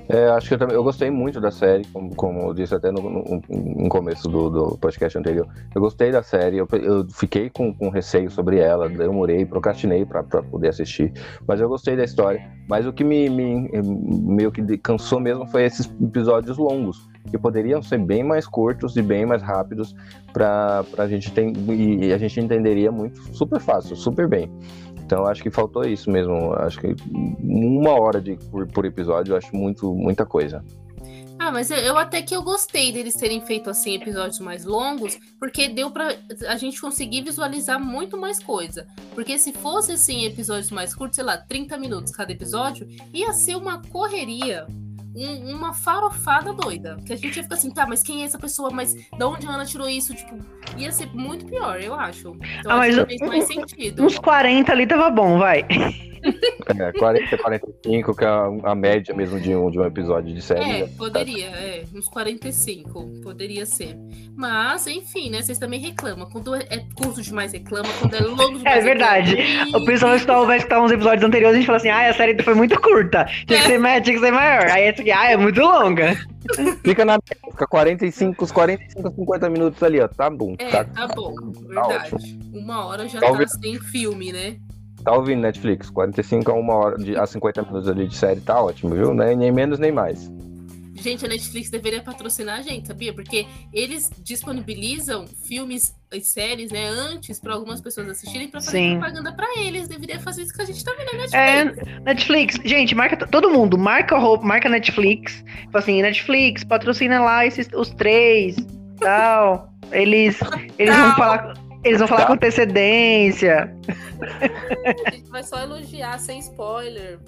É, 0.10 0.28
acho 0.30 0.48
que 0.50 0.54
eu, 0.54 0.58
também, 0.58 0.76
eu 0.76 0.84
gostei 0.84 1.10
muito 1.10 1.40
da 1.40 1.50
série, 1.50 1.86
como, 1.86 2.14
como 2.16 2.40
eu 2.42 2.54
disse 2.54 2.76
até 2.76 2.92
no, 2.92 3.02
no, 3.02 3.42
no 3.50 3.90
começo 3.90 4.28
do, 4.28 4.50
do, 4.50 4.78
podcast 4.78 5.18
anterior. 5.18 5.48
Eu 5.74 5.82
gostei 5.82 6.12
da 6.12 6.22
série, 6.22 6.58
eu, 6.58 6.68
eu 6.74 7.08
fiquei 7.10 7.50
com, 7.50 7.74
com, 7.74 7.90
receio 7.90 8.30
sobre 8.30 8.60
ela, 8.60 8.90
demorei, 8.90 9.46
procrastinei 9.46 10.06
para 10.06 10.24
poder 10.24 10.70
assistir, 10.70 11.14
mas 11.48 11.62
eu 11.62 11.70
gostei 11.70 11.96
da 11.96 12.04
história. 12.04 12.46
Mas 12.68 12.86
o 12.86 12.92
que 12.92 13.04
me, 13.04 13.30
me 13.30 13.70
meio 13.82 14.52
que 14.52 14.78
cansou 14.78 15.20
mesmo 15.20 15.46
foi 15.48 15.64
esses 15.64 15.90
episódios 16.02 16.58
longos, 16.58 17.10
que 17.32 17.38
poderiam 17.38 17.82
ser 17.82 18.00
bem 18.00 18.24
mais 18.24 18.46
curtos 18.46 18.98
e 18.98 19.02
bem 19.02 19.26
mais 19.26 19.42
rápidos 19.42 19.96
para 20.34 20.84
a 20.98 21.08
gente 21.08 21.32
ter, 21.32 21.52
e 21.70 22.12
a 22.12 22.18
gente 22.18 22.40
entenderia 22.40 22.92
muito 22.92 23.22
super 23.34 23.60
fácil, 23.60 23.96
super 23.96 24.28
bem. 24.28 24.52
Então 25.14 25.28
acho 25.28 25.44
que 25.44 25.52
faltou 25.52 25.86
isso 25.86 26.10
mesmo. 26.10 26.54
Acho 26.56 26.80
que 26.80 26.96
uma 27.40 27.92
hora 27.92 28.20
de, 28.20 28.36
por, 28.50 28.66
por 28.66 28.84
episódio 28.84 29.34
eu 29.34 29.38
acho 29.38 29.56
muito, 29.56 29.94
muita 29.94 30.26
coisa. 30.26 30.66
Ah, 31.38 31.52
mas 31.52 31.70
eu 31.70 32.00
até 32.00 32.20
que 32.24 32.36
eu 32.36 32.42
gostei 32.42 32.92
deles 32.92 33.14
terem 33.14 33.40
feito 33.46 33.70
assim 33.70 33.94
episódios 33.94 34.40
mais 34.40 34.66
longos, 34.66 35.20
porque 35.40 35.70
deu 35.70 35.92
para 35.92 36.18
a 36.48 36.56
gente 36.56 36.82
conseguir 36.82 37.22
visualizar 37.22 37.80
muito 37.80 38.18
mais 38.18 38.42
coisa. 38.42 38.88
Porque 39.14 39.38
se 39.38 39.54
fosse 39.54 39.92
assim 39.92 40.26
episódios 40.26 40.72
mais 40.72 40.96
curtos, 40.96 41.18
sei 41.18 41.26
lá, 41.26 41.38
30 41.38 41.78
minutos 41.78 42.12
cada 42.12 42.32
episódio, 42.32 42.88
ia 43.14 43.34
ser 43.34 43.56
uma 43.56 43.84
correria 43.84 44.66
um, 45.16 45.56
uma 45.56 45.74
farofada 45.74 46.54
doida. 46.54 46.98
Que 47.06 47.14
a 47.14 47.16
gente 47.16 47.38
ia 47.38 47.44
ficar 47.44 47.56
assim, 47.56 47.72
tá, 47.72 47.86
mas 47.86 48.02
quem 48.02 48.22
é 48.22 48.26
essa 48.26 48.40
pessoa? 48.40 48.70
Mas 48.72 48.94
de 48.94 49.24
onde 49.24 49.48
a 49.48 49.52
Ana 49.52 49.66
tirou 49.66 49.90
isso? 49.90 50.14
Tipo, 50.14 50.40
ia 50.78 50.92
ser 50.92 51.08
muito 51.14 51.46
pior, 51.46 51.80
eu 51.82 51.94
acho. 51.94 52.36
Então 52.60 52.72
ah, 52.72 52.78
mas 52.78 52.96
fez 52.96 53.22
mais 53.22 53.46
sentido. 53.48 54.04
Uns 54.04 54.18
40 54.18 54.72
ali 54.72 54.88
tava 54.88 55.10
bom, 55.10 55.38
vai. 55.38 55.66
É, 56.24 56.92
40, 56.94 57.38
45, 57.38 58.16
que 58.16 58.24
é 58.24 58.28
a, 58.64 58.74
média 58.74 59.14
mesmo 59.14 59.40
de 59.40 59.54
um, 59.54 59.70
de 59.70 59.80
um 59.80 59.86
episódio 59.86 60.34
de 60.34 60.42
série. 60.42 60.82
É, 60.82 60.88
poderia, 60.88 61.48
é, 61.48 61.84
uns 61.94 62.08
45, 62.08 63.22
poderia 63.22 63.66
ser. 63.66 63.98
Mas, 64.36 64.88
enfim, 64.88 65.30
né, 65.30 65.42
vocês 65.42 65.60
também 65.60 65.80
reclamam. 65.80 66.30
Quando 66.30 66.56
é 66.56 66.84
curto 66.96 67.22
demais, 67.22 67.52
reclama. 67.52 67.90
Quando 68.00 68.16
é 68.16 68.20
longo 68.22 68.58
demais, 68.58 68.78
É 68.78 68.82
verdade. 68.82 69.36
Reclama. 69.36 69.78
O 69.78 69.86
pessoal 69.86 70.18
que 70.18 70.46
vai 70.46 70.58
escutar 70.58 70.82
uns 70.82 70.92
episódios 70.92 71.24
anteriores, 71.24 71.56
a 71.56 71.60
gente 71.60 71.66
fala 71.66 71.78
assim, 71.78 71.90
ah, 71.90 72.10
a 72.10 72.14
série 72.14 72.42
foi 72.42 72.56
muito 72.56 72.80
curta. 72.80 73.26
Tinha 73.46 73.60
que 73.62 73.68
ser, 73.68 74.02
tinha 74.02 74.16
que 74.16 74.20
ser 74.20 74.32
maior. 74.32 74.66
Aí 74.70 74.88
esse 74.88 75.02
aqui, 75.02 75.12
ah, 75.12 75.32
é 75.32 75.38
muito 75.38 75.60
longa. 75.60 76.18
Fica 76.84 77.06
na 77.06 77.20
fica 77.52 77.68
45, 77.68 78.44
os 78.44 78.52
45, 78.52 79.16
50 79.16 79.50
minutos 79.50 79.82
ali, 79.82 80.00
ó. 80.00 80.08
Tá 80.08 80.30
bom. 80.30 80.56
É, 80.58 80.70
tá, 80.70 80.84
tá 80.84 81.08
bom, 81.08 81.34
verdade. 81.68 82.10
Tá 82.10 82.18
Uma 82.54 82.86
hora 82.86 83.08
já 83.08 83.20
Talvez... 83.20 83.52
tá 83.52 83.60
sem 83.60 83.80
filme, 83.80 84.32
né? 84.32 84.58
Tá 85.04 85.14
ouvindo 85.14 85.42
Netflix? 85.42 85.90
45 85.90 86.52
a 86.52 86.54
uma 86.54 86.74
hora 86.74 86.98
de, 86.98 87.16
a 87.16 87.26
50 87.26 87.62
minutos 87.64 87.90
ali 87.90 88.08
de 88.08 88.16
série 88.16 88.40
tá 88.42 88.62
ótimo, 88.62 88.96
viu? 88.96 89.14
Nem, 89.14 89.36
nem 89.36 89.52
menos 89.52 89.80
nem 89.80 89.92
mais. 89.92 90.32
Gente, 90.96 91.26
a 91.26 91.28
Netflix 91.28 91.70
deveria 91.70 92.02
patrocinar 92.02 92.60
a 92.60 92.62
gente, 92.62 92.88
sabia? 92.88 93.14
Porque 93.14 93.46
eles 93.74 94.10
disponibilizam 94.20 95.26
filmes 95.28 95.94
e 96.14 96.22
séries, 96.22 96.72
né, 96.72 96.88
antes 96.88 97.40
para 97.40 97.54
algumas 97.54 97.82
pessoas 97.82 98.08
assistirem 98.08 98.48
para 98.48 98.62
fazer 98.62 98.78
Sim. 98.78 99.00
propaganda 99.00 99.34
para 99.34 99.60
eles. 99.60 99.88
Deveria 99.88 100.20
fazer 100.20 100.44
isso 100.44 100.54
que 100.54 100.62
a 100.62 100.66
gente 100.66 100.82
tá 100.84 100.94
vendo 100.98 101.12
na 101.12 101.24
Netflix. 101.24 101.88
É, 101.88 102.00
Netflix, 102.00 102.60
gente, 102.64 102.96
marca 102.96 103.18
todo 103.28 103.50
mundo, 103.50 103.78
marca 103.78 104.18
marca 104.42 104.70
Netflix. 104.70 105.44
Tipo 105.64 105.78
assim, 105.78 106.02
Netflix, 106.02 106.64
patrocina 106.64 107.20
lá 107.20 107.46
esses 107.46 107.68
os 107.74 107.90
três, 107.90 108.56
tal. 109.00 109.74
Eles 109.92 110.40
eles 110.78 110.96
vão 110.96 111.16
falar 111.16 111.54
eles 111.84 112.00
vão 112.00 112.08
falar 112.08 112.22
tá. 112.22 112.28
com 112.28 112.34
antecedência. 112.34 113.76
A 115.08 115.12
gente 115.12 115.30
vai 115.30 115.44
só 115.44 115.60
elogiar 115.60 116.20
sem 116.20 116.40
spoiler. 116.40 117.20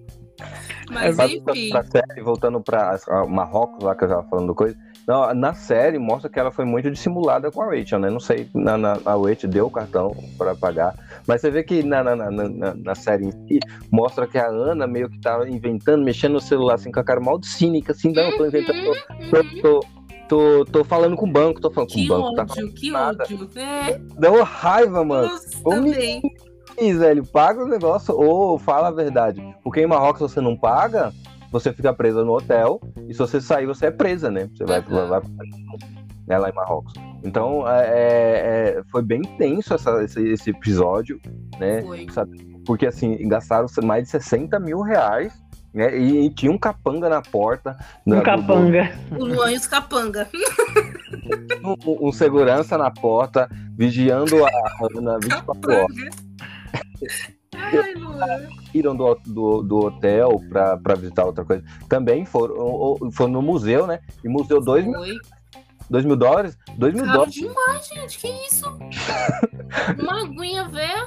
Mas 0.90 1.18
é, 1.18 1.26
enfim. 1.26 1.70
Pra 1.70 1.82
série, 1.82 2.22
voltando 2.22 2.60
pra 2.60 2.98
Marrocos, 3.28 3.82
lá 3.82 3.94
que 3.94 4.04
eu 4.04 4.08
tava 4.08 4.22
falando 4.24 4.54
coisa. 4.54 4.76
Não, 5.06 5.32
na 5.34 5.54
série 5.54 5.98
mostra 5.98 6.28
que 6.28 6.38
ela 6.38 6.50
foi 6.50 6.64
muito 6.64 6.90
dissimulada 6.90 7.50
com 7.50 7.62
a 7.62 7.66
Rachel, 7.66 8.00
né? 8.00 8.10
Não 8.10 8.18
sei, 8.18 8.48
na, 8.52 8.76
na, 8.76 8.92
a 9.04 9.14
Rachel 9.14 9.48
deu 9.48 9.66
o 9.66 9.70
cartão 9.70 10.16
para 10.36 10.54
pagar. 10.54 10.94
Mas 11.26 11.40
você 11.40 11.50
vê 11.50 11.62
que 11.62 11.82
na, 11.82 12.02
na, 12.02 12.16
na, 12.16 12.74
na, 12.74 12.94
série 12.94 13.26
em 13.26 13.30
si, 13.30 13.60
mostra 13.90 14.26
que 14.26 14.36
a 14.36 14.48
Ana 14.48 14.86
meio 14.86 15.08
que 15.08 15.20
tava 15.20 15.48
inventando, 15.48 16.04
mexendo 16.04 16.32
no 16.32 16.40
celular, 16.40 16.74
assim, 16.74 16.90
com 16.90 16.98
a 16.98 17.04
cara 17.04 17.20
mal 17.20 17.40
cínica, 17.42 17.92
assim, 17.92 18.12
não, 18.12 18.36
tô 18.36 18.46
inventando, 18.46 18.82
tô, 19.30 19.44
tô, 19.62 19.80
tô 19.80 19.95
Tô, 20.28 20.64
tô 20.64 20.84
falando 20.84 21.16
com 21.16 21.26
o 21.26 21.30
banco, 21.30 21.60
tô 21.60 21.70
falando 21.70 21.92
com 21.92 22.00
o 22.00 22.08
banco. 22.08 22.34
Tá 22.34 22.42
ódio, 22.42 22.66
tá 22.66 22.72
que 22.74 22.90
nada. 22.90 23.22
ódio, 23.22 23.50
né? 23.54 24.00
Deu 24.18 24.42
raiva, 24.42 25.04
mano. 25.04 25.28
Nossa, 25.28 25.62
também. 25.62 26.22
velho, 26.98 27.24
paga 27.24 27.64
o 27.64 27.68
negócio 27.68 28.14
ou 28.14 28.58
fala 28.58 28.88
a 28.88 28.92
verdade. 28.92 29.42
Porque 29.62 29.80
em 29.80 29.86
Marrocos 29.86 30.20
você 30.20 30.40
não 30.40 30.56
paga, 30.56 31.12
você 31.52 31.72
fica 31.72 31.92
presa 31.94 32.24
no 32.24 32.32
hotel. 32.32 32.80
E 33.08 33.12
se 33.12 33.18
você 33.18 33.40
sair, 33.40 33.66
você 33.66 33.86
é 33.86 33.90
presa, 33.90 34.30
né? 34.30 34.50
Você 34.52 34.64
vai, 34.64 34.80
uhum. 34.80 35.08
vai, 35.08 35.20
né, 36.26 36.38
lá 36.38 36.50
em 36.50 36.54
Marrocos. 36.54 36.92
Então, 37.22 37.68
é, 37.68 37.86
é, 37.86 38.78
é, 38.78 38.82
foi 38.90 39.02
bem 39.02 39.22
tenso 39.22 39.74
essa, 39.74 40.02
esse, 40.02 40.22
esse 40.28 40.50
episódio, 40.50 41.20
né? 41.58 41.82
Foi. 41.82 42.06
Porque, 42.64 42.86
assim, 42.86 43.16
gastaram 43.28 43.66
mais 43.84 44.04
de 44.04 44.10
60 44.10 44.58
mil 44.58 44.80
reais 44.80 45.32
né? 45.76 45.96
E, 45.96 46.24
e, 46.24 46.30
tinha 46.30 46.50
um 46.50 46.56
capanga 46.56 47.06
na 47.06 47.20
porta. 47.20 47.76
Um 48.06 48.22
capanga. 48.22 48.90
Do... 49.10 49.16
O 49.20 49.24
Luan 49.26 49.52
e 49.52 49.56
os 49.56 49.66
capanga. 49.66 50.26
um, 51.62 52.08
um, 52.08 52.12
segurança 52.12 52.78
na 52.78 52.90
porta, 52.90 53.46
vigiando 53.76 54.42
a 54.42 54.50
Ana 54.96 55.18
24 55.22 55.72
horas. 55.74 56.26
Ai, 57.54 57.94
Luan. 57.94 58.48
Iram 58.72 58.96
do, 58.96 59.14
do, 59.26 59.62
do 59.62 59.76
hotel 59.76 60.40
pra, 60.48 60.78
pra 60.78 60.94
visitar 60.94 61.26
outra 61.26 61.44
coisa. 61.44 61.62
Também 61.90 62.24
foram, 62.24 62.96
foram 63.12 63.32
no 63.32 63.42
museu, 63.42 63.86
né? 63.86 64.00
E 64.24 64.28
museu 64.28 64.62
2 64.62 64.86
mil, 64.86 64.98
2 65.90 66.04
mil 66.06 66.16
dólares? 66.16 66.56
2 66.78 66.94
mil 66.94 67.04
Caro 67.04 67.16
dólares. 67.18 67.34
demais, 67.34 67.88
gente. 67.88 68.18
Que 68.18 68.28
isso? 68.46 68.66
Uma 70.00 70.22
aguinha 70.22 70.68
velha. 70.70 71.06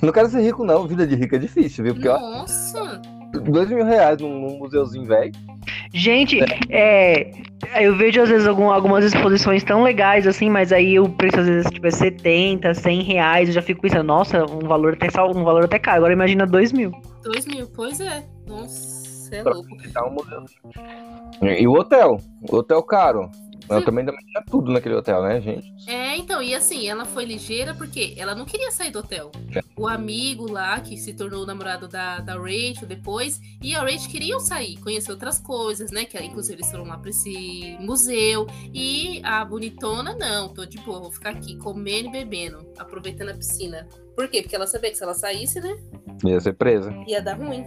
Não 0.00 0.12
quero 0.12 0.28
ser 0.28 0.40
rico, 0.40 0.64
não. 0.64 0.86
Vida 0.86 1.04
de 1.04 1.16
rico 1.16 1.34
é 1.34 1.38
difícil, 1.38 1.82
viu? 1.82 1.94
Porque, 1.94 2.08
Nossa. 2.08 3.02
Ó, 3.20 3.23
dois 3.40 3.68
mil 3.68 3.84
reais 3.84 4.20
num, 4.20 4.40
num 4.40 4.58
museuzinho 4.58 5.06
velho. 5.06 5.32
Gente, 5.92 6.40
é. 6.70 7.30
é, 7.72 7.86
eu 7.86 7.96
vejo 7.96 8.20
às 8.20 8.28
vezes 8.28 8.46
algum, 8.46 8.70
algumas 8.70 9.04
exposições 9.04 9.62
tão 9.62 9.82
legais 9.82 10.26
assim, 10.26 10.50
mas 10.50 10.72
aí 10.72 10.98
o 10.98 11.08
preço 11.08 11.40
às 11.40 11.46
vezes 11.46 11.70
tipo, 11.70 11.86
é 11.86 11.90
70, 11.90 12.74
100 12.74 13.02
reais. 13.02 13.48
Eu 13.48 13.54
já 13.54 13.62
fico 13.62 13.80
pensando, 13.80 14.04
nossa, 14.04 14.44
um 14.44 14.66
valor 14.66 14.94
até, 14.94 15.08
um 15.22 15.44
valor 15.44 15.64
até 15.64 15.78
caro. 15.78 15.98
Agora 15.98 16.12
imagina 16.12 16.46
2 16.46 16.72
mil. 16.72 16.92
2 17.22 17.46
mil, 17.46 17.66
pois 17.68 18.00
é. 18.00 18.24
Nossa, 18.46 19.36
é 19.36 19.42
louco. 19.42 19.68
Um 20.06 20.10
museu. 20.10 20.44
E 21.42 21.66
o 21.66 21.72
hotel? 21.72 22.18
O 22.50 22.56
hotel 22.56 22.82
caro. 22.82 23.30
Ela 23.68 23.82
também 23.82 24.04
tinha 24.04 24.42
tudo 24.48 24.70
naquele 24.72 24.94
hotel, 24.94 25.22
né, 25.22 25.40
gente? 25.40 25.72
É, 25.88 26.16
então, 26.16 26.42
e 26.42 26.54
assim, 26.54 26.88
ela 26.88 27.04
foi 27.04 27.24
ligeira 27.24 27.74
porque 27.74 28.14
ela 28.16 28.34
não 28.34 28.44
queria 28.44 28.70
sair 28.70 28.90
do 28.90 28.98
hotel. 28.98 29.30
É. 29.54 29.60
O 29.76 29.86
amigo 29.88 30.50
lá, 30.50 30.78
que 30.80 30.96
se 30.96 31.14
tornou 31.14 31.42
o 31.42 31.46
namorado 31.46 31.88
da, 31.88 32.18
da 32.20 32.34
Rachel 32.34 32.86
depois, 32.86 33.40
e 33.62 33.74
a 33.74 33.80
Rachel 33.80 34.10
queriam 34.10 34.38
sair, 34.40 34.76
conhecer 34.78 35.10
outras 35.10 35.38
coisas, 35.38 35.90
né? 35.90 36.04
Que 36.04 36.18
inclusive 36.22 36.56
eles 36.56 36.70
foram 36.70 36.84
lá 36.84 36.98
pra 36.98 37.10
esse 37.10 37.76
museu. 37.80 38.46
E 38.72 39.20
a 39.24 39.44
bonitona, 39.44 40.14
não, 40.14 40.52
tô 40.52 40.64
de 40.66 40.78
boa, 40.78 41.00
vou 41.00 41.12
ficar 41.12 41.30
aqui 41.30 41.56
comendo 41.56 42.08
e 42.08 42.12
bebendo, 42.12 42.66
aproveitando 42.78 43.30
a 43.30 43.34
piscina. 43.34 43.88
Por 44.14 44.28
quê? 44.28 44.42
Porque 44.42 44.54
ela 44.54 44.66
sabia 44.66 44.90
que 44.90 44.96
se 44.96 45.02
ela 45.02 45.14
saísse, 45.14 45.60
né? 45.60 45.76
Ia 46.24 46.40
ser 46.40 46.52
presa. 46.52 46.94
Ia 47.06 47.20
dar 47.20 47.36
ruim. 47.36 47.64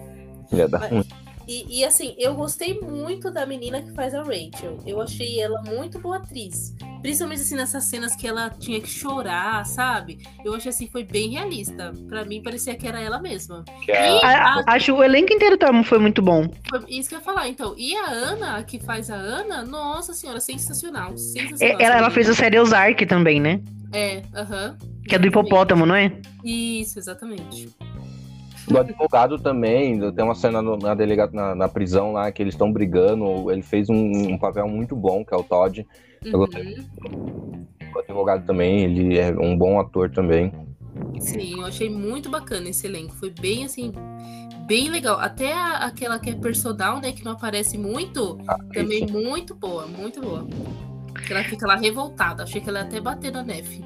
Ia 0.53 0.67
dar 0.67 0.79
Mas- 0.79 0.91
ruim. 0.91 1.05
E, 1.47 1.79
e, 1.79 1.85
assim, 1.85 2.13
eu 2.17 2.35
gostei 2.35 2.79
muito 2.81 3.31
da 3.31 3.45
menina 3.45 3.81
que 3.81 3.91
faz 3.93 4.13
a 4.13 4.21
Rachel. 4.21 4.77
Eu 4.85 5.01
achei 5.01 5.39
ela 5.39 5.61
muito 5.61 5.97
boa 5.97 6.17
atriz. 6.17 6.75
Principalmente 7.01 7.41
assim, 7.41 7.55
nessas 7.55 7.85
cenas 7.85 8.15
que 8.15 8.27
ela 8.27 8.49
tinha 8.49 8.81
que 8.81 8.89
chorar, 8.89 9.65
sabe? 9.65 10.17
Eu 10.43 10.53
achei 10.55 10.69
assim, 10.69 10.87
foi 10.87 11.03
bem 11.05 11.29
realista. 11.29 11.93
Pra 12.09 12.25
mim, 12.25 12.41
parecia 12.43 12.75
que 12.75 12.85
era 12.87 12.99
ela 12.99 13.19
mesma. 13.21 13.63
Que 13.85 13.91
é- 13.91 14.17
E 14.17 14.25
A- 14.25 14.55
a- 14.59 14.63
acho 14.67 14.93
o 14.93 15.01
elenco 15.03 15.31
inteiro 15.31 15.57
tá- 15.57 15.71
foi 15.83 15.99
muito 15.99 16.21
bom. 16.21 16.49
foi 16.69 16.83
isso 16.89 17.07
que 17.07 17.15
eu 17.15 17.19
ia 17.19 17.23
falar, 17.23 17.47
então. 17.47 17.73
E 17.77 17.95
a 17.95 18.09
Ana, 18.09 18.61
que 18.63 18.79
faz 18.79 19.09
a 19.09 19.15
Ana, 19.15 19.63
nossa 19.63 20.13
senhora, 20.13 20.39
sensacional. 20.41 21.13
É, 21.13 21.17
Sensacional. 21.17 21.81
Ela, 21.81 21.97
ela 21.97 22.09
fez 22.11 22.29
a 22.29 22.33
série 22.33 22.59
Ozark 22.59 23.05
também, 23.05 23.39
né? 23.39 23.61
É, 23.93 24.21
aham. 24.35 24.77
Que 25.07 25.15
é 25.15 25.19
do 25.19 25.27
hipopótamo, 25.27 25.85
não 25.85 25.95
é? 25.95 26.11
Isso, 26.43 26.99
exatamente. 26.99 27.69
Do 28.67 28.77
advogado 28.79 29.39
também, 29.39 29.99
tem 30.13 30.23
uma 30.25 30.35
cena 30.35 30.61
no- 30.61 30.77
na, 30.77 30.93
delega, 30.93 31.29
na, 31.31 31.55
na 31.55 31.69
prisão 31.69 32.11
lá 32.13 32.31
que 32.31 32.41
eles 32.43 32.53
estão 32.53 32.71
brigando. 32.71 33.49
Ele 33.51 33.61
fez 33.61 33.89
um, 33.89 34.33
um 34.33 34.37
papel 34.37 34.67
muito 34.67 34.95
bom, 34.95 35.23
que 35.23 35.33
é 35.33 35.37
o 35.37 35.43
Todd. 35.43 35.85
Eu 36.23 36.39
gostei. 36.39 36.63
Uhum. 37.07 37.65
O 37.95 37.99
advogado 37.99 38.45
também, 38.45 38.83
ele 38.83 39.17
é 39.17 39.29
um 39.31 39.57
bom 39.57 39.79
ator 39.79 40.09
também. 40.11 40.51
Sim, 41.19 41.59
eu 41.61 41.65
achei 41.65 41.89
muito 41.89 42.29
bacana 42.29 42.69
esse 42.69 42.85
elenco. 42.85 43.15
Foi 43.15 43.29
bem 43.29 43.63
assim, 43.63 43.93
bem 44.65 44.89
legal. 44.89 45.19
Até 45.19 45.53
a- 45.53 45.85
aquela 45.85 46.19
que 46.19 46.31
é 46.31 46.35
personal, 46.35 46.99
né, 46.99 47.11
que 47.11 47.23
não 47.23 47.31
aparece 47.33 47.77
muito, 47.77 48.37
também 48.73 49.05
muito 49.09 49.55
boa, 49.55 49.87
muito 49.87 50.19
boa. 50.19 50.45
Que 51.25 51.31
ela 51.33 51.43
fica 51.43 51.65
lá 51.65 51.75
revoltada. 51.75 52.43
Achei 52.43 52.59
que 52.61 52.67
ela 52.69 52.79
ia 52.79 52.85
até 52.85 52.99
bater 52.99 53.31
na 53.31 53.43
Nef. 53.43 53.79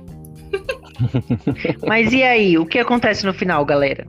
Mas 1.88 2.12
e 2.12 2.24
aí, 2.24 2.58
o 2.58 2.66
que 2.66 2.80
acontece 2.80 3.26
no 3.26 3.34
final, 3.34 3.64
galera? 3.66 4.06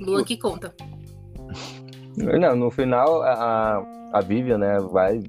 Luan 0.00 0.24
que 0.24 0.36
conta. 0.36 0.74
Não, 2.16 2.56
no 2.56 2.70
final, 2.70 3.22
a, 3.22 3.84
a 4.12 4.20
Vivian, 4.20 4.58
né, 4.58 4.80
vai, 4.80 5.22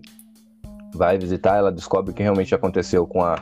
vai 0.93 1.17
visitar, 1.17 1.57
ela 1.57 1.71
descobre 1.71 2.11
o 2.11 2.13
que 2.13 2.23
realmente 2.23 2.55
aconteceu 2.55 3.05
com 3.05 3.23
a, 3.23 3.35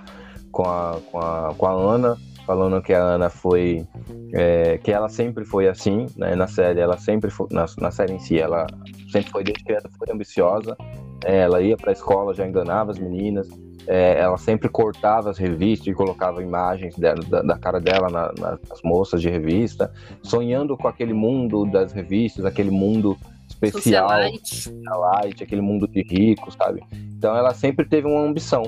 com 0.51 0.63
a, 0.63 0.99
com 1.09 1.19
a, 1.19 1.53
com 1.57 1.65
a 1.65 1.71
Ana, 1.71 2.17
falando 2.45 2.81
que 2.81 2.93
a 2.93 3.01
Ana 3.01 3.29
foi. 3.29 3.85
é, 4.33 4.77
que 4.79 4.91
ela 4.91 5.07
sempre 5.07 5.45
foi 5.45 5.67
assim, 5.67 6.07
né, 6.17 6.35
na 6.35 6.47
série, 6.47 6.79
ela 6.81 6.97
sempre 6.97 7.29
foi, 7.29 7.47
na, 7.51 7.65
na 7.79 7.89
série 7.89 8.13
em 8.13 8.19
si, 8.19 8.37
ela 8.37 8.67
sempre 9.11 9.31
foi, 9.31 9.43
desde 9.43 9.63
criança, 9.63 9.89
foi 9.97 10.13
ambiciosa, 10.13 10.75
é, 11.23 11.37
ela 11.39 11.61
ia 11.61 11.77
pra 11.77 11.93
escola, 11.93 12.33
já 12.33 12.45
enganava 12.45 12.91
as 12.91 12.99
meninas, 12.99 13.47
é, 13.87 14.19
ela 14.19 14.37
sempre 14.37 14.67
cortava 14.69 15.29
as 15.29 15.37
revistas 15.37 15.87
e 15.87 15.93
colocava 15.93 16.43
imagens 16.43 16.95
dela- 16.97 17.21
da, 17.29 17.41
da 17.41 17.57
cara 17.57 17.79
dela 17.79 18.09
na- 18.09 18.33
nas 18.37 18.81
moças 18.83 19.21
de 19.21 19.29
revista, 19.29 19.91
sonhando 20.21 20.75
com 20.77 20.87
aquele 20.87 21.13
mundo 21.13 21.65
das 21.65 21.93
revistas, 21.93 22.45
aquele 22.45 22.69
mundo 22.69 23.17
especial, 23.49 24.09
Socialite. 24.09 25.43
aquele 25.43 25.61
mundo 25.61 25.87
de 25.87 26.01
ricos, 26.03 26.53
sabe? 26.55 26.83
Então 27.17 27.35
ela 27.35 27.53
sempre 27.53 27.85
teve 27.85 28.07
uma 28.07 28.21
ambição, 28.21 28.63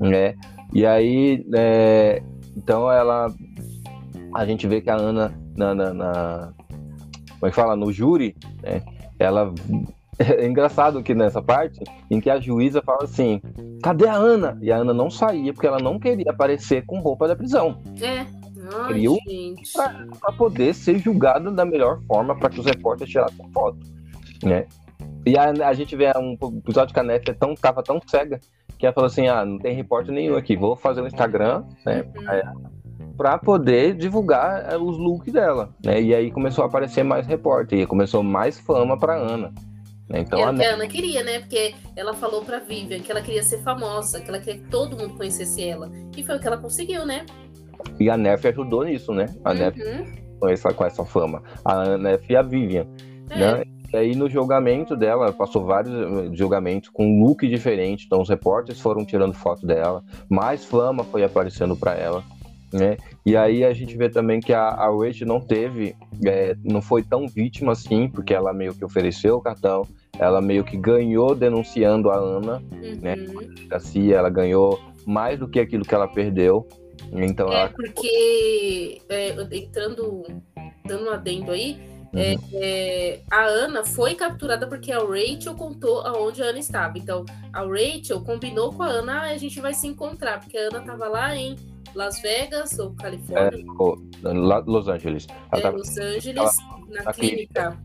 né? 0.00 0.34
E 0.74 0.84
aí, 0.84 1.46
é, 1.54 2.22
então 2.56 2.90
ela, 2.90 3.32
a 4.34 4.44
gente 4.44 4.66
vê 4.66 4.80
que 4.80 4.90
a 4.90 4.96
Ana 4.96 5.32
na, 5.56 5.74
na- 5.74 5.94
na- 5.94 6.52
como 7.38 7.46
é 7.46 7.50
que 7.50 7.56
fala, 7.56 7.74
no 7.76 7.92
júri, 7.92 8.36
né? 8.62 8.82
Ela 9.18 9.52
é 10.38 10.46
engraçado 10.46 11.02
que 11.02 11.14
nessa 11.14 11.40
parte 11.40 11.80
em 12.10 12.20
que 12.20 12.28
a 12.28 12.38
juíza 12.38 12.82
fala 12.82 13.04
assim, 13.04 13.40
cadê 13.82 14.06
a 14.06 14.14
Ana? 14.14 14.58
E 14.60 14.70
a 14.70 14.76
Ana 14.76 14.92
não 14.92 15.10
saía 15.10 15.52
porque 15.52 15.66
ela 15.66 15.78
não 15.78 15.98
queria 15.98 16.30
aparecer 16.30 16.84
com 16.84 17.00
roupa 17.00 17.26
da 17.26 17.34
prisão 17.34 17.78
É. 18.00 18.26
Criou 18.86 19.18
para 19.72 20.32
poder 20.36 20.74
ser 20.74 20.98
julgada 20.98 21.50
da 21.50 21.64
melhor 21.64 22.00
forma 22.02 22.38
para 22.38 22.50
que 22.50 22.60
os 22.60 22.66
repórteres 22.66 23.10
tirassem 23.10 23.50
foto, 23.52 23.78
né? 24.44 24.66
E 25.26 25.36
a, 25.36 25.50
a 25.50 25.72
gente 25.72 25.96
vê 25.96 26.12
um 26.16 26.36
episódio 26.58 26.94
que 26.94 27.00
a 27.00 27.02
Nef 27.02 27.28
é 27.28 27.32
tão, 27.32 27.54
tava 27.54 27.82
tão 27.82 28.00
cega 28.06 28.38
que 28.78 28.86
ela 28.86 28.94
falou 28.94 29.06
assim: 29.06 29.26
ah, 29.28 29.44
não 29.44 29.58
tem 29.58 29.74
repórter 29.74 30.14
nenhum 30.14 30.36
aqui, 30.36 30.56
vou 30.56 30.76
fazer 30.76 31.00
um 31.00 31.06
Instagram, 31.06 31.64
né? 31.84 32.04
Uhum. 32.16 33.12
Para 33.16 33.38
poder 33.38 33.94
divulgar 33.94 34.72
eh, 34.72 34.76
os 34.76 34.96
looks 34.96 35.32
dela, 35.32 35.70
né? 35.84 36.00
E 36.00 36.14
aí 36.14 36.30
começou 36.30 36.64
a 36.64 36.66
aparecer 36.66 37.02
mais 37.02 37.26
repórter, 37.26 37.80
e 37.80 37.86
começou 37.86 38.22
mais 38.22 38.58
fama 38.60 38.98
para 38.98 39.14
Ana. 39.14 39.52
Né? 40.10 40.20
Então 40.20 40.40
Era 40.40 40.50
o 40.50 40.52
que 40.52 40.58
Nef, 40.58 40.70
a 40.70 40.74
Ana 40.74 40.86
queria, 40.88 41.22
né? 41.22 41.38
Porque 41.38 41.74
ela 41.96 42.12
falou 42.12 42.44
pra 42.44 42.58
Vivian 42.58 43.00
que 43.00 43.10
ela 43.10 43.22
queria 43.22 43.42
ser 43.42 43.62
famosa, 43.62 44.20
que 44.20 44.28
ela 44.28 44.40
queria 44.40 44.60
que 44.60 44.68
todo 44.68 44.96
mundo 44.96 45.14
conhecesse 45.16 45.62
ela. 45.62 45.90
E 46.16 46.22
foi 46.22 46.36
o 46.36 46.40
que 46.40 46.46
ela 46.46 46.58
conseguiu, 46.58 47.06
né? 47.06 47.24
e 47.98 48.10
a 48.10 48.16
Nef 48.16 48.44
ajudou 48.46 48.84
nisso, 48.84 49.12
né? 49.12 49.26
A 49.44 49.54
Nef 49.54 49.78
Uhum. 49.80 50.06
com 50.38 50.48
essa, 50.48 50.72
com 50.72 50.84
essa 50.84 51.04
fama. 51.04 51.42
A 51.64 51.96
Nef 51.96 52.28
e 52.30 52.36
a 52.36 52.42
Vivian. 52.42 52.86
É. 53.30 53.38
né? 53.38 53.62
E 53.92 53.96
aí 53.96 54.14
no 54.14 54.28
julgamento 54.30 54.96
dela, 54.96 55.24
ela 55.24 55.32
passou 55.32 55.64
vários 55.64 55.92
eh, 55.92 56.30
julgamentos 56.32 56.88
com 56.88 57.20
look 57.24 57.46
diferente, 57.48 58.06
então 58.06 58.20
os 58.20 58.28
repórteres 58.28 58.80
foram 58.80 59.04
tirando 59.04 59.34
foto 59.34 59.66
dela, 59.66 60.04
mais 60.28 60.64
fama 60.64 61.02
foi 61.02 61.24
aparecendo 61.24 61.76
para 61.76 61.94
ela, 61.94 62.22
né? 62.72 62.96
E 63.26 63.36
aí 63.36 63.64
a 63.64 63.72
gente 63.72 63.96
vê 63.96 64.08
também 64.08 64.38
que 64.38 64.52
a, 64.52 64.68
a 64.68 64.88
Rachel 64.90 65.26
não 65.26 65.40
teve, 65.40 65.96
eh, 66.24 66.54
não 66.62 66.80
foi 66.80 67.02
tão 67.02 67.26
vítima 67.26 67.72
assim, 67.72 68.08
porque 68.08 68.32
ela 68.32 68.52
meio 68.52 68.72
que 68.74 68.84
ofereceu 68.84 69.36
o 69.36 69.40
cartão, 69.40 69.82
ela 70.20 70.40
meio 70.40 70.62
que 70.62 70.76
ganhou 70.76 71.34
denunciando 71.34 72.10
a 72.10 72.16
Ana, 72.16 72.62
né? 73.00 73.14
Uhum. 73.16 73.68
da 73.68 73.80
CIA, 73.80 74.18
ela 74.18 74.28
ganhou 74.28 74.78
mais 75.06 75.38
do 75.38 75.48
que 75.48 75.58
aquilo 75.58 75.84
que 75.84 75.94
ela 75.94 76.06
perdeu, 76.06 76.68
então 77.10 77.50
É, 77.50 77.60
ela 77.62 77.68
porque, 77.70 79.00
é, 79.08 79.30
entrando, 79.56 80.22
dando 80.86 81.06
um 81.06 81.10
adendo 81.10 81.50
aí, 81.52 81.78
é, 82.14 82.34
Uhum. 82.34 82.38
é, 82.54 83.20
a 83.30 83.44
Ana 83.46 83.84
foi 83.84 84.14
capturada 84.14 84.66
porque 84.66 84.92
a 84.92 84.98
Rachel 84.98 85.54
contou 85.54 86.00
aonde 86.00 86.42
a 86.42 86.46
Ana 86.46 86.58
estava. 86.58 86.98
Então, 86.98 87.24
a 87.52 87.62
Rachel 87.62 88.20
combinou 88.22 88.72
com 88.72 88.82
a 88.82 88.88
Ana, 88.88 89.20
ah, 89.22 89.30
a 89.30 89.36
gente 89.38 89.60
vai 89.60 89.72
se 89.72 89.86
encontrar, 89.86 90.40
porque 90.40 90.58
a 90.58 90.62
Ana 90.68 90.80
estava 90.80 91.08
lá 91.08 91.34
em 91.36 91.56
Las 91.94 92.20
Vegas, 92.20 92.78
ou 92.78 92.92
Califórnia, 92.94 93.64
oh, 93.78 93.96
lá- 94.22 94.62
Los 94.66 94.86
Angeles. 94.88 95.26
Ela 95.52 95.60
é, 95.60 95.62
tava- 95.62 95.76
Los 95.78 95.96
Angeles, 95.98 96.56
na 96.90 97.04
na 97.04 97.12
clínica. 97.12 97.78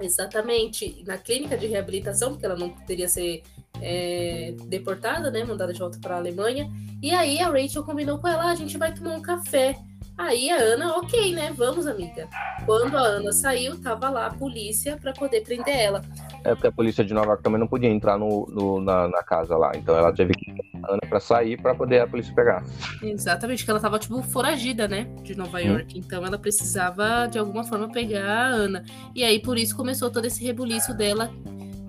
Exatamente, 0.00 1.04
na 1.06 1.18
clínica 1.18 1.56
de 1.58 1.66
reabilitação, 1.66 2.30
porque 2.30 2.46
ela 2.46 2.56
não 2.56 2.70
poderia 2.70 3.08
ser 3.08 3.42
é, 3.80 4.54
deportada, 4.66 5.30
né? 5.30 5.44
Mandada 5.44 5.72
de 5.72 5.78
volta 5.78 5.98
para 6.00 6.14
a 6.14 6.18
Alemanha. 6.18 6.70
E 7.02 7.10
aí 7.10 7.38
a 7.38 7.48
Rachel 7.48 7.84
combinou 7.84 8.18
com 8.18 8.26
ela: 8.26 8.44
"Ah, 8.44 8.52
a 8.52 8.54
gente 8.54 8.78
vai 8.78 8.94
tomar 8.94 9.14
um 9.14 9.22
café. 9.22 9.78
Aí 10.20 10.50
a 10.50 10.56
Ana, 10.56 10.96
ok, 10.98 11.32
né? 11.34 11.50
Vamos, 11.56 11.86
amiga. 11.86 12.28
Quando 12.66 12.94
a 12.94 13.00
Ana 13.00 13.32
saiu, 13.32 13.80
tava 13.80 14.10
lá 14.10 14.26
a 14.26 14.34
polícia 14.34 14.98
para 15.00 15.14
poder 15.14 15.40
prender 15.42 15.74
ela. 15.74 16.02
É 16.44 16.54
porque 16.54 16.66
a 16.66 16.72
polícia 16.72 17.02
de 17.02 17.14
Nova 17.14 17.28
York 17.28 17.42
também 17.42 17.58
não 17.58 17.66
podia 17.66 17.88
entrar 17.88 18.18
no, 18.18 18.46
no- 18.50 18.80
na, 18.82 19.08
na 19.08 19.22
casa 19.22 19.56
lá. 19.56 19.72
Então 19.74 19.96
ela 19.96 20.12
teve 20.12 20.34
que 20.34 20.50
a 20.82 20.92
Ana 20.92 21.00
pra 21.08 21.20
sair 21.20 21.58
pra 21.60 21.74
poder 21.74 22.00
a 22.02 22.06
polícia 22.06 22.34
pegar. 22.34 22.62
Exatamente, 23.02 23.64
que 23.64 23.70
ela 23.70 23.80
tava, 23.80 23.98
tipo, 23.98 24.22
foragida, 24.22 24.86
né? 24.86 25.04
De 25.22 25.34
Nova 25.34 25.58
Hum. 25.58 25.62
York. 25.72 25.98
Então 25.98 26.24
ela 26.24 26.38
precisava, 26.38 27.26
de 27.26 27.38
alguma 27.38 27.64
forma, 27.64 27.90
pegar 27.90 28.26
a 28.30 28.46
Ana. 28.48 28.84
E 29.14 29.24
aí, 29.24 29.40
por 29.40 29.56
isso, 29.56 29.74
começou 29.74 30.10
todo 30.10 30.26
esse 30.26 30.44
rebuliço 30.44 30.92
dela 30.94 31.30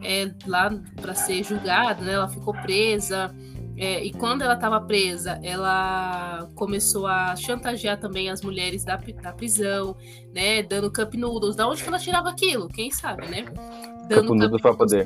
é, 0.01 0.31
lá 0.47 0.71
para 1.01 1.13
ser 1.13 1.43
julgada, 1.43 2.01
né? 2.03 2.13
Ela 2.13 2.29
ficou 2.29 2.53
presa. 2.53 3.35
É, 3.81 4.05
e 4.05 4.13
quando 4.13 4.43
ela 4.43 4.53
estava 4.53 4.79
presa, 4.79 5.39
ela 5.41 6.47
começou 6.53 7.07
a 7.07 7.35
chantagear 7.35 7.99
também 7.99 8.29
as 8.29 8.43
mulheres 8.43 8.85
da, 8.85 8.95
da 8.95 9.33
prisão, 9.33 9.97
né? 10.31 10.61
Dando 10.61 10.93
cup 10.93 11.15
noodles. 11.15 11.55
Da 11.55 11.67
onde 11.67 11.81
que 11.81 11.89
ela 11.89 11.97
tirava 11.97 12.29
aquilo? 12.29 12.67
Quem 12.67 12.91
sabe, 12.91 13.25
né? 13.25 13.41
Cup 14.07 14.29
noodles 14.29 14.61
pra 14.61 14.75
poder. 14.75 15.03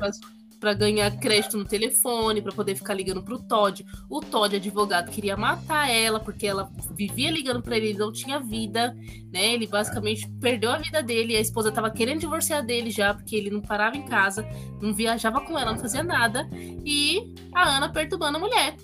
Para 0.58 0.74
ganhar 0.74 1.10
crédito 1.18 1.56
no 1.56 1.64
telefone, 1.64 2.42
para 2.42 2.52
poder 2.52 2.74
ficar 2.74 2.94
ligando 2.94 3.22
pro 3.22 3.42
Todd. 3.42 3.84
O 4.08 4.20
Todd, 4.20 4.56
advogado, 4.56 5.10
queria 5.10 5.36
matar 5.36 5.90
ela 5.90 6.18
porque 6.18 6.46
ela 6.46 6.70
vivia 6.94 7.30
ligando 7.30 7.62
para 7.62 7.76
ele, 7.76 7.88
ele 7.90 7.98
não 7.98 8.12
tinha 8.12 8.40
vida, 8.40 8.96
né? 9.32 9.54
Ele 9.54 9.66
basicamente 9.66 10.28
perdeu 10.40 10.70
a 10.70 10.78
vida 10.78 11.02
dele, 11.02 11.36
a 11.36 11.40
esposa 11.40 11.70
tava 11.70 11.90
querendo 11.90 12.20
divorciar 12.20 12.64
dele 12.64 12.90
já, 12.90 13.14
porque 13.14 13.36
ele 13.36 13.50
não 13.50 13.60
parava 13.60 13.96
em 13.96 14.04
casa, 14.04 14.48
não 14.80 14.94
viajava 14.94 15.40
com 15.40 15.58
ela, 15.58 15.72
não 15.72 15.78
fazia 15.78 16.02
nada, 16.02 16.48
e 16.52 17.34
a 17.52 17.76
Ana 17.76 17.88
perturbando 17.88 18.38
a 18.38 18.40
mulher, 18.40 18.76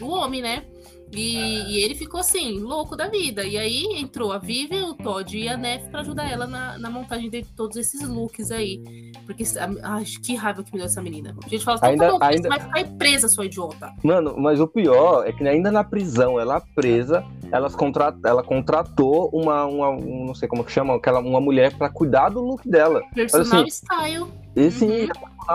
o 0.00 0.06
homem, 0.08 0.42
né? 0.42 0.64
E, 1.12 1.36
e, 1.36 1.82
ele 1.82 1.94
ficou 1.94 2.20
assim, 2.20 2.60
louco 2.60 2.96
da 2.96 3.08
vida. 3.08 3.44
E 3.44 3.58
aí 3.58 3.84
entrou 3.96 4.32
a 4.32 4.38
Vivian, 4.38 4.86
o 4.86 4.94
Todd 4.94 5.36
e 5.36 5.48
a 5.48 5.56
Nef 5.56 5.88
para 5.88 6.00
ajudar 6.00 6.30
ela 6.30 6.46
na, 6.46 6.78
na, 6.78 6.90
montagem 6.90 7.28
de 7.28 7.42
todos 7.42 7.76
esses 7.76 8.08
looks 8.08 8.50
aí. 8.50 9.12
Porque, 9.26 9.44
ai, 9.82 10.04
que 10.04 10.34
raiva 10.34 10.62
que 10.62 10.72
me 10.72 10.78
deu 10.78 10.86
essa 10.86 11.02
menina. 11.02 11.34
A 11.44 11.48
gente 11.48 11.64
fala 11.64 11.78
assim, 11.78 11.86
ainda, 11.86 12.06
tá 12.06 12.12
bom, 12.12 12.24
ainda... 12.24 12.48
vai 12.48 12.60
ficar 12.60 12.84
presa, 12.96 13.28
sua 13.28 13.46
idiota. 13.46 13.92
Mano, 14.02 14.36
mas 14.38 14.60
o 14.60 14.68
pior 14.68 15.26
é 15.26 15.32
que 15.32 15.46
ainda 15.46 15.70
na 15.70 15.82
prisão, 15.82 16.38
ela 16.38 16.60
presa, 16.74 17.24
elas 17.50 17.74
contrat... 17.74 18.16
ela 18.24 18.42
contratou 18.42 19.30
uma, 19.32 19.64
uma, 19.66 19.96
não 19.96 20.34
sei 20.34 20.48
como 20.48 20.64
que 20.64 20.70
chama, 20.70 20.94
aquela, 20.94 21.18
uma 21.20 21.40
mulher 21.40 21.76
para 21.76 21.88
cuidar 21.88 22.28
do 22.28 22.40
look 22.40 22.68
dela. 22.68 23.02
Personal 23.14 23.62
assim, 23.62 23.70
style. 23.70 24.26
Esse 24.54 24.84
uhum. 24.84 25.08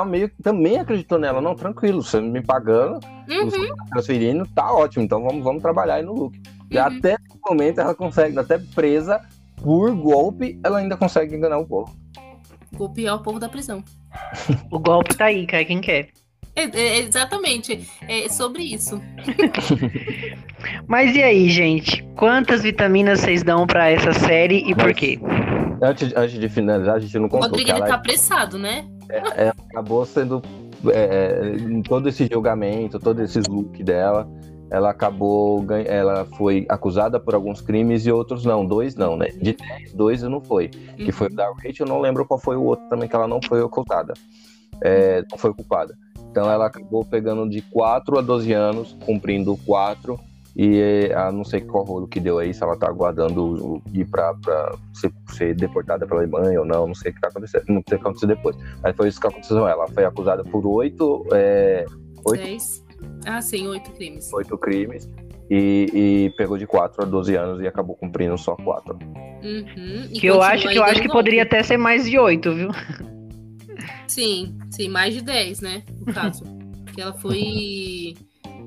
Meio 0.05 0.31
também 0.41 0.77
acreditou 0.77 1.17
nela. 1.17 1.41
Não, 1.41 1.55
tranquilo, 1.55 2.01
você 2.01 2.19
me 2.19 2.41
pagando, 2.41 2.99
uhum. 3.29 3.75
transferindo, 3.89 4.47
tá 4.53 4.73
ótimo. 4.73 5.03
Então 5.03 5.23
vamos, 5.23 5.43
vamos 5.43 5.61
trabalhar 5.61 5.95
aí 5.95 6.03
no 6.03 6.13
look. 6.13 6.39
E 6.69 6.77
uhum. 6.77 6.83
até 6.83 7.15
o 7.15 7.49
momento 7.49 7.79
ela 7.79 7.95
consegue, 7.95 8.37
até 8.37 8.57
presa 8.57 9.21
por 9.57 9.93
golpe, 9.95 10.59
ela 10.63 10.79
ainda 10.79 10.97
consegue 10.97 11.35
enganar 11.35 11.57
o 11.57 11.65
povo. 11.65 11.95
Golpear 12.73 13.15
o 13.15 13.19
povo 13.19 13.39
da 13.39 13.47
prisão. 13.47 13.83
o 14.71 14.79
golpe 14.79 15.15
tá 15.15 15.25
aí, 15.25 15.45
cai 15.45 15.65
quem 15.65 15.81
quer. 15.81 16.09
É, 16.55 16.63
é, 16.63 16.99
exatamente, 16.99 17.87
é 18.07 18.29
sobre 18.29 18.63
isso. 18.63 19.01
Mas 20.87 21.15
e 21.15 21.21
aí, 21.21 21.49
gente? 21.49 22.01
Quantas 22.15 22.63
vitaminas 22.63 23.19
vocês 23.19 23.43
dão 23.43 23.67
para 23.67 23.89
essa 23.89 24.13
série 24.13 24.63
e 24.69 24.73
por 24.73 24.93
quê? 24.93 25.19
Antes, 25.81 26.15
antes 26.15 26.39
de 26.39 26.47
finalizar, 26.47 26.95
a 26.95 26.99
gente 26.99 27.19
não 27.19 27.27
contou. 27.27 27.47
O 27.47 27.51
Rodrigo, 27.51 27.71
ele 27.71 27.85
tá 27.85 27.95
apressado, 27.95 28.57
né? 28.57 28.87
É, 29.09 29.45
é, 29.45 29.49
acabou 29.49 30.05
sendo. 30.05 30.41
É, 30.87 30.99
é, 30.99 31.55
em 31.55 31.81
todo 31.81 32.07
esse 32.09 32.27
julgamento, 32.31 32.99
todo 32.99 33.21
esse 33.21 33.39
look 33.39 33.83
dela, 33.83 34.27
ela 34.69 34.89
acabou. 34.89 35.65
Ela 35.85 36.25
foi 36.25 36.65
acusada 36.69 37.19
por 37.19 37.33
alguns 37.33 37.61
crimes 37.61 38.05
e 38.05 38.11
outros 38.11 38.45
não. 38.45 38.65
Dois 38.65 38.95
não, 38.95 39.17
né? 39.17 39.27
De 39.27 39.53
dez, 39.53 39.93
dois 39.93 40.21
não 40.23 40.41
foi. 40.41 40.67
Que 40.67 41.11
foi 41.11 41.27
o 41.27 41.35
da 41.35 41.47
Rachel, 41.47 41.85
eu 41.85 41.87
não 41.87 41.99
lembro 41.99 42.25
qual 42.25 42.39
foi 42.39 42.55
o 42.55 42.63
outro 42.63 42.87
também, 42.89 43.07
que 43.07 43.15
ela 43.15 43.27
não 43.27 43.41
foi 43.41 43.61
ocultada. 43.61 44.13
É, 44.81 45.23
não 45.31 45.37
foi 45.37 45.53
culpada. 45.53 45.97
Então 46.29 46.51
ela 46.51 46.65
acabou 46.65 47.05
pegando 47.05 47.49
de 47.49 47.61
4 47.61 48.19
a 48.19 48.21
12 48.21 48.51
anos, 48.51 48.97
cumprindo 49.05 49.57
4 49.65 50.19
e 50.55 51.11
a 51.13 51.31
não 51.31 51.43
sei 51.43 51.61
qual 51.61 51.83
rolo 51.83 52.07
que 52.07 52.19
deu 52.19 52.39
aí, 52.39 52.53
se 52.53 52.63
ela 52.63 52.77
tá 52.77 52.87
aguardando 52.87 53.81
ir 53.93 54.05
pra, 54.05 54.33
pra 54.35 54.75
ser, 54.93 55.11
ser, 55.33 55.53
deportada 55.55 56.07
pela 56.07 56.21
Alemanha 56.21 56.59
ou 56.61 56.65
não, 56.65 56.87
não 56.87 56.95
sei 56.95 57.11
o 57.11 57.15
que 57.15 57.21
tá 57.21 57.27
acontecendo, 57.27 57.65
não 57.67 57.83
sei 57.87 57.97
o 57.97 57.99
que 57.99 58.05
aconteceu 58.07 58.27
depois. 58.27 58.55
Mas 58.81 58.95
foi 58.95 59.09
isso 59.09 59.19
que 59.19 59.27
aconteceu 59.27 59.57
com 59.57 59.67
ela. 59.67 59.83
Ela 59.83 59.87
foi 59.93 60.05
acusada 60.05 60.43
por 60.45 60.65
oito. 60.65 61.25
É, 61.33 61.85
oito 62.25 62.43
Seis. 62.43 62.85
Ah, 63.25 63.41
sim, 63.41 63.67
oito 63.67 63.91
crimes. 63.91 64.31
Oito 64.33 64.57
crimes. 64.57 65.09
E, 65.49 65.89
e, 65.93 66.33
pegou 66.37 66.57
de 66.57 66.65
4 66.65 67.03
a 67.03 67.05
12 67.05 67.35
anos 67.35 67.61
e 67.61 67.67
acabou 67.67 67.95
cumprindo 67.95 68.37
só 68.37 68.55
4. 68.55 68.97
Uhum, 69.43 70.07
que 70.11 70.25
eu 70.25 70.41
acho 70.41 70.67
que 70.67 70.75
eu 70.75 70.83
acho 70.83 71.01
que 71.01 71.07
poderia 71.07 71.43
até 71.43 71.61
ser 71.61 71.77
mais 71.77 72.09
de 72.09 72.17
8, 72.17 72.51
viu? 72.53 72.69
Sim, 74.07 74.57
sim, 74.71 74.89
mais 74.89 75.13
de 75.13 75.21
10, 75.21 75.61
né? 75.61 75.83
No 75.99 76.13
caso. 76.13 76.43
que 76.95 77.01
ela 77.01 77.13
foi. 77.13 78.15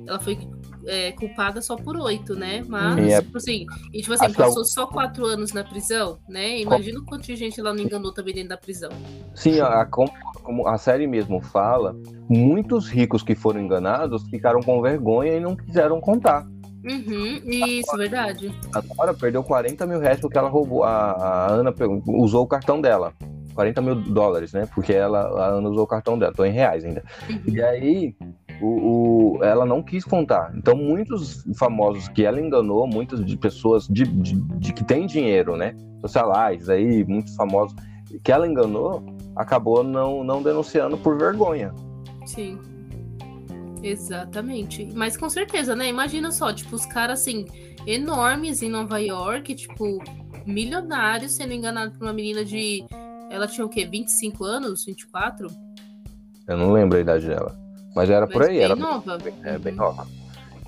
Ela 0.08 0.18
foi 0.18 0.38
é, 0.86 1.12
culpada 1.12 1.60
só 1.60 1.76
por 1.76 1.96
oito, 1.96 2.34
né? 2.34 2.64
Mas, 2.66 3.12
é... 3.12 3.20
tipo 3.20 3.36
assim, 3.36 3.66
e, 3.92 4.00
tipo 4.00 4.14
assim, 4.14 4.32
passou 4.32 4.64
só 4.64 4.86
quatro 4.86 5.26
anos 5.26 5.52
na 5.52 5.62
prisão, 5.62 6.18
né? 6.28 6.58
Imagina 6.60 6.98
o 6.98 7.04
quanto 7.04 7.26
de 7.26 7.36
gente 7.36 7.60
ela 7.60 7.74
não 7.74 7.82
enganou 7.82 8.12
também 8.12 8.34
dentro 8.34 8.50
da 8.50 8.56
prisão. 8.56 8.90
Sim, 9.34 9.60
a, 9.60 9.84
como, 9.84 10.10
como 10.42 10.66
a 10.66 10.78
série 10.78 11.06
mesmo 11.06 11.40
fala, 11.40 11.94
muitos 12.28 12.88
ricos 12.88 13.22
que 13.22 13.34
foram 13.34 13.60
enganados 13.60 14.22
ficaram 14.30 14.60
com 14.60 14.80
vergonha 14.80 15.34
e 15.34 15.40
não 15.40 15.54
quiseram 15.54 16.00
contar. 16.00 16.46
Uhum, 16.84 17.40
isso, 17.44 17.90
agora, 17.90 18.08
verdade. 18.08 18.54
Agora 18.72 19.12
perdeu 19.12 19.42
40 19.42 19.86
mil 19.86 19.98
reais 19.98 20.20
porque 20.20 20.38
ela 20.38 20.48
roubou. 20.48 20.84
A, 20.84 21.12
a 21.12 21.52
Ana 21.52 21.74
usou 22.06 22.44
o 22.44 22.46
cartão 22.46 22.80
dela. 22.80 23.12
40 23.54 23.82
mil 23.82 23.94
dólares, 23.96 24.52
né? 24.52 24.68
Porque 24.72 24.92
ela, 24.92 25.20
a 25.20 25.46
Ana 25.48 25.68
usou 25.68 25.82
o 25.82 25.86
cartão 25.86 26.16
dela, 26.16 26.32
tô 26.32 26.44
em 26.44 26.52
reais 26.52 26.84
ainda. 26.84 27.02
Uhum. 27.28 27.40
E 27.48 27.60
aí, 27.60 28.14
o, 28.60 29.36
o, 29.38 29.44
ela 29.44 29.64
não 29.64 29.82
quis 29.82 30.04
contar. 30.04 30.52
Então, 30.56 30.74
muitos 30.74 31.44
famosos 31.56 32.08
que 32.08 32.24
ela 32.24 32.40
enganou, 32.40 32.86
muitas 32.86 33.24
de 33.24 33.36
pessoas 33.36 33.86
de, 33.86 34.04
de, 34.04 34.34
de 34.34 34.72
que 34.72 34.84
têm 34.84 35.06
dinheiro, 35.06 35.56
né? 35.56 35.74
Socialites 36.00 36.68
aí, 36.68 37.04
muitos 37.04 37.34
famosos 37.34 37.74
que 38.22 38.32
ela 38.32 38.46
enganou, 38.46 39.04
acabou 39.36 39.82
não, 39.82 40.24
não 40.24 40.42
denunciando 40.42 40.96
por 40.96 41.18
vergonha. 41.18 41.72
Sim. 42.24 42.58
Exatamente. 43.82 44.88
Mas 44.94 45.16
com 45.16 45.28
certeza, 45.28 45.76
né? 45.76 45.88
Imagina 45.88 46.32
só, 46.32 46.52
tipo, 46.52 46.74
os 46.74 46.86
caras 46.86 47.20
assim, 47.20 47.44
enormes 47.86 48.62
em 48.62 48.68
Nova 48.68 49.00
York, 49.00 49.54
tipo, 49.54 50.02
milionários 50.46 51.32
sendo 51.32 51.52
enganados 51.52 51.96
por 51.96 52.04
uma 52.04 52.12
menina 52.12 52.44
de. 52.44 52.84
Ela 53.30 53.46
tinha 53.46 53.64
o 53.64 53.68
quê? 53.68 53.86
25 53.86 54.44
anos? 54.44 54.84
24? 54.84 55.46
Eu 56.48 56.56
não 56.56 56.72
lembro 56.72 56.96
a 56.98 57.00
idade 57.00 57.28
dela. 57.28 57.67
Mas 57.94 58.10
era 58.10 58.26
Mas 58.26 58.32
por 58.32 58.42
aí, 58.42 58.56
bem 58.56 58.62
era 58.62 58.76
nova. 58.76 59.18
Bem, 59.18 59.34
é, 59.44 59.58
bem 59.58 59.74
nova. 59.74 60.06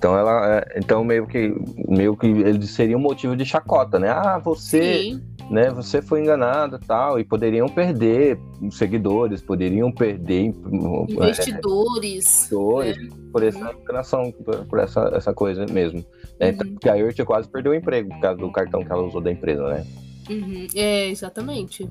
Então 0.01 0.17
ela, 0.17 0.57
é, 0.57 0.79
então 0.79 1.03
meio 1.03 1.27
que, 1.27 1.53
meio 1.87 2.17
que 2.17 2.25
ele 2.25 2.65
seria 2.65 2.97
um 2.97 3.01
motivo 3.01 3.35
de 3.35 3.45
chacota, 3.45 3.99
né? 3.99 4.09
Ah, 4.09 4.39
você, 4.39 5.03
Sim. 5.03 5.21
né? 5.47 5.69
Você 5.69 6.01
foi 6.01 6.21
enganada, 6.21 6.79
tal, 6.79 7.19
e 7.19 7.23
poderiam 7.23 7.69
perder 7.69 8.39
seguidores, 8.71 9.43
poderiam 9.43 9.91
perder 9.91 10.45
investidores, 10.45 11.11
é, 11.11 11.25
investidores 11.27 12.97
é. 12.97 13.31
por 13.31 13.43
essa 13.43 13.59
uhum. 13.59 13.79
enganação, 13.79 14.31
por, 14.31 14.65
por, 14.65 14.79
essa, 14.79 15.11
essa 15.13 15.31
coisa 15.35 15.67
mesmo. 15.67 16.03
Né? 16.39 16.49
Uhum. 16.49 16.57
Porque 16.57 16.89
a 16.89 16.97
Irt 16.97 17.23
quase 17.23 17.47
perdeu 17.47 17.71
o 17.71 17.75
emprego 17.75 18.09
por 18.09 18.21
causa 18.21 18.39
do 18.39 18.51
cartão 18.51 18.83
que 18.83 18.91
ela 18.91 19.03
usou 19.03 19.21
da 19.21 19.31
empresa, 19.31 19.69
né? 19.69 19.85
Uhum. 20.31 20.67
É 20.73 21.09
exatamente. 21.09 21.87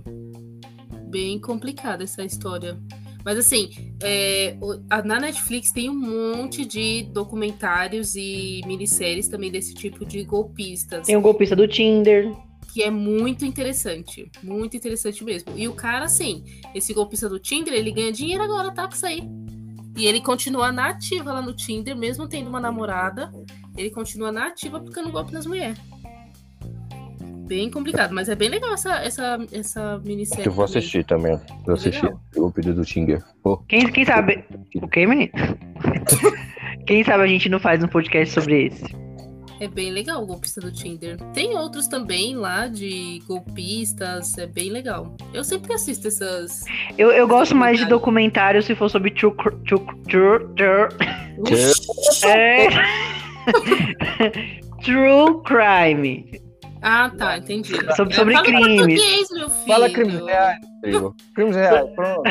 Bem 1.08 1.40
complicada 1.40 2.02
essa 2.02 2.24
história. 2.24 2.76
Mas 3.24 3.38
assim, 3.38 3.70
é, 4.02 4.56
na 5.04 5.20
Netflix 5.20 5.72
tem 5.72 5.90
um 5.90 5.98
monte 5.98 6.64
de 6.64 7.04
documentários 7.12 8.16
e 8.16 8.62
minisséries 8.66 9.28
também 9.28 9.50
desse 9.50 9.74
tipo 9.74 10.04
de 10.04 10.22
golpistas. 10.24 11.06
Tem 11.06 11.16
o 11.16 11.20
golpista 11.20 11.54
do 11.54 11.68
Tinder. 11.68 12.32
Que 12.72 12.82
é 12.82 12.90
muito 12.90 13.44
interessante. 13.44 14.30
Muito 14.42 14.76
interessante 14.76 15.24
mesmo. 15.24 15.52
E 15.56 15.66
o 15.66 15.72
cara, 15.72 16.04
assim, 16.04 16.44
esse 16.74 16.94
golpista 16.94 17.28
do 17.28 17.38
Tinder, 17.38 17.74
ele 17.74 17.90
ganha 17.90 18.12
dinheiro 18.12 18.42
agora, 18.42 18.70
tá? 18.70 18.86
Com 18.86 18.94
isso 18.94 19.06
aí. 19.06 19.22
E 19.96 20.06
ele 20.06 20.20
continua 20.20 20.70
na 20.70 20.90
ativa 20.90 21.32
lá 21.32 21.42
no 21.42 21.52
Tinder, 21.52 21.96
mesmo 21.96 22.28
tendo 22.28 22.48
uma 22.48 22.60
namorada. 22.60 23.32
Ele 23.76 23.90
continua 23.90 24.30
na 24.30 24.46
ativa 24.46 24.78
aplicando 24.78 25.10
golpe 25.10 25.32
nas 25.32 25.46
mulheres 25.46 25.78
bem 27.50 27.68
complicado, 27.68 28.14
mas 28.14 28.28
é 28.28 28.36
bem 28.36 28.48
legal 28.48 28.72
essa, 28.72 28.94
essa, 28.98 29.38
essa 29.50 29.98
minissérie. 30.04 30.46
Eu 30.46 30.52
vou 30.52 30.64
assistir 30.64 31.04
também. 31.04 31.36
Vou 31.66 31.74
assistir 31.74 32.08
o 32.36 32.52
pedido 32.52 32.76
do 32.76 32.84
Tinger. 32.84 33.24
Oh. 33.42 33.56
Quem, 33.56 33.90
quem 33.90 34.04
sabe. 34.04 34.44
O 34.76 34.86
que, 34.86 35.04
menino? 35.04 35.32
quem 36.86 37.02
sabe 37.02 37.24
a 37.24 37.26
gente 37.26 37.48
não 37.48 37.58
faz 37.58 37.82
um 37.82 37.88
podcast 37.88 38.32
sobre 38.32 38.66
esse. 38.66 38.84
É 39.58 39.66
bem 39.66 39.90
legal 39.90 40.22
o 40.22 40.26
golpista 40.26 40.60
do 40.60 40.70
Tinder. 40.70 41.18
Tem 41.34 41.58
outros 41.58 41.88
também 41.88 42.36
lá 42.36 42.68
de 42.68 43.20
golpistas, 43.26 44.38
é 44.38 44.46
bem 44.46 44.70
legal. 44.70 45.16
Eu 45.34 45.42
sempre 45.42 45.74
assisto 45.74 46.06
essas. 46.06 46.64
Eu, 46.96 47.10
eu 47.10 47.26
gosto 47.26 47.54
mais 47.54 47.80
de 47.80 47.84
documentário 47.84 48.62
se 48.62 48.76
for 48.76 48.88
sobre 48.88 49.10
true. 49.10 49.34
true, 49.66 49.84
true, 50.08 50.48
true. 50.54 50.88
é... 52.24 52.68
true 54.84 55.42
crime. 55.42 56.49
Ah, 56.82 57.10
tá, 57.10 57.38
entendi. 57.38 57.74
Sobre, 57.94 58.14
sobre 58.14 58.34
Fala 58.34 58.46
crimes. 58.46 59.02
Fala 59.66 59.90
crimes 59.90 60.20
reais, 60.24 60.58
Rodrigo. 60.76 61.16
Crimes 61.34 61.56
reais, 61.56 61.90
pronto. 61.94 62.22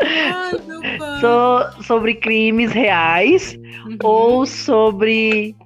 Ai, 0.00 0.52
meu 0.66 0.80
pai. 0.98 1.20
So, 1.20 1.82
sobre 1.82 2.14
crimes 2.14 2.72
reais 2.72 3.56
uhum. 3.86 3.96
ou 4.02 4.46
sobre. 4.46 5.56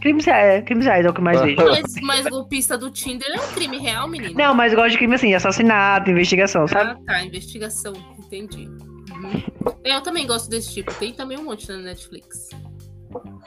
Crimes 0.00 0.24
reais, 0.24 0.64
crimes 0.64 0.84
reais 0.84 1.04
é 1.04 1.10
o 1.10 1.12
que 1.12 1.20
mais 1.20 1.40
vejo. 1.40 1.56
Mas, 1.56 1.94
mas 2.02 2.26
golpista 2.26 2.78
do 2.78 2.90
Tinder 2.90 3.28
é 3.28 3.40
um 3.40 3.52
crime 3.54 3.78
real, 3.78 4.06
menino? 4.06 4.34
Não, 4.34 4.54
mas 4.54 4.72
eu 4.72 4.78
gosto 4.78 4.92
de 4.92 4.98
crime 4.98 5.14
assim, 5.16 5.34
assassinato, 5.34 6.10
investigação, 6.10 6.68
sabe? 6.68 6.90
Ah, 6.90 6.98
tá, 7.04 7.24
investigação, 7.24 7.92
entendi. 8.18 8.68
Uhum. 8.68 9.42
Eu 9.84 10.00
também 10.02 10.26
gosto 10.26 10.48
desse 10.48 10.72
tipo. 10.72 10.94
Tem 10.94 11.12
também 11.12 11.36
um 11.38 11.44
monte 11.44 11.68
na 11.68 11.78
Netflix. 11.78 12.50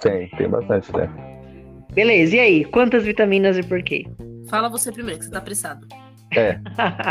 Tem, 0.01 0.27
tem 0.31 0.49
bastante, 0.49 0.91
né? 0.91 1.38
Beleza, 1.93 2.35
e 2.35 2.39
aí? 2.39 2.65
Quantas 2.65 3.03
vitaminas 3.03 3.57
e 3.57 3.63
por 3.63 3.81
quê? 3.81 4.05
Fala 4.49 4.69
você 4.69 4.91
primeiro, 4.91 5.19
que 5.19 5.25
você 5.25 5.31
tá 5.31 5.39
apressado. 5.39 5.87
É. 6.35 6.59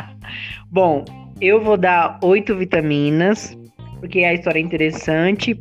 Bom, 0.70 1.04
eu 1.40 1.62
vou 1.62 1.76
dar 1.76 2.18
oito 2.22 2.56
vitaminas, 2.56 3.56
porque 4.00 4.20
a 4.20 4.34
história 4.34 4.58
é 4.58 4.62
interessante. 4.62 5.60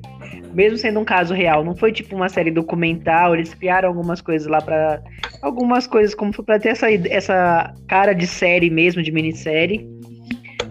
Mesmo 0.53 0.78
sendo 0.78 0.99
um 0.99 1.05
caso 1.05 1.34
real, 1.34 1.63
não 1.63 1.76
foi 1.76 1.91
tipo 1.91 2.15
uma 2.15 2.30
série 2.30 2.49
documental, 2.49 3.36
eles 3.36 3.53
criaram 3.53 3.89
algumas 3.89 4.22
coisas 4.22 4.47
lá 4.47 4.61
para 4.61 5.01
Algumas 5.41 5.86
coisas, 5.86 6.15
como 6.15 6.34
foi 6.34 6.43
pra 6.43 6.59
ter 6.59 6.70
essa, 6.70 6.91
essa 6.91 7.74
cara 7.88 8.13
de 8.13 8.26
série 8.26 8.70
mesmo, 8.70 9.03
de 9.03 9.11
minissérie. 9.11 9.88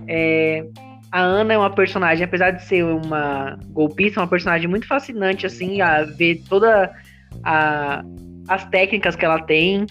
É, 0.09 0.67
a 1.13 1.21
Ana 1.21 1.55
é 1.55 1.59
uma 1.59 1.71
personagem, 1.71 2.25
apesar 2.25 2.51
de 2.51 2.65
ser 2.65 2.85
uma 2.85 3.59
golpista, 3.71 4.19
é 4.19 4.23
uma 4.23 4.29
personagem 4.29 4.69
muito 4.69 4.87
fascinante, 4.87 5.47
assim, 5.47 5.81
a 5.81 6.03
ver 6.03 6.43
toda 6.49 6.93
a, 7.45 8.05
as 8.49 8.65
técnicas 8.67 9.17
que 9.17 9.25
ela 9.25 9.43
tem. 9.43 9.87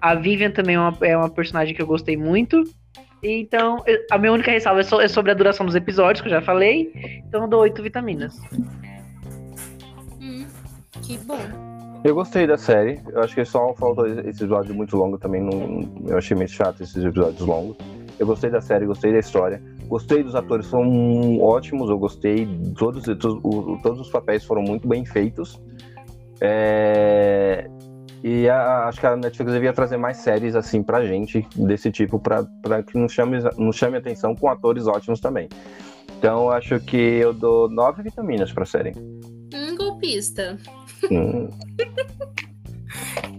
A 0.00 0.14
Vivian 0.14 0.50
também 0.50 0.76
é 0.76 0.80
uma, 0.80 0.96
é 1.02 1.16
uma 1.16 1.28
personagem 1.28 1.74
que 1.74 1.82
eu 1.82 1.86
gostei 1.86 2.16
muito. 2.16 2.64
Então, 3.22 3.82
a 4.10 4.18
minha 4.18 4.32
única 4.32 4.50
ressalva 4.50 4.80
é, 4.80 4.84
so, 4.84 5.00
é, 5.00 5.08
sobre 5.08 5.32
a 5.32 5.34
duração 5.34 5.66
dos 5.66 5.74
episódios, 5.74 6.20
que 6.20 6.28
eu 6.28 6.32
já 6.32 6.40
falei. 6.40 6.92
Então, 7.26 7.42
eu 7.42 7.48
dou 7.48 7.62
oito 7.62 7.82
vitaminas. 7.82 8.36
Hum, 10.20 10.46
que 11.02 11.18
bom. 11.18 11.40
Eu 12.04 12.14
gostei 12.14 12.46
da 12.46 12.56
série. 12.56 13.00
Eu 13.08 13.20
acho 13.22 13.34
que 13.34 13.44
só 13.44 13.74
faltou 13.74 14.06
esse 14.06 14.42
episódio 14.42 14.74
muito 14.74 14.96
longo 14.96 15.18
também. 15.18 15.42
Não, 15.42 15.82
eu 16.06 16.16
achei 16.16 16.36
meio 16.36 16.48
chato 16.48 16.82
esses 16.82 17.04
episódios 17.04 17.40
longos. 17.40 17.76
Eu 18.18 18.26
gostei 18.26 18.50
da 18.50 18.60
série, 18.60 18.86
gostei 18.86 19.12
da 19.12 19.18
história. 19.18 19.60
Gostei 19.88 20.22
dos 20.22 20.34
atores, 20.34 20.66
foram 20.66 21.40
ótimos. 21.40 21.90
Eu 21.90 21.98
gostei. 21.98 22.48
Todos, 22.76 23.04
todos, 23.04 23.82
todos 23.82 24.00
os 24.00 24.10
papéis 24.10 24.44
foram 24.44 24.62
muito 24.62 24.86
bem 24.86 25.04
feitos. 25.04 25.60
É, 26.40 27.68
e 28.22 28.48
a, 28.48 28.84
acho 28.84 29.00
que 29.00 29.06
a 29.06 29.16
Netflix 29.16 29.52
devia 29.52 29.72
trazer 29.72 29.96
mais 29.96 30.18
séries 30.18 30.54
assim 30.54 30.82
pra 30.82 31.04
gente, 31.04 31.46
desse 31.54 31.90
tipo, 31.90 32.18
pra, 32.18 32.44
pra 32.62 32.82
que 32.82 32.98
nos 32.98 33.12
chame, 33.12 33.38
nos 33.56 33.76
chame 33.76 33.96
atenção 33.96 34.34
com 34.34 34.48
atores 34.48 34.86
ótimos 34.86 35.20
também. 35.20 35.48
Então 36.18 36.50
acho 36.50 36.80
que 36.80 36.96
eu 36.96 37.32
dou 37.32 37.68
nove 37.68 38.02
vitaminas 38.02 38.52
pra 38.52 38.64
série. 38.64 38.92
Um 39.54 39.76
golpista. 39.76 40.58
Hum. 41.10 41.48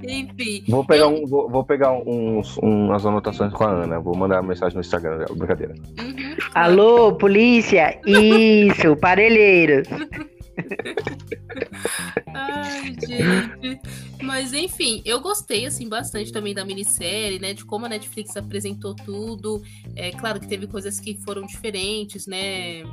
Enfim. 0.01 0.63
Vou 0.67 0.85
pegar, 0.85 1.05
eu... 1.05 1.09
um, 1.09 1.25
vou, 1.25 1.49
vou, 1.49 1.63
pegar 1.63 1.91
uns, 1.91 2.57
umas 2.57 3.05
anotações 3.05 3.51
com 3.51 3.63
a 3.65 3.71
Ana. 3.71 3.99
Vou 3.99 4.15
mandar 4.15 4.41
uma 4.41 4.49
mensagem 4.49 4.75
no 4.75 4.81
Instagram, 4.81 5.25
brincadeira. 5.35 5.73
Uhum. 5.99 6.35
Alô, 6.53 7.13
polícia! 7.13 7.99
Isso, 8.05 8.95
parelheiros! 9.01 9.87
Ai, 12.33 12.95
gente. 13.07 13.79
Mas 14.21 14.53
enfim, 14.53 15.01
eu 15.05 15.19
gostei 15.19 15.65
assim 15.65 15.87
bastante 15.87 16.31
também 16.31 16.53
da 16.53 16.65
minissérie, 16.65 17.39
né? 17.39 17.53
De 17.53 17.65
como 17.65 17.85
a 17.85 17.89
Netflix 17.89 18.35
apresentou 18.37 18.95
tudo. 18.95 19.61
É 19.95 20.11
claro 20.11 20.39
que 20.39 20.47
teve 20.47 20.67
coisas 20.67 20.99
que 20.99 21.17
foram 21.23 21.45
diferentes, 21.45 22.27
né? 22.27 22.83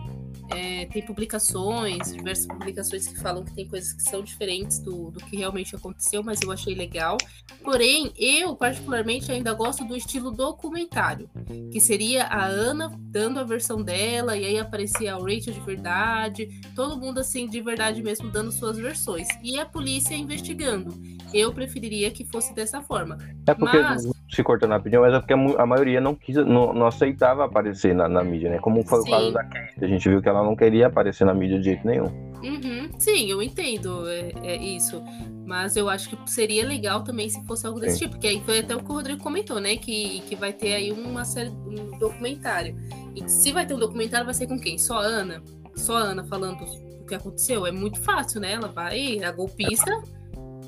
É, 0.51 0.87
tem 0.87 1.03
publicações, 1.03 2.13
diversas 2.13 2.47
publicações 2.47 3.07
que 3.07 3.21
falam 3.21 3.45
que 3.45 3.55
tem 3.55 3.67
coisas 3.67 3.93
que 3.93 4.03
são 4.03 4.23
diferentes 4.23 4.79
do, 4.79 5.11
do 5.11 5.21
que 5.21 5.37
realmente 5.37 5.75
aconteceu, 5.75 6.23
mas 6.23 6.41
eu 6.43 6.53
achei 6.53 6.75
legal. 6.75 7.17
Porém, 7.63 8.13
eu 8.17 8.55
particularmente 8.55 9.31
ainda 9.31 9.53
gosto 9.55 9.85
do 9.85 9.97
estilo 9.97 10.31
documentário, 10.31 11.29
que 11.73 11.81
seria 11.81 12.25
a 12.25 12.45
Ana 12.45 12.93
dando 12.99 13.41
a 13.41 13.45
versão 13.45 13.83
dela, 13.83 14.37
e 14.37 14.45
aí 14.45 14.59
aparecia 14.59 15.15
a 15.15 15.19
Rachel 15.19 15.53
de 15.53 15.61
verdade, 15.61 16.49
todo 16.75 16.97
mundo 16.97 17.19
assim 17.19 17.49
de 17.49 17.61
verdade 17.61 18.03
mesmo 18.03 18.31
dando 18.31 18.53
suas 18.53 18.77
versões, 18.77 19.27
e 19.43 19.59
a 19.59 19.67
polícia 19.67 20.15
investigando. 20.15 20.95
Eu 21.35 21.53
preferiria 21.53 22.11
que 22.11 22.25
fosse 22.25 22.55
dessa 22.55 22.81
forma. 22.81 23.19
É 23.47 23.55
porque, 23.55 23.79
mas... 23.79 24.09
se 24.31 24.43
cortando 24.43 24.71
rapidinho, 24.71 25.03
mas 25.03 25.15
é 25.15 25.19
porque 25.19 25.35
a 25.35 25.67
maioria 25.67 26.01
não 26.01 26.15
quis, 26.15 26.37
não, 26.37 26.73
não 26.73 26.87
aceitava 26.87 27.45
aparecer 27.45 27.95
na, 27.95 28.09
na, 28.09 28.23
mídia, 28.23 28.51
né? 28.51 28.59
Como 28.59 28.83
foi 28.85 29.03
Sim. 29.03 29.09
o 29.09 29.11
caso 29.11 29.33
da 29.33 29.45
Kate, 29.45 29.85
a 29.85 29.89
gente 29.89 30.09
viu 30.09 30.23
que 30.23 30.29
ela 30.29 30.36
não 30.45 30.57
queria 30.57 30.87
aparecer 30.87 31.25
na 31.25 31.35
mídia 31.35 31.59
de 31.59 31.65
jeito 31.65 31.87
nenhum. 31.87 32.07
Uhum. 32.43 32.91
Sim, 32.99 33.31
eu 33.31 33.43
entendo 33.43 34.09
é, 34.09 34.33
é, 34.43 34.57
isso. 34.57 35.03
Mas 35.45 35.77
eu 35.77 35.89
acho 35.89 36.11
que 36.11 36.31
seria 36.31 36.67
legal 36.67 37.03
também 37.03 37.29
se 37.29 37.45
fosse 37.47 37.67
algo 37.67 37.79
desse 37.81 37.99
Sim. 37.99 38.05
tipo, 38.07 38.19
que 38.19 38.27
aí 38.27 38.43
foi 38.45 38.61
até 38.61 38.75
o 38.75 38.83
que 38.83 38.91
o 38.91 38.95
Rodrigo 38.95 39.23
comentou, 39.23 39.61
né? 39.61 39.77
Que, 39.77 40.21
que 40.21 40.35
vai 40.35 40.53
ter 40.53 40.75
aí 40.75 40.93
uma 40.93 41.25
série, 41.25 41.51
um 41.51 41.99
documentário. 41.99 42.77
E 43.15 43.29
se 43.29 43.53
vai 43.53 43.67
ter 43.67 43.75
um 43.75 43.79
documentário, 43.79 44.25
vai 44.25 44.35
ser 44.35 44.47
com 44.47 44.59
quem? 44.59 44.77
Só 44.79 44.99
a 44.99 45.05
Ana? 45.05 45.43
Só 45.75 45.97
a 45.97 46.01
Ana 46.01 46.25
falando 46.25 46.65
o 46.65 47.07
que 47.07 47.15
aconteceu? 47.15 47.67
É 47.67 47.71
muito 47.71 48.01
fácil, 48.01 48.41
né? 48.41 48.53
Ela 48.53 48.69
vai, 48.69 49.23
a 49.23 49.31
golpista 49.31 50.03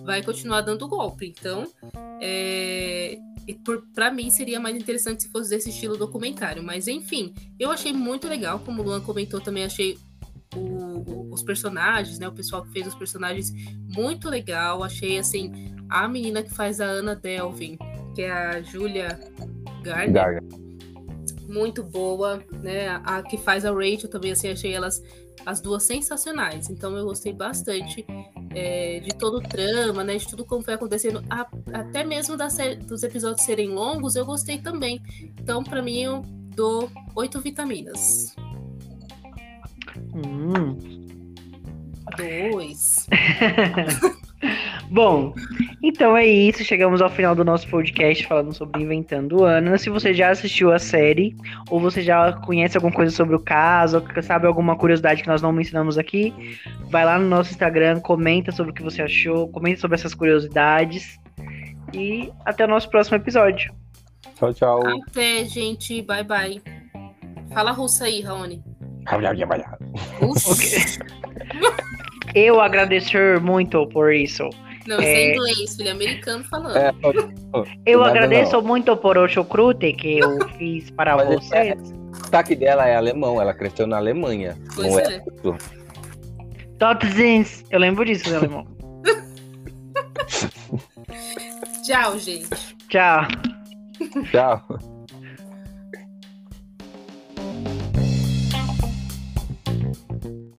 vai 0.09 0.23
continuar 0.23 0.63
dando 0.63 0.89
golpe. 0.89 1.35
Então, 1.39 1.71
é, 2.19 3.19
para 3.95 4.11
mim 4.11 4.31
seria 4.31 4.59
mais 4.59 4.75
interessante 4.75 5.25
se 5.25 5.29
fosse 5.29 5.51
desse 5.51 5.69
estilo 5.69 5.99
documentário. 5.99 6.63
Mas 6.63 6.89
enfim, 6.89 7.35
eu 7.61 7.71
achei 7.71 7.93
muito 7.93 8.27
legal, 8.27 8.59
como 8.61 8.81
o 8.81 8.85
Luan 8.87 9.03
comentou, 9.03 9.39
também 9.39 9.65
achei 9.65 9.99
o, 10.57 10.61
o, 10.61 11.31
os 11.31 11.43
personagens, 11.43 12.19
né? 12.19 12.27
O 12.27 12.33
pessoal 12.33 12.63
que 12.63 12.73
fez 12.73 12.87
os 12.87 12.95
personagens 12.95 13.53
muito 13.95 14.31
legal. 14.31 14.83
Achei 14.83 15.19
assim, 15.19 15.75
a 15.91 16.09
menina 16.09 16.43
que 16.43 16.55
faz 16.55 16.81
a 16.81 16.87
Ana 16.87 17.15
Delvin, 17.15 17.77
que 18.15 18.23
é 18.23 18.33
a 18.33 18.63
Julia 18.63 19.21
Gardner. 19.83 20.43
Muito 21.47 21.83
boa, 21.83 22.43
né? 22.63 22.89
A, 22.89 23.19
a 23.19 23.23
que 23.23 23.37
faz 23.37 23.67
a 23.67 23.71
Rachel 23.71 24.09
também, 24.09 24.33
assim, 24.33 24.49
achei 24.49 24.73
elas 24.73 25.03
as 25.45 25.61
duas 25.61 25.83
sensacionais. 25.83 26.71
Então 26.71 26.97
eu 26.97 27.05
gostei 27.05 27.35
bastante 27.35 28.07
é, 28.55 29.01
de 29.01 29.11
todo 29.11 29.39
o 29.39 29.43
trama, 29.43 30.03
né? 30.05 30.17
De 30.17 30.27
tudo 30.27 30.45
como 30.45 30.63
foi 30.63 30.75
acontecendo. 30.75 31.23
A, 31.29 31.47
até 31.73 32.05
mesmo 32.05 32.37
série, 32.51 32.77
dos 32.77 33.03
episódios 33.03 33.45
serem 33.45 33.71
longos, 33.71 34.17
eu 34.17 34.25
gostei 34.25 34.59
também. 34.59 35.01
Então, 35.41 35.63
para 35.63 35.83
mim, 35.83 36.03
eu 36.03 36.23
dou 36.55 36.91
oito 37.15 37.41
vitaminas. 37.41 38.35
Hum. 40.15 40.77
Dois. 42.17 43.07
Bom, 44.91 45.35
então 45.83 46.17
é 46.17 46.27
isso. 46.27 46.65
Chegamos 46.65 47.03
ao 47.03 47.11
final 47.11 47.35
do 47.35 47.45
nosso 47.45 47.69
podcast 47.69 48.27
falando 48.27 48.55
sobre 48.55 48.83
Inventando 48.83 49.45
Ana. 49.45 49.77
Se 49.77 49.91
você 49.91 50.15
já 50.15 50.31
assistiu 50.31 50.73
a 50.73 50.79
série, 50.79 51.37
ou 51.71 51.79
você 51.79 52.03
já 52.03 52.33
conhece 52.33 52.77
alguma 52.77 52.93
coisa 52.93 53.15
sobre 53.15 53.37
o 53.37 53.41
caso, 53.41 53.99
ou 53.99 54.23
sabe 54.23 54.47
alguma 54.47 54.77
curiosidade 54.77 55.23
que 55.23 55.29
nós 55.29 55.43
não 55.43 55.53
mencionamos 55.53 55.99
aqui, 55.99 56.33
vai 56.91 57.05
lá 57.05 57.19
no 57.19 57.29
nosso 57.29 57.51
Instagram, 57.51 58.01
comenta 58.01 58.51
sobre 58.51 58.73
o 58.73 58.75
que 58.75 58.83
você 58.83 59.03
achou, 59.03 59.49
comenta 59.49 59.81
sobre 59.81 59.97
essas 59.97 60.15
curiosidades. 60.15 61.19
E 61.93 62.31
até 62.45 62.65
o 62.65 62.69
nosso 62.69 62.91
próximo 62.91 63.17
episódio. 63.17 63.73
Tchau, 64.37 64.55
tchau. 64.55 64.83
Até, 65.09 65.45
gente. 65.45 66.03
Bye, 66.03 66.25
bye. 66.25 66.63
Fala 67.53 67.73
russo 67.73 68.05
aí, 68.05 68.21
Raoni. 68.21 68.63
Eu 72.35 72.61
agradecer 72.61 73.41
muito 73.41 73.87
por 73.89 74.13
isso. 74.13 74.49
Não, 74.89 74.97
isso 74.97 75.05
é, 75.05 75.13
é 75.13 75.35
inglês, 75.35 75.77
filho 75.77 75.91
americano 75.91 76.43
falando. 76.45 76.75
É, 76.79 76.95
eu 77.85 78.03
agradeço 78.03 78.53
não. 78.53 78.63
muito 78.63 78.97
por 78.97 79.19
o 79.19 79.29
chucrute 79.29 79.93
que 79.93 80.19
eu 80.19 80.49
fiz 80.57 80.91
para 80.91 81.15
Mas 81.15 81.29
vocês. 81.29 81.53
É, 81.53 81.75
o 81.75 82.17
sotaque 82.17 82.57
dela 82.57 82.89
é 82.89 82.97
alemão, 82.97 83.39
ela 83.39 83.53
cresceu 83.53 83.87
na 83.87 83.99
Alemanha. 83.99 84.57
Pois 84.75 84.91
não 84.91 85.01
é. 85.01 85.17
é. 85.17 85.23
Totzins. 86.79 87.65
Eu 87.71 87.81
lembro 87.81 88.03
disso, 88.07 88.35
alemão. 88.35 88.67
Tchau, 91.85 92.19
gente. 92.19 92.49
Tchau. 92.89 93.27
Tchau. 94.31 94.98